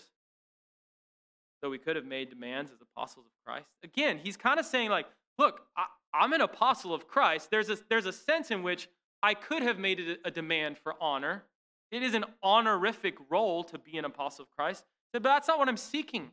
though 1.60 1.70
we 1.70 1.78
could 1.78 1.96
have 1.96 2.06
made 2.06 2.30
demands 2.30 2.70
as 2.70 2.78
apostles 2.80 3.26
of 3.26 3.32
Christ. 3.44 3.68
Again, 3.82 4.18
he's 4.22 4.36
kind 4.36 4.58
of 4.58 4.66
saying, 4.66 4.90
like, 4.90 5.06
look, 5.38 5.62
I, 5.76 5.86
am 6.24 6.32
an 6.32 6.40
apostle 6.40 6.94
of 6.94 7.08
Christ. 7.08 7.50
There's 7.50 7.70
a, 7.70 7.78
there's 7.88 8.06
a 8.06 8.12
sense 8.12 8.50
in 8.50 8.62
which 8.62 8.88
I 9.22 9.34
could 9.34 9.62
have 9.62 9.78
made 9.78 10.00
a, 10.00 10.28
a 10.28 10.30
demand 10.30 10.78
for 10.78 10.94
honor. 11.00 11.44
It 11.90 12.02
is 12.02 12.14
an 12.14 12.24
honorific 12.42 13.16
role 13.30 13.64
to 13.64 13.78
be 13.78 13.96
an 13.98 14.04
apostle 14.04 14.44
of 14.44 14.50
Christ, 14.50 14.84
but 15.12 15.22
that's 15.22 15.48
not 15.48 15.58
what 15.58 15.68
I'm 15.68 15.76
seeking. 15.76 16.30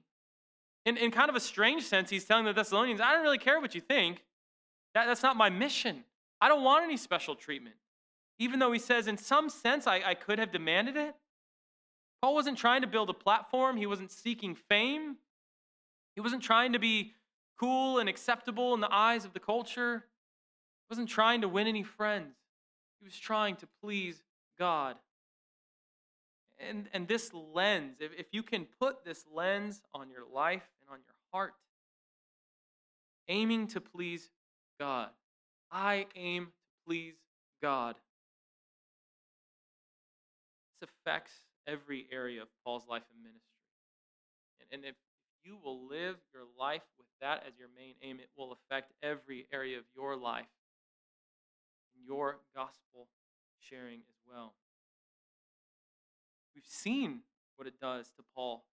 In, 0.86 0.98
in 0.98 1.12
kind 1.12 1.30
of 1.30 1.36
a 1.36 1.40
strange 1.40 1.84
sense, 1.84 2.10
he's 2.10 2.26
telling 2.26 2.46
the 2.46 2.54
Thessalonians, 2.54 3.00
I 3.00 3.14
don't 3.14 3.22
really 3.22 3.38
care 3.38 3.60
what 3.60 3.76
you 3.76 3.82
think. 3.82 4.24
That, 4.96 5.06
that's 5.06 5.24
not 5.24 5.38
my 5.38 5.50
mission. 5.50 6.04
I 6.42 6.48
don't 6.48 6.64
want 6.64 6.84
any 6.84 6.98
special 6.98 7.36
treatment. 7.36 7.76
Even 8.40 8.60
though 8.60 8.72
he 8.72 8.80
says, 8.80 9.08
in 9.08 9.18
some 9.18 9.50
sense, 9.50 9.86
I, 9.86 10.02
I 10.04 10.14
could 10.16 10.40
have 10.40 10.52
demanded 10.52 10.98
it. 10.98 11.16
Paul 12.22 12.34
wasn't 12.34 12.58
trying 12.58 12.82
to 12.82 12.88
build 12.88 13.10
a 13.10 13.14
platform, 13.14 13.78
he 13.78 13.86
wasn't 13.86 14.12
seeking 14.12 14.56
fame, 14.56 15.18
he 16.16 16.22
wasn't 16.22 16.44
trying 16.44 16.74
to 16.74 16.80
be 16.80 17.14
cool 17.60 18.00
and 18.00 18.10
acceptable 18.10 18.74
in 18.74 18.80
the 18.80 18.92
eyes 18.92 19.26
of 19.26 19.34
the 19.34 19.40
culture, 19.40 20.04
he 20.04 20.94
wasn't 20.94 21.10
trying 21.10 21.42
to 21.42 21.48
win 21.48 21.68
any 21.68 21.84
friends. 21.84 22.36
He 23.00 23.06
was 23.06 23.18
trying 23.18 23.56
to 23.58 23.68
please 23.82 24.22
God. 24.60 24.98
And, 26.60 26.88
and 26.94 27.08
this 27.08 27.32
lens, 27.34 27.98
if, 28.00 28.12
if 28.18 28.28
you 28.32 28.44
can 28.44 28.68
put 28.80 29.04
this 29.04 29.26
lens 29.34 29.82
on 29.94 30.10
your 30.12 30.26
life 30.32 30.68
and 30.82 30.94
on 30.94 31.00
your 31.04 31.16
heart, 31.34 31.54
aiming 33.28 33.68
to 33.68 33.82
please 33.82 34.30
God, 34.80 35.10
I 35.72 36.08
aim 36.16 36.46
to 36.46 36.52
please 36.86 37.16
God. 37.62 37.96
This 40.80 40.90
affects 40.90 41.34
every 41.68 42.08
area 42.12 42.42
of 42.42 42.48
Paul's 42.66 42.88
life 42.88 43.04
and 43.14 43.24
ministry. 43.24 43.42
And, 44.60 44.84
and 44.84 44.90
if 44.90 44.96
you 45.44 45.58
will 45.64 45.88
live 45.88 46.18
your 46.34 46.44
life 46.60 46.82
with 46.98 47.08
that 47.22 47.44
as 47.48 47.54
your 47.58 47.70
main 47.76 47.94
aim, 48.02 48.20
it 48.20 48.30
will 48.38 48.52
affect 48.52 48.92
every 49.02 49.48
area 49.54 49.78
of 49.78 49.86
your 49.96 50.16
life 50.16 50.46
and 51.96 52.06
your 52.06 52.38
gospel 52.56 53.08
sharing 53.60 54.00
as 54.00 54.18
well. 54.30 54.54
We've 56.56 56.64
seen 56.68 57.22
what 57.56 57.68
it 57.68 57.80
does 57.80 58.08
to 58.18 58.24
Paul. 58.36 58.66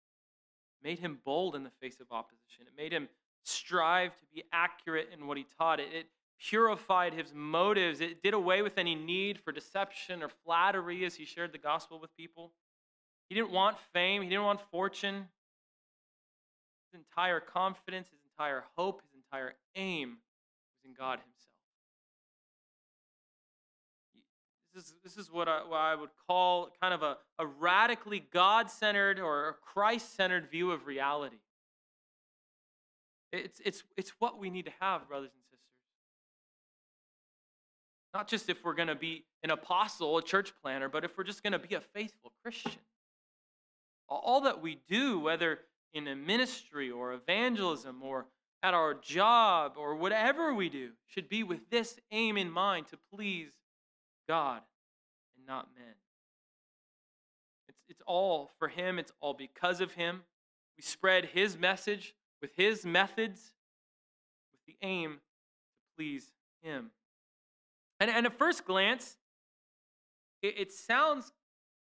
It 0.82 0.88
made 0.88 1.00
him 1.00 1.20
bold 1.24 1.56
in 1.56 1.64
the 1.64 1.72
face 1.82 2.00
of 2.00 2.08
opposition. 2.12 2.66
It 2.68 2.74
made 2.76 2.92
him 2.92 3.08
strive 3.44 4.16
to 4.18 4.26
be 4.34 4.44
accurate 4.52 5.10
in 5.14 5.28
what 5.28 5.38
he 5.38 5.46
taught. 5.58 5.80
It, 5.80 5.90
it 5.94 6.06
purified 6.40 7.14
his 7.14 7.34
motives. 7.34 8.02
It 8.02 8.22
did 8.22 8.34
away 8.34 8.62
with 8.62 8.78
any 8.78 8.96
need 8.96 9.40
for 9.40 9.52
deception 9.52 10.22
or 10.22 10.30
flattery 10.46 11.06
as 11.06 11.16
he 11.16 11.26
shared 11.26 11.52
the 11.52 11.58
gospel 11.58 12.00
with 12.00 12.16
people. 12.16 12.52
He 13.30 13.36
didn't 13.36 13.52
want 13.52 13.78
fame, 13.94 14.22
he 14.22 14.30
didn't 14.30 14.46
want 14.46 14.62
fortune. 14.72 15.28
His 16.92 17.02
entire 17.02 17.40
confidence, 17.40 18.08
his 18.08 18.20
entire 18.32 18.64
hope, 18.76 19.02
his 19.02 19.22
entire 19.24 19.56
aim 19.76 20.10
was 20.10 20.86
in 20.86 20.94
God 20.98 21.20
himself. 21.20 21.48
This 24.74 24.86
is, 24.86 24.94
this 25.04 25.18
is 25.18 25.32
what, 25.32 25.48
I, 25.48 25.64
what 25.68 25.80
I 25.80 25.96
would 25.96 26.12
call 26.28 26.70
kind 26.80 26.94
of 26.94 27.02
a, 27.02 27.18
a 27.40 27.48
radically 27.48 28.24
God 28.32 28.70
centered 28.70 29.20
or 29.20 29.58
Christ 29.64 30.16
centered 30.16 30.52
view 30.52 30.72
of 30.72 30.86
reality. 30.86 31.38
It's, 33.34 33.60
it's, 33.66 33.84
it's 33.98 34.14
what 34.20 34.40
we 34.40 34.52
need 34.52 34.66
to 34.66 34.72
have, 34.80 35.08
brothers 35.08 35.32
and 35.34 35.42
sisters. 35.42 35.47
Not 38.18 38.28
just 38.28 38.50
if 38.50 38.66
we're 38.66 38.74
going 38.74 38.88
to 38.88 38.96
be 38.96 39.26
an 39.44 39.52
apostle, 39.52 40.18
a 40.18 40.24
church 40.24 40.52
planter, 40.64 40.90
but 40.90 41.04
if 41.04 41.16
we're 41.16 41.24
just 41.24 41.44
going 41.44 41.54
to 41.54 41.60
be 41.60 41.76
a 41.76 41.82
faithful 41.94 42.34
Christian. 42.42 42.82
All 44.10 44.42
that 44.42 44.60
we 44.60 44.82
do, 44.90 45.20
whether 45.20 45.60
in 45.94 46.08
a 46.08 46.16
ministry 46.16 46.90
or 46.90 47.14
evangelism 47.14 48.02
or 48.02 48.26
at 48.64 48.74
our 48.74 48.96
job 48.96 49.74
or 49.78 49.96
whatever 49.96 50.52
we 50.56 50.68
do, 50.68 50.94
should 51.06 51.30
be 51.30 51.44
with 51.44 51.70
this 51.70 52.00
aim 52.10 52.38
in 52.38 52.50
mind 52.50 52.88
to 52.88 52.98
please 53.14 53.52
God 54.28 54.64
and 55.38 55.46
not 55.46 55.68
men. 55.78 55.94
It's, 57.70 57.84
it's 57.88 58.02
all 58.08 58.50
for 58.58 58.68
Him, 58.68 58.98
it's 58.98 59.12
all 59.22 59.36
because 59.36 59.80
of 59.80 59.92
Him. 59.92 60.22
We 60.76 60.82
spread 60.82 61.26
His 61.26 61.56
message 61.56 62.16
with 62.42 62.50
His 62.56 62.84
methods 62.84 63.54
with 64.52 64.62
the 64.66 64.76
aim 64.82 65.12
to 65.12 65.96
please 65.96 66.32
Him. 66.64 66.90
And, 68.00 68.10
and 68.12 68.26
at 68.26 68.38
first 68.38 68.66
glance, 68.66 69.18
it, 70.42 70.56
it 70.58 70.72
sounds 70.72 71.32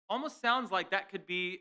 almost 0.09 0.41
sounds 0.41 0.71
like 0.71 0.89
that 0.89 1.09
could 1.09 1.27
be 1.27 1.59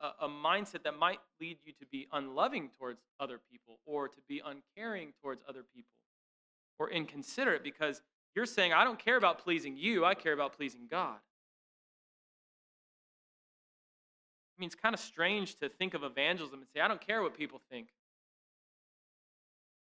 a, 0.00 0.26
a, 0.26 0.28
mindset 0.28 0.82
that 0.82 0.98
might 0.98 1.18
lead 1.40 1.56
you 1.64 1.72
to 1.72 1.86
be 1.90 2.06
unloving 2.12 2.68
towards 2.78 3.00
other 3.18 3.40
people 3.50 3.78
or 3.86 4.08
to 4.08 4.18
be 4.28 4.42
uncaring 4.44 5.14
towards 5.22 5.42
other 5.48 5.62
people 5.74 5.94
or 6.78 6.90
inconsiderate 6.90 7.64
because 7.64 8.02
you're 8.34 8.44
saying, 8.44 8.74
I 8.74 8.84
don't 8.84 8.98
care 8.98 9.16
about 9.16 9.38
pleasing 9.38 9.78
you, 9.78 10.04
I 10.04 10.14
care 10.14 10.34
about 10.34 10.54
pleasing 10.56 10.88
God. 10.90 11.16
I 14.56 14.60
mean, 14.60 14.66
it's 14.66 14.74
kind 14.74 14.94
of 14.94 15.00
strange 15.00 15.58
to 15.60 15.68
think 15.68 15.94
of 15.94 16.02
evangelism 16.02 16.60
and 16.60 16.68
say, 16.74 16.80
I 16.80 16.88
don't 16.88 17.00
care 17.00 17.22
what 17.22 17.36
people 17.36 17.60
think. 17.70 17.88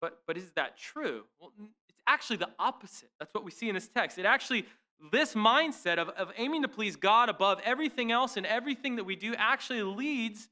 But, 0.03 0.19
but 0.27 0.37
is 0.37 0.51
that 0.57 0.77
true? 0.77 1.23
Well, 1.39 1.53
it's 1.87 1.97
actually 2.07 2.35
the 2.35 2.49
opposite. 2.59 3.07
That's 3.19 3.33
what 3.33 3.45
we 3.45 3.51
see 3.51 3.69
in 3.69 3.75
this 3.75 3.87
text. 3.87 4.17
It 4.17 4.25
actually, 4.25 4.65
this 5.13 5.33
mindset 5.33 5.97
of, 5.97 6.09
of 6.09 6.29
aiming 6.35 6.63
to 6.63 6.67
please 6.67 6.97
God 6.97 7.29
above 7.29 7.61
everything 7.63 8.11
else 8.11 8.35
and 8.35 8.45
everything 8.45 8.97
that 8.97 9.05
we 9.05 9.15
do 9.15 9.33
actually 9.37 9.81
leads 9.81 10.49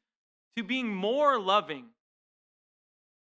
to 0.56 0.64
being 0.64 0.88
more 0.88 1.38
loving. 1.38 1.88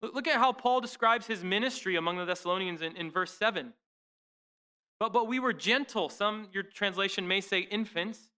Look 0.02 0.28
at 0.28 0.36
how 0.36 0.52
Paul 0.52 0.82
describes 0.82 1.26
his 1.26 1.42
ministry 1.42 1.96
among 1.96 2.18
the 2.18 2.26
Thessalonians 2.26 2.82
in, 2.82 2.96
in 2.96 3.10
verse 3.10 3.32
7. 3.32 3.72
But, 4.98 5.14
but 5.14 5.26
we 5.26 5.38
were 5.38 5.54
gentle. 5.54 6.10
Some, 6.10 6.48
your 6.52 6.64
translation 6.64 7.26
may 7.26 7.40
say 7.40 7.60
infants. 7.60 8.28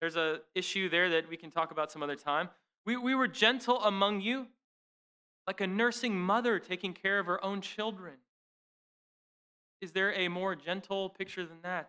There's 0.00 0.16
a 0.16 0.40
issue 0.56 0.88
there 0.88 1.08
that 1.10 1.28
we 1.28 1.36
can 1.36 1.52
talk 1.52 1.70
about 1.70 1.92
some 1.92 2.02
other 2.02 2.16
time. 2.16 2.48
We, 2.84 2.96
we 2.96 3.14
were 3.14 3.28
gentle 3.28 3.80
among 3.84 4.22
you, 4.22 4.48
like 5.48 5.62
a 5.62 5.66
nursing 5.66 6.14
mother 6.14 6.58
taking 6.58 6.92
care 6.92 7.18
of 7.18 7.24
her 7.24 7.42
own 7.42 7.62
children. 7.62 8.12
Is 9.80 9.92
there 9.92 10.12
a 10.12 10.28
more 10.28 10.54
gentle 10.54 11.08
picture 11.08 11.46
than 11.46 11.62
that? 11.62 11.88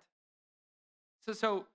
So, 1.26 1.34
so 1.34 1.66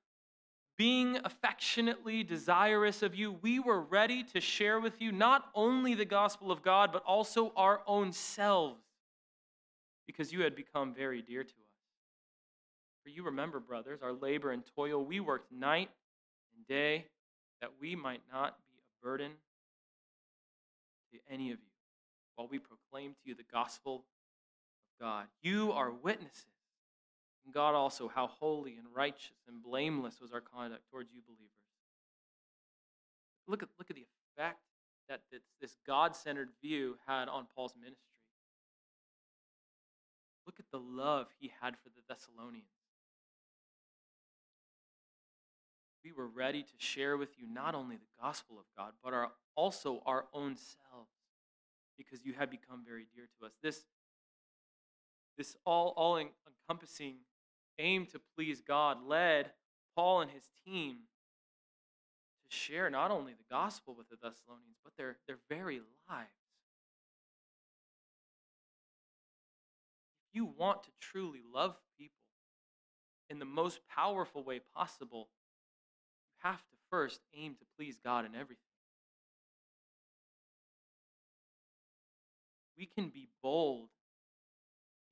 being 0.79 1.19
affectionately 1.25 2.25
desirous 2.25 3.03
of 3.03 3.15
you, 3.15 3.33
we 3.43 3.61
were 3.61 3.83
ready 3.83 4.23
to 4.33 4.41
share 4.41 4.81
with 4.81 4.99
you 4.99 5.13
not 5.13 5.51
only 5.55 5.95
the 5.95 6.07
gospel 6.07 6.51
of 6.51 6.63
God, 6.63 6.91
but 6.91 7.03
also 7.05 7.53
our 7.55 7.83
own 7.87 8.13
selves, 8.13 8.81
because 10.07 10.33
you 10.33 10.41
had 10.41 10.57
become 10.57 10.95
very 10.95 11.21
dear 11.21 11.45
to 11.45 11.51
us. 11.51 11.75
For 13.03 13.11
you 13.11 13.25
remember, 13.25 13.61
brothers, 13.61 14.01
our 14.03 14.15
labor 14.15 14.53
and 14.53 14.63
toil, 14.75 15.05
we 15.05 15.21
worked 15.21 15.53
night 15.53 15.91
and 16.57 16.67
day 16.67 17.05
that 17.61 17.73
we 17.79 17.95
might 17.95 18.23
not 18.33 18.57
be 18.71 18.79
a 18.79 19.07
burden 19.07 19.33
to 21.13 21.19
any 21.31 21.53
of 21.53 21.59
you 21.59 21.74
while 22.37 22.49
we 22.49 22.59
proclaim 22.59 23.13
to 23.13 23.19
you 23.25 23.35
the 23.35 23.45
gospel 23.53 24.05
of 25.01 25.07
God. 25.07 25.27
You 25.43 25.73
are 25.73 25.91
witnesses. 25.91 26.47
And 27.45 27.53
God 27.53 27.75
also, 27.75 28.09
how 28.09 28.27
holy 28.27 28.77
and 28.77 28.87
righteous 28.95 29.37
and 29.47 29.63
blameless 29.63 30.21
was 30.21 30.33
our 30.33 30.41
conduct 30.41 30.83
towards 30.91 31.13
you 31.13 31.21
believers. 31.27 31.51
Look 33.47 33.63
at, 33.63 33.69
look 33.79 33.91
at 33.91 33.97
the 33.97 34.07
effect 34.37 34.61
that 35.09 35.21
this, 35.31 35.43
this 35.61 35.77
God 35.87 36.17
centered 36.17 36.49
view 36.63 36.97
had 37.07 37.29
on 37.29 37.47
Paul's 37.55 37.75
ministry. 37.77 37.99
Look 40.47 40.57
at 40.59 40.65
the 40.73 40.79
love 40.79 41.29
he 41.39 41.53
had 41.61 41.75
for 41.77 41.91
the 41.91 42.03
Thessalonians. 42.09 42.69
we 46.05 46.13
were 46.13 46.29
ready 46.29 46.63
to 46.63 46.73
share 46.77 47.17
with 47.17 47.31
you 47.39 47.47
not 47.51 47.75
only 47.75 47.97
the 47.97 48.23
gospel 48.23 48.59
of 48.59 48.67
God, 48.77 48.93
but 49.03 49.15
our, 49.15 49.31
also 49.57 50.03
our 50.05 50.27
own 50.35 50.55
selves, 50.57 51.11
because 51.97 52.25
you 52.25 52.33
had 52.33 52.51
become 52.51 52.83
very 52.87 53.07
dear 53.15 53.29
to 53.39 53.47
us. 53.47 53.53
This, 53.63 53.85
this 55.37 55.57
all, 55.65 55.95
all 55.97 56.19
encompassing 56.19 57.17
aim 57.79 58.07
to 58.07 58.21
please 58.37 58.61
God 58.61 58.99
led 59.07 59.51
Paul 59.97 60.23
and 60.23 60.31
his 60.31 60.45
team 60.67 60.97
to 62.45 62.57
share 62.57 62.91
not 62.91 63.11
only 63.11 63.33
the 63.33 63.45
gospel 63.51 63.95
with 63.97 64.09
the 64.09 64.17
Thessalonians, 64.17 64.77
but 64.85 64.93
their, 64.97 65.17
their 65.27 65.39
very 65.49 65.81
lives. 66.09 66.29
If 70.29 70.37
you 70.37 70.47
want 70.59 70.83
to 70.85 70.91
truly 71.01 71.41
love 71.53 71.77
people 71.99 72.15
in 73.31 73.39
the 73.39 73.45
most 73.45 73.81
powerful 73.95 74.43
way 74.43 74.61
possible, 74.75 75.29
you 76.29 76.49
have 76.51 76.59
to 76.59 76.77
first 76.91 77.21
aim 77.37 77.55
to 77.55 77.65
please 77.79 77.99
God 78.05 78.25
in 78.25 78.35
everything. 78.35 78.74
We 82.77 82.87
can 82.87 83.09
be 83.09 83.29
bold 83.43 83.89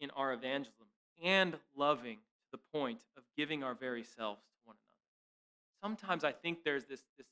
in 0.01 0.11
our 0.11 0.33
evangelism 0.33 0.87
and 1.23 1.57
loving 1.77 2.17
to 2.17 2.51
the 2.53 2.59
point 2.73 3.01
of 3.17 3.23
giving 3.37 3.63
our 3.63 3.75
very 3.75 4.03
selves 4.03 4.43
to 4.43 4.59
one 4.65 4.77
another. 4.77 5.97
Sometimes 5.97 6.25
I 6.25 6.33
think 6.33 6.65
there's 6.65 6.85
this, 6.85 7.03
this, 7.17 7.27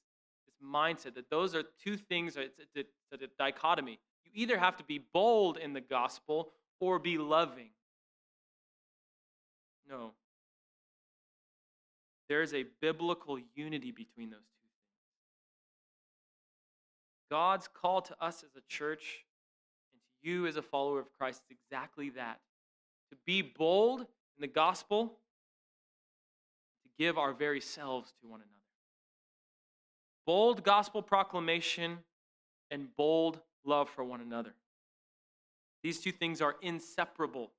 this 0.47 0.55
mindset 0.65 1.15
that 1.15 1.31
those 1.31 1.55
are 1.55 1.65
two 1.83 1.97
things, 1.97 2.37
it's 2.37 2.77
a, 2.77 2.85
it's 3.13 3.23
a 3.23 3.29
dichotomy. 3.39 3.99
You 4.25 4.31
either 4.35 4.59
have 4.59 4.77
to 4.77 4.85
be 4.85 5.01
bold 5.13 5.57
in 5.57 5.73
the 5.73 5.81
gospel 5.81 6.53
or 6.79 6.99
be 6.99 7.19
loving. 7.19 7.71
No, 9.89 10.13
there 12.31 12.43
is 12.43 12.55
a 12.55 12.65
biblical 12.81 13.41
unity 13.57 13.91
between 13.91 14.31
those 14.31 14.39
two 14.39 14.63
things. 14.63 14.85
God's 17.29 17.69
call 17.69 18.01
to 18.03 18.15
us 18.25 18.45
as 18.45 18.55
a 18.55 18.61
church 18.69 19.25
you 20.23 20.47
as 20.47 20.57
a 20.57 20.63
follower 20.63 21.01
of 21.01 21.07
Christ 21.19 21.43
is 21.49 21.57
exactly 21.65 22.11
that 22.11 22.41
to 23.11 23.17
be 23.27 23.43
bold 23.43 24.01
in 24.01 24.41
the 24.41 24.47
gospel, 24.47 25.07
to 26.83 26.89
give 26.99 27.19
our 27.19 27.33
very 27.33 27.61
selves 27.61 28.13
to 28.21 28.29
one 28.29 28.41
another. 28.41 28.51
Bold 30.27 30.63
gospel 30.63 31.03
proclamation 31.03 31.99
and 32.71 32.89
bold 32.97 33.41
love 33.65 33.91
for 33.91 34.05
one 34.05 34.21
another. 34.21 34.55
These 35.83 36.01
two 36.01 36.13
things 36.13 36.41
are 36.41 36.57
inseparable. 36.63 37.51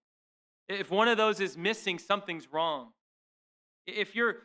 If 0.70 0.90
one 0.90 1.08
of 1.08 1.18
those 1.18 1.40
is 1.40 1.58
missing, 1.58 2.00
something's 2.00 2.52
wrong. 2.52 2.90
If 3.86 4.16
you're 4.16 4.38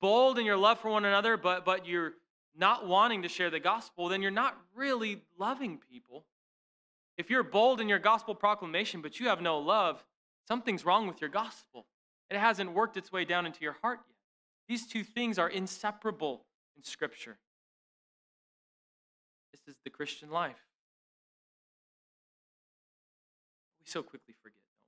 bold 0.00 0.38
in 0.38 0.44
your 0.44 0.56
love 0.56 0.80
for 0.80 0.90
one 0.90 1.04
another, 1.04 1.36
but, 1.36 1.64
but 1.64 1.86
you're 1.86 2.12
not 2.56 2.86
wanting 2.86 3.22
to 3.22 3.28
share 3.28 3.50
the 3.50 3.60
gospel, 3.60 4.08
then 4.08 4.20
you're 4.20 4.30
not 4.30 4.58
really 4.74 5.22
loving 5.38 5.78
people. 5.90 6.24
If 7.16 7.30
you're 7.30 7.44
bold 7.44 7.80
in 7.80 7.88
your 7.88 7.98
gospel 7.98 8.34
proclamation, 8.34 9.00
but 9.00 9.20
you 9.20 9.28
have 9.28 9.40
no 9.40 9.58
love, 9.58 10.04
something's 10.48 10.84
wrong 10.84 11.06
with 11.06 11.20
your 11.20 11.30
gospel. 11.30 11.86
It 12.30 12.36
hasn't 12.36 12.72
worked 12.72 12.96
its 12.96 13.12
way 13.12 13.24
down 13.24 13.46
into 13.46 13.62
your 13.62 13.76
heart 13.82 14.00
yet. 14.08 14.16
These 14.68 14.86
two 14.86 15.04
things 15.04 15.38
are 15.38 15.48
inseparable 15.48 16.44
in 16.76 16.82
Scripture. 16.82 17.38
This 19.52 19.60
is 19.68 19.80
the 19.84 19.90
Christian 19.90 20.30
life. 20.30 20.56
We 23.80 23.86
so 23.86 24.02
quickly 24.02 24.34
forget, 24.42 24.56
don't 24.72 24.80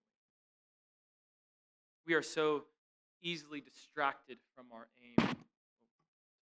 we? 2.06 2.14
We 2.14 2.18
are 2.18 2.22
so 2.22 2.64
easily 3.22 3.60
distracted 3.60 4.38
from 4.54 4.66
our 4.72 4.88
aim. 5.02 5.36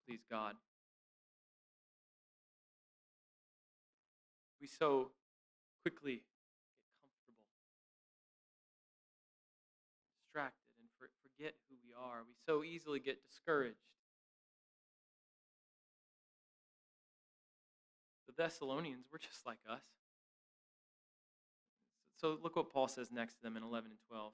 Please 0.07 0.21
God. 0.31 0.55
We 4.61 4.69
so 4.69 5.11
quickly 5.87 6.19
get 6.19 7.15
comfortable, 7.23 7.47
distracted, 10.19 10.67
and 10.83 10.91
forget 11.23 11.55
who 11.71 11.77
we 11.79 11.95
are. 11.95 12.27
We 12.27 12.35
so 12.43 12.65
easily 12.65 12.99
get 12.99 13.23
discouraged. 13.23 13.79
The 18.27 18.35
Thessalonians 18.35 19.07
were 19.13 19.21
just 19.23 19.47
like 19.47 19.63
us. 19.71 19.85
So 22.17 22.37
look 22.43 22.57
what 22.57 22.73
Paul 22.73 22.89
says 22.89 23.13
next 23.13 23.35
to 23.35 23.43
them 23.43 23.57
in 23.57 23.63
11 23.63 23.93
and 23.93 24.01
12 24.09 24.33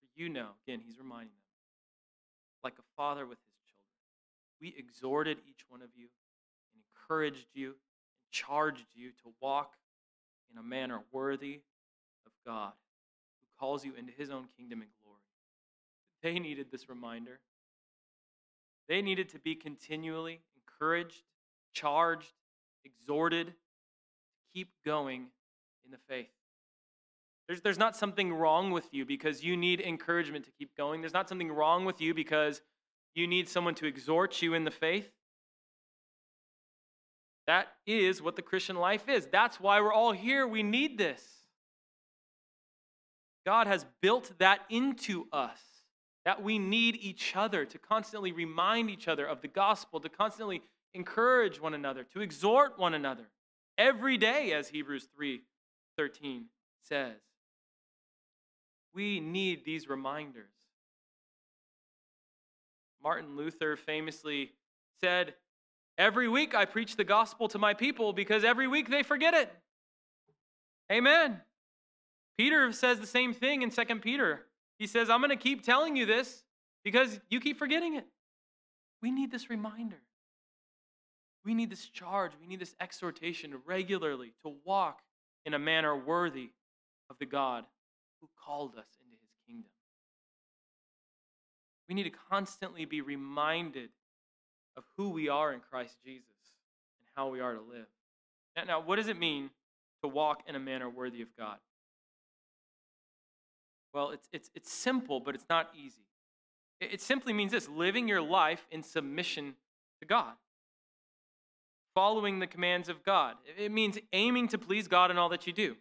For 0.00 0.20
you 0.20 0.28
know, 0.28 0.48
again, 0.66 0.80
he's 0.84 0.98
reminding 0.98 1.38
them, 1.38 1.54
like 2.64 2.74
a 2.80 2.88
father 2.96 3.26
with 3.26 3.38
his 3.38 3.54
children. 3.70 3.94
We 4.60 4.74
exhorted 4.76 5.38
each 5.48 5.62
one 5.68 5.82
of 5.82 5.90
you 5.94 6.08
and 6.74 6.82
encouraged 6.82 7.46
you 7.54 7.68
and 7.68 8.26
charged 8.32 8.90
you 8.96 9.10
to 9.22 9.32
walk 9.40 9.76
in 10.52 10.58
a 10.58 10.62
manner 10.62 11.00
worthy 11.12 11.60
of 12.26 12.32
God, 12.46 12.72
who 13.40 13.46
calls 13.58 13.84
you 13.84 13.92
into 13.98 14.12
his 14.12 14.30
own 14.30 14.46
kingdom 14.56 14.82
and 14.82 14.90
glory. 15.02 15.18
They 16.22 16.38
needed 16.38 16.66
this 16.70 16.88
reminder. 16.88 17.40
They 18.88 19.02
needed 19.02 19.30
to 19.30 19.38
be 19.38 19.54
continually 19.54 20.40
encouraged, 20.56 21.22
charged, 21.72 22.32
exhorted 22.84 23.46
to 23.48 23.52
keep 24.54 24.70
going 24.84 25.26
in 25.84 25.90
the 25.90 25.98
faith. 26.08 26.28
There's, 27.46 27.60
there's 27.60 27.78
not 27.78 27.96
something 27.96 28.32
wrong 28.32 28.70
with 28.70 28.86
you 28.92 29.04
because 29.04 29.42
you 29.42 29.56
need 29.56 29.80
encouragement 29.80 30.44
to 30.44 30.50
keep 30.52 30.76
going. 30.76 31.00
There's 31.00 31.12
not 31.12 31.28
something 31.28 31.50
wrong 31.50 31.84
with 31.84 32.00
you 32.00 32.14
because 32.14 32.60
you 33.14 33.26
need 33.26 33.48
someone 33.48 33.74
to 33.76 33.86
exhort 33.86 34.40
you 34.42 34.54
in 34.54 34.64
the 34.64 34.70
faith. 34.70 35.10
That 37.52 37.68
is 37.86 38.22
what 38.22 38.34
the 38.34 38.40
Christian 38.40 38.76
life 38.76 39.10
is. 39.10 39.28
That's 39.30 39.60
why 39.60 39.78
we're 39.82 39.92
all 39.92 40.12
here. 40.12 40.46
We 40.48 40.62
need 40.62 40.96
this. 40.96 41.22
God 43.44 43.66
has 43.66 43.84
built 44.00 44.32
that 44.38 44.60
into 44.70 45.26
us, 45.34 45.60
that 46.24 46.42
we 46.42 46.58
need 46.58 46.96
each 46.96 47.36
other 47.36 47.66
to 47.66 47.78
constantly 47.78 48.32
remind 48.32 48.88
each 48.88 49.06
other 49.06 49.26
of 49.26 49.42
the 49.42 49.48
gospel, 49.48 50.00
to 50.00 50.08
constantly 50.08 50.62
encourage 50.94 51.60
one 51.60 51.74
another, 51.74 52.04
to 52.14 52.22
exhort 52.22 52.78
one 52.78 52.94
another 52.94 53.26
every 53.76 54.16
day, 54.16 54.54
as 54.54 54.68
Hebrews 54.68 55.08
3 55.14 55.42
13 55.98 56.46
says. 56.88 57.18
We 58.94 59.20
need 59.20 59.66
these 59.66 59.90
reminders. 59.90 60.54
Martin 63.02 63.36
Luther 63.36 63.76
famously 63.76 64.52
said, 65.02 65.34
Every 65.98 66.28
week 66.28 66.54
I 66.54 66.64
preach 66.64 66.96
the 66.96 67.04
gospel 67.04 67.48
to 67.48 67.58
my 67.58 67.74
people 67.74 68.12
because 68.12 68.44
every 68.44 68.66
week 68.66 68.90
they 68.90 69.02
forget 69.02 69.34
it. 69.34 69.52
Amen. 70.90 71.40
Peter 72.38 72.72
says 72.72 72.98
the 72.98 73.06
same 73.06 73.34
thing 73.34 73.62
in 73.62 73.70
2 73.70 73.84
Peter. 74.00 74.46
He 74.78 74.86
says, 74.86 75.10
I'm 75.10 75.20
going 75.20 75.30
to 75.30 75.36
keep 75.36 75.62
telling 75.62 75.96
you 75.96 76.06
this 76.06 76.42
because 76.84 77.20
you 77.30 77.40
keep 77.40 77.58
forgetting 77.58 77.94
it. 77.94 78.06
We 79.02 79.10
need 79.10 79.30
this 79.30 79.50
reminder. 79.50 80.00
We 81.44 81.54
need 81.54 81.70
this 81.70 81.86
charge. 81.88 82.32
We 82.40 82.46
need 82.46 82.60
this 82.60 82.74
exhortation 82.80 83.54
regularly 83.66 84.32
to 84.44 84.54
walk 84.64 85.00
in 85.44 85.54
a 85.54 85.58
manner 85.58 85.96
worthy 85.96 86.50
of 87.10 87.16
the 87.18 87.26
God 87.26 87.64
who 88.20 88.28
called 88.44 88.76
us 88.76 88.86
into 89.04 89.16
his 89.20 89.34
kingdom. 89.46 89.70
We 91.88 91.94
need 91.94 92.04
to 92.04 92.18
constantly 92.30 92.84
be 92.84 93.00
reminded 93.00 93.90
of 94.76 94.84
who 94.96 95.10
we 95.10 95.28
are 95.28 95.52
in 95.52 95.60
Christ 95.60 95.96
Jesus 96.04 96.24
and 97.00 97.08
how 97.14 97.28
we 97.28 97.40
are 97.40 97.54
to 97.54 97.60
live. 97.60 97.86
Now, 98.56 98.64
now, 98.64 98.80
what 98.80 98.96
does 98.96 99.08
it 99.08 99.18
mean 99.18 99.50
to 100.02 100.08
walk 100.08 100.42
in 100.46 100.54
a 100.54 100.60
manner 100.60 100.88
worthy 100.88 101.22
of 101.22 101.28
God? 101.36 101.58
Well, 103.92 104.10
it's, 104.10 104.28
it's, 104.32 104.50
it's 104.54 104.72
simple, 104.72 105.20
but 105.20 105.34
it's 105.34 105.46
not 105.50 105.70
easy. 105.76 106.06
It, 106.80 106.94
it 106.94 107.00
simply 107.00 107.32
means 107.32 107.52
this 107.52 107.68
living 107.68 108.08
your 108.08 108.22
life 108.22 108.66
in 108.70 108.82
submission 108.82 109.54
to 110.00 110.06
God, 110.06 110.32
following 111.94 112.38
the 112.38 112.46
commands 112.46 112.88
of 112.88 113.04
God. 113.04 113.36
It 113.58 113.70
means 113.70 113.98
aiming 114.12 114.48
to 114.48 114.58
please 114.58 114.88
God 114.88 115.10
in 115.10 115.18
all 115.18 115.28
that 115.28 115.46
you 115.46 115.52
do. 115.52 115.76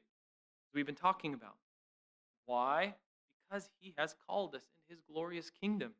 We've 0.74 0.86
been 0.86 0.96
talking 0.96 1.34
about. 1.34 1.56
Why? 2.46 2.96
Because 3.50 3.70
He 3.80 3.94
has 3.98 4.16
called 4.28 4.56
us 4.56 4.64
in 4.64 4.96
His 4.96 5.02
glorious 5.12 5.50
kingdom. 5.50 5.94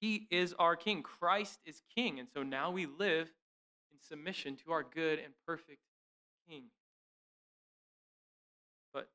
He 0.00 0.26
is 0.30 0.54
our 0.58 0.76
King. 0.76 1.02
Christ 1.02 1.58
is 1.66 1.82
King. 1.94 2.18
And 2.18 2.28
so 2.32 2.42
now 2.42 2.70
we 2.70 2.86
live 2.86 3.30
in 3.92 4.00
submission 4.00 4.56
to 4.64 4.72
our 4.72 4.82
good 4.82 5.18
and 5.18 5.32
perfect 5.46 5.80
King. 6.48 6.64
But 8.94 9.08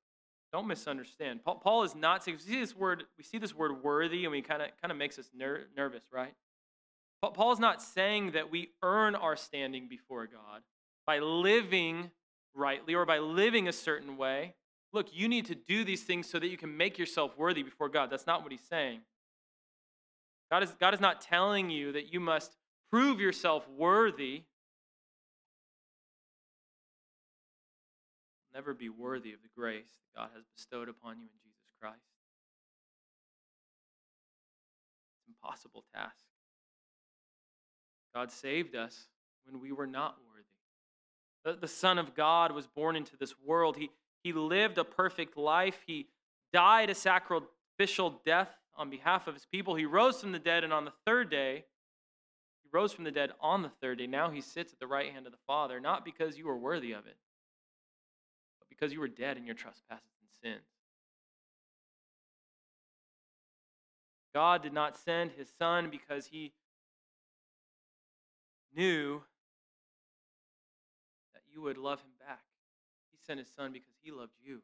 don't 0.52 0.68
misunderstand. 0.68 1.44
Paul, 1.44 1.56
Paul 1.56 1.84
is 1.84 1.96
not 1.96 2.24
saying, 2.24 2.38
we 2.38 2.54
see 2.54 2.60
this 2.60 2.76
word, 2.76 3.04
we 3.18 3.24
see 3.24 3.40
this 3.40 3.56
word 3.56 3.84
worthy, 3.84 4.26
and 4.26 4.32
we 4.32 4.42
kind 4.42 4.62
of 4.62 4.70
kind 4.82 4.92
of 4.92 4.98
makes 4.98 5.18
us 5.18 5.30
ner- 5.34 5.66
nervous, 5.76 6.04
right? 6.12 6.34
Paul 7.34 7.52
is 7.52 7.60
not 7.60 7.82
saying 7.82 8.32
that 8.32 8.52
we 8.52 8.70
earn 8.84 9.16
our 9.16 9.36
standing 9.36 9.88
before 9.88 10.28
God 10.28 10.62
by 11.08 11.18
living 11.18 12.12
rightly 12.54 12.94
or 12.94 13.06
by 13.06 13.18
living 13.18 13.68
a 13.68 13.74
certain 13.74 14.16
way. 14.18 14.54
Look, 14.94 15.08
you 15.12 15.28
need 15.28 15.46
to 15.48 15.56
do 15.56 15.84
these 15.84 16.04
things 16.04 16.30
so 16.30 16.38
that 16.38 16.48
you 16.48 16.58
can 16.58 16.78
make 16.78 17.00
yourself 17.00 17.38
worthy 17.38 17.64
before 17.64 17.90
God. 17.90 18.12
That's 18.12 18.28
not 18.28 18.44
what 18.44 18.52
he's 18.52 18.62
saying. 18.70 19.00
God 20.52 20.64
is, 20.64 20.72
God 20.80 20.94
is 20.94 21.00
not 21.00 21.22
telling 21.22 21.70
you 21.70 21.94
that 21.94 22.14
you 22.14 22.20
must 22.20 22.56
prove 22.92 23.20
yourself 23.20 23.68
worthy. 23.70 24.44
Never 28.54 28.74
be 28.74 28.90
worthy 28.90 29.34
of 29.34 29.42
the 29.42 29.50
grace 29.56 29.88
that 30.14 30.20
God 30.20 30.30
has 30.36 30.46
bestowed 30.56 30.88
upon 30.88 31.18
you 31.18 31.24
in 31.26 31.40
Jesus 31.44 31.68
Christ. 31.82 31.98
It's 35.20 35.28
an 35.28 35.34
impossible 35.42 35.84
task. 35.94 36.24
God 38.14 38.32
saved 38.32 38.76
us 38.76 39.08
when 39.46 39.60
we 39.60 39.72
were 39.72 39.88
not 39.88 40.16
worthy. 40.26 40.46
The, 41.44 41.60
the 41.60 41.68
Son 41.68 42.00
of 42.00 42.16
God 42.16 42.54
was 42.54 42.66
born 42.66 42.96
into 42.96 43.18
this 43.18 43.34
world. 43.44 43.76
He, 43.76 43.90
he 44.24 44.32
lived 44.32 44.78
a 44.78 44.86
perfect 44.86 45.38
life. 45.38 45.84
He 45.86 46.08
died 46.54 46.90
a 46.90 46.96
sacrificial 46.96 48.22
death 48.26 48.50
on 48.78 48.90
behalf 48.90 49.28
of 49.28 49.34
his 49.34 49.46
people. 49.46 49.76
He 49.76 49.86
rose 49.86 50.22
from 50.22 50.32
the 50.32 50.40
dead, 50.40 50.64
and 50.64 50.74
on 50.74 50.86
the 50.86 50.94
third 51.06 51.30
day, 51.30 51.66
he 52.64 52.70
rose 52.72 52.94
from 52.94 53.04
the 53.04 53.12
dead 53.12 53.32
on 53.40 53.62
the 53.62 53.72
third 53.82 53.98
day. 53.98 54.08
Now 54.08 54.30
he 54.30 54.42
sits 54.42 54.74
at 54.74 54.80
the 54.80 54.88
right 54.88 55.12
hand 55.12 55.26
of 55.26 55.32
the 55.32 55.40
Father, 55.48 55.80
not 55.80 56.04
because 56.04 56.38
you 56.38 56.48
were 56.48 56.58
worthy 56.58 56.92
of 56.92 57.06
it, 57.06 57.18
but 58.60 58.70
because 58.70 58.92
you 58.92 59.00
were 59.00 59.08
dead 59.08 59.38
in 59.38 59.46
your 59.46 59.56
trespasses 59.56 60.04
and 60.22 60.54
sins. 60.54 60.66
God 64.34 64.62
did 64.62 64.74
not 64.74 64.98
send 64.98 65.32
his 65.32 65.48
Son 65.58 65.90
because 65.90 66.28
he 66.28 66.52
knew 68.76 69.22
that 71.34 71.44
you 71.54 71.62
would 71.62 71.78
love 71.78 72.00
him 72.02 72.12
back. 72.20 72.42
He 73.14 73.18
sent 73.26 73.40
his 73.40 73.48
Son 73.56 73.72
because 73.72 73.94
he 74.04 74.12
loved 74.12 74.34
you. 74.44 74.56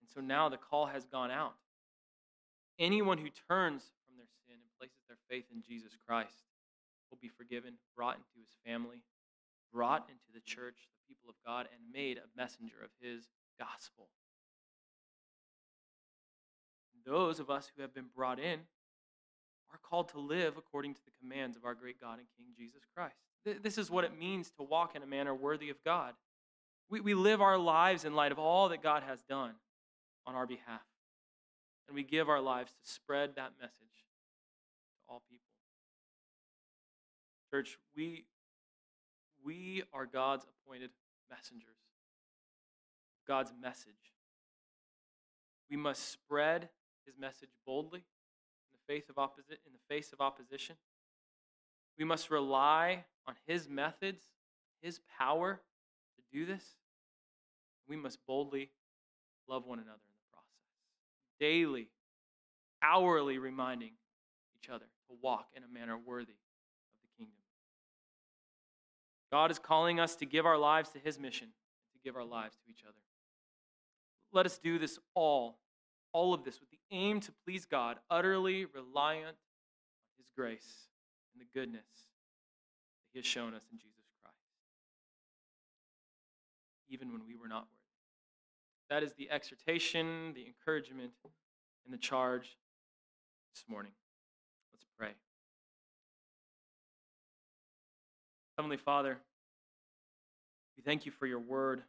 And 0.00 0.08
so 0.14 0.20
now 0.20 0.48
the 0.48 0.56
call 0.56 0.86
has 0.86 1.04
gone 1.06 1.32
out. 1.32 1.54
Anyone 2.78 3.18
who 3.18 3.30
turns 3.48 3.82
from 4.06 4.16
their 4.16 4.30
sin 4.46 4.58
and 4.58 4.78
places 4.78 4.98
their 5.06 5.20
faith 5.30 5.46
in 5.54 5.62
Jesus 5.62 5.92
Christ 6.06 6.42
will 7.10 7.18
be 7.20 7.28
forgiven, 7.28 7.74
brought 7.96 8.16
into 8.16 8.42
his 8.42 8.56
family, 8.66 9.02
brought 9.72 10.08
into 10.08 10.30
the 10.34 10.40
church, 10.40 10.88
the 10.90 11.14
people 11.14 11.30
of 11.30 11.36
God, 11.46 11.68
and 11.72 11.92
made 11.92 12.18
a 12.18 12.36
messenger 12.36 12.76
of 12.82 12.90
his 13.00 13.28
gospel. 13.58 14.08
Those 17.06 17.38
of 17.38 17.50
us 17.50 17.70
who 17.74 17.82
have 17.82 17.94
been 17.94 18.08
brought 18.16 18.38
in 18.38 18.60
are 19.70 19.78
called 19.82 20.08
to 20.08 20.18
live 20.18 20.56
according 20.56 20.94
to 20.94 21.00
the 21.04 21.10
commands 21.20 21.56
of 21.56 21.64
our 21.64 21.74
great 21.74 22.00
God 22.00 22.18
and 22.18 22.26
King 22.36 22.46
Jesus 22.56 22.80
Christ. 22.96 23.16
This 23.62 23.76
is 23.76 23.90
what 23.90 24.04
it 24.04 24.18
means 24.18 24.50
to 24.52 24.62
walk 24.62 24.96
in 24.96 25.02
a 25.02 25.06
manner 25.06 25.34
worthy 25.34 25.68
of 25.68 25.76
God. 25.84 26.14
We, 26.88 27.00
we 27.00 27.14
live 27.14 27.42
our 27.42 27.58
lives 27.58 28.04
in 28.04 28.14
light 28.14 28.32
of 28.32 28.38
all 28.38 28.70
that 28.70 28.82
God 28.82 29.02
has 29.02 29.22
done 29.22 29.52
on 30.26 30.34
our 30.34 30.46
behalf 30.46 30.80
and 31.86 31.94
we 31.94 32.02
give 32.02 32.28
our 32.28 32.40
lives 32.40 32.72
to 32.72 32.92
spread 32.92 33.36
that 33.36 33.52
message 33.60 33.76
to 33.78 35.12
all 35.12 35.22
people. 35.30 35.44
Church, 37.50 37.78
we, 37.96 38.24
we 39.44 39.82
are 39.92 40.06
God's 40.06 40.44
appointed 40.44 40.90
messengers, 41.30 41.76
God's 43.28 43.52
message. 43.60 43.94
We 45.70 45.76
must 45.76 46.10
spread 46.10 46.68
his 47.06 47.14
message 47.18 47.50
boldly 47.66 48.00
in 48.00 48.72
the 48.72 48.92
face 48.92 49.08
of, 49.08 49.16
opposi- 49.16 49.60
in 49.66 49.72
the 49.72 49.94
face 49.94 50.12
of 50.12 50.20
opposition. 50.20 50.76
We 51.98 52.04
must 52.04 52.30
rely 52.30 53.04
on 53.26 53.34
his 53.46 53.68
methods, 53.68 54.22
his 54.82 55.00
power 55.18 55.60
to 56.16 56.36
do 56.36 56.46
this. 56.46 56.64
We 57.86 57.96
must 57.96 58.18
boldly 58.26 58.70
love 59.46 59.66
one 59.66 59.78
another 59.78 60.13
daily, 61.38 61.88
hourly 62.82 63.38
reminding 63.38 63.92
each 64.58 64.68
other 64.68 64.86
to 65.08 65.16
walk 65.22 65.48
in 65.56 65.62
a 65.62 65.68
manner 65.68 65.96
worthy 65.98 66.32
of 66.32 67.00
the 67.02 67.08
kingdom. 67.18 67.34
God 69.30 69.50
is 69.50 69.58
calling 69.58 70.00
us 70.00 70.16
to 70.16 70.26
give 70.26 70.46
our 70.46 70.58
lives 70.58 70.90
to 70.90 70.98
his 70.98 71.18
mission, 71.18 71.48
to 71.48 71.98
give 72.04 72.16
our 72.16 72.24
lives 72.24 72.56
to 72.56 72.70
each 72.70 72.82
other. 72.86 72.94
Let 74.32 74.46
us 74.46 74.58
do 74.58 74.78
this 74.78 74.98
all, 75.14 75.58
all 76.12 76.34
of 76.34 76.44
this 76.44 76.60
with 76.60 76.70
the 76.70 76.78
aim 76.90 77.20
to 77.20 77.32
please 77.44 77.64
God, 77.64 77.98
utterly 78.10 78.64
reliant 78.64 79.26
on 79.26 80.16
his 80.18 80.26
grace 80.36 80.88
and 81.32 81.40
the 81.40 81.58
goodness 81.58 81.84
that 81.84 83.10
he 83.12 83.18
has 83.18 83.26
shown 83.26 83.54
us 83.54 83.62
in 83.72 83.78
Jesus 83.78 84.04
Christ, 84.22 84.36
even 86.88 87.12
when 87.12 87.26
we 87.26 87.36
were 87.36 87.48
not. 87.48 87.66
That 88.94 89.02
is 89.02 89.14
the 89.14 89.28
exhortation, 89.28 90.34
the 90.36 90.46
encouragement, 90.46 91.10
and 91.84 91.92
the 91.92 91.98
charge 91.98 92.56
this 93.52 93.64
morning. 93.68 93.90
Let's 94.72 94.86
pray. 94.96 95.08
Heavenly 98.56 98.76
Father, 98.76 99.18
We 100.76 100.84
thank 100.84 101.06
you 101.06 101.10
for 101.10 101.26
your 101.26 101.40
word. 101.40 101.82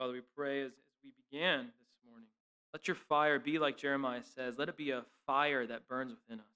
Father, 0.00 0.14
we 0.14 0.22
pray 0.36 0.62
as, 0.62 0.72
as 0.72 1.04
we 1.04 1.10
began 1.30 1.58
this 1.60 2.10
morning, 2.10 2.26
let 2.72 2.88
your 2.88 2.96
fire 2.96 3.38
be 3.38 3.60
like 3.60 3.76
Jeremiah 3.76 4.22
says, 4.34 4.58
let 4.58 4.68
it 4.68 4.76
be 4.76 4.90
a 4.90 5.04
fire 5.28 5.64
that 5.64 5.86
burns 5.86 6.10
within 6.10 6.40
us. 6.40 6.46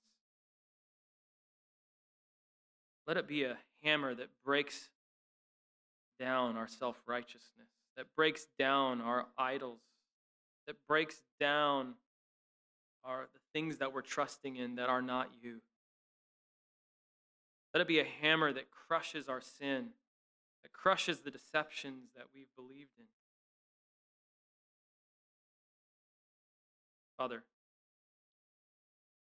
Let 3.07 3.17
it 3.19 3.29
be 3.29 3.45
a 3.45 3.57
hammer 3.85 4.17
that 4.17 4.31
breaks 4.45 4.89
down 6.19 6.57
our 6.57 6.69
self 6.69 6.97
righteousness, 7.07 7.69
that 7.97 8.07
breaks 8.17 8.47
down 8.59 9.01
our 9.01 9.27
idols, 9.39 9.81
that 10.67 10.77
breaks 10.87 11.23
down 11.41 11.95
our, 13.05 13.29
the 13.33 13.41
things 13.53 13.79
that 13.79 13.93
we're 13.93 14.03
trusting 14.03 14.57
in 14.57 14.77
that 14.77 14.89
are 14.89 15.03
not 15.03 15.29
you. 15.43 15.61
Let 17.75 17.83
it 17.83 17.89
be 17.89 18.01
a 18.01 18.07
hammer 18.21 18.53
that 18.53 18.71
crushes 18.71 19.29
our 19.29 19.41
sin, 19.41 19.89
that 20.63 20.73
crushes 20.73 21.21
the 21.21 21.31
deceptions 21.31 22.11
that 22.17 22.27
we've 22.35 22.55
believed 22.57 22.91
in. 22.99 23.05
Father, 27.17 27.43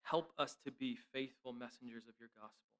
help 0.03 0.31
us 0.39 0.55
to 0.65 0.71
be 0.71 0.97
faithful 1.13 1.53
messengers 1.53 2.03
of 2.07 2.13
your 2.19 2.29
gospel. 2.39 2.70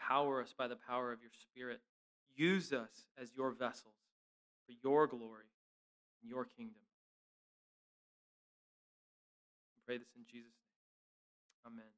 Empower 0.00 0.42
us 0.42 0.54
by 0.56 0.68
the 0.68 0.76
power 0.76 1.12
of 1.12 1.20
your 1.20 1.32
Spirit. 1.50 1.80
Use 2.36 2.72
us 2.72 3.04
as 3.20 3.28
your 3.36 3.50
vessels 3.50 3.94
for 4.66 4.72
your 4.82 5.06
glory 5.06 5.50
and 6.22 6.30
your 6.30 6.44
kingdom. 6.44 6.74
Pray 9.86 9.98
this 9.98 10.08
in 10.16 10.22
Jesus' 10.30 10.52
name. 11.64 11.74
Amen. 11.74 11.97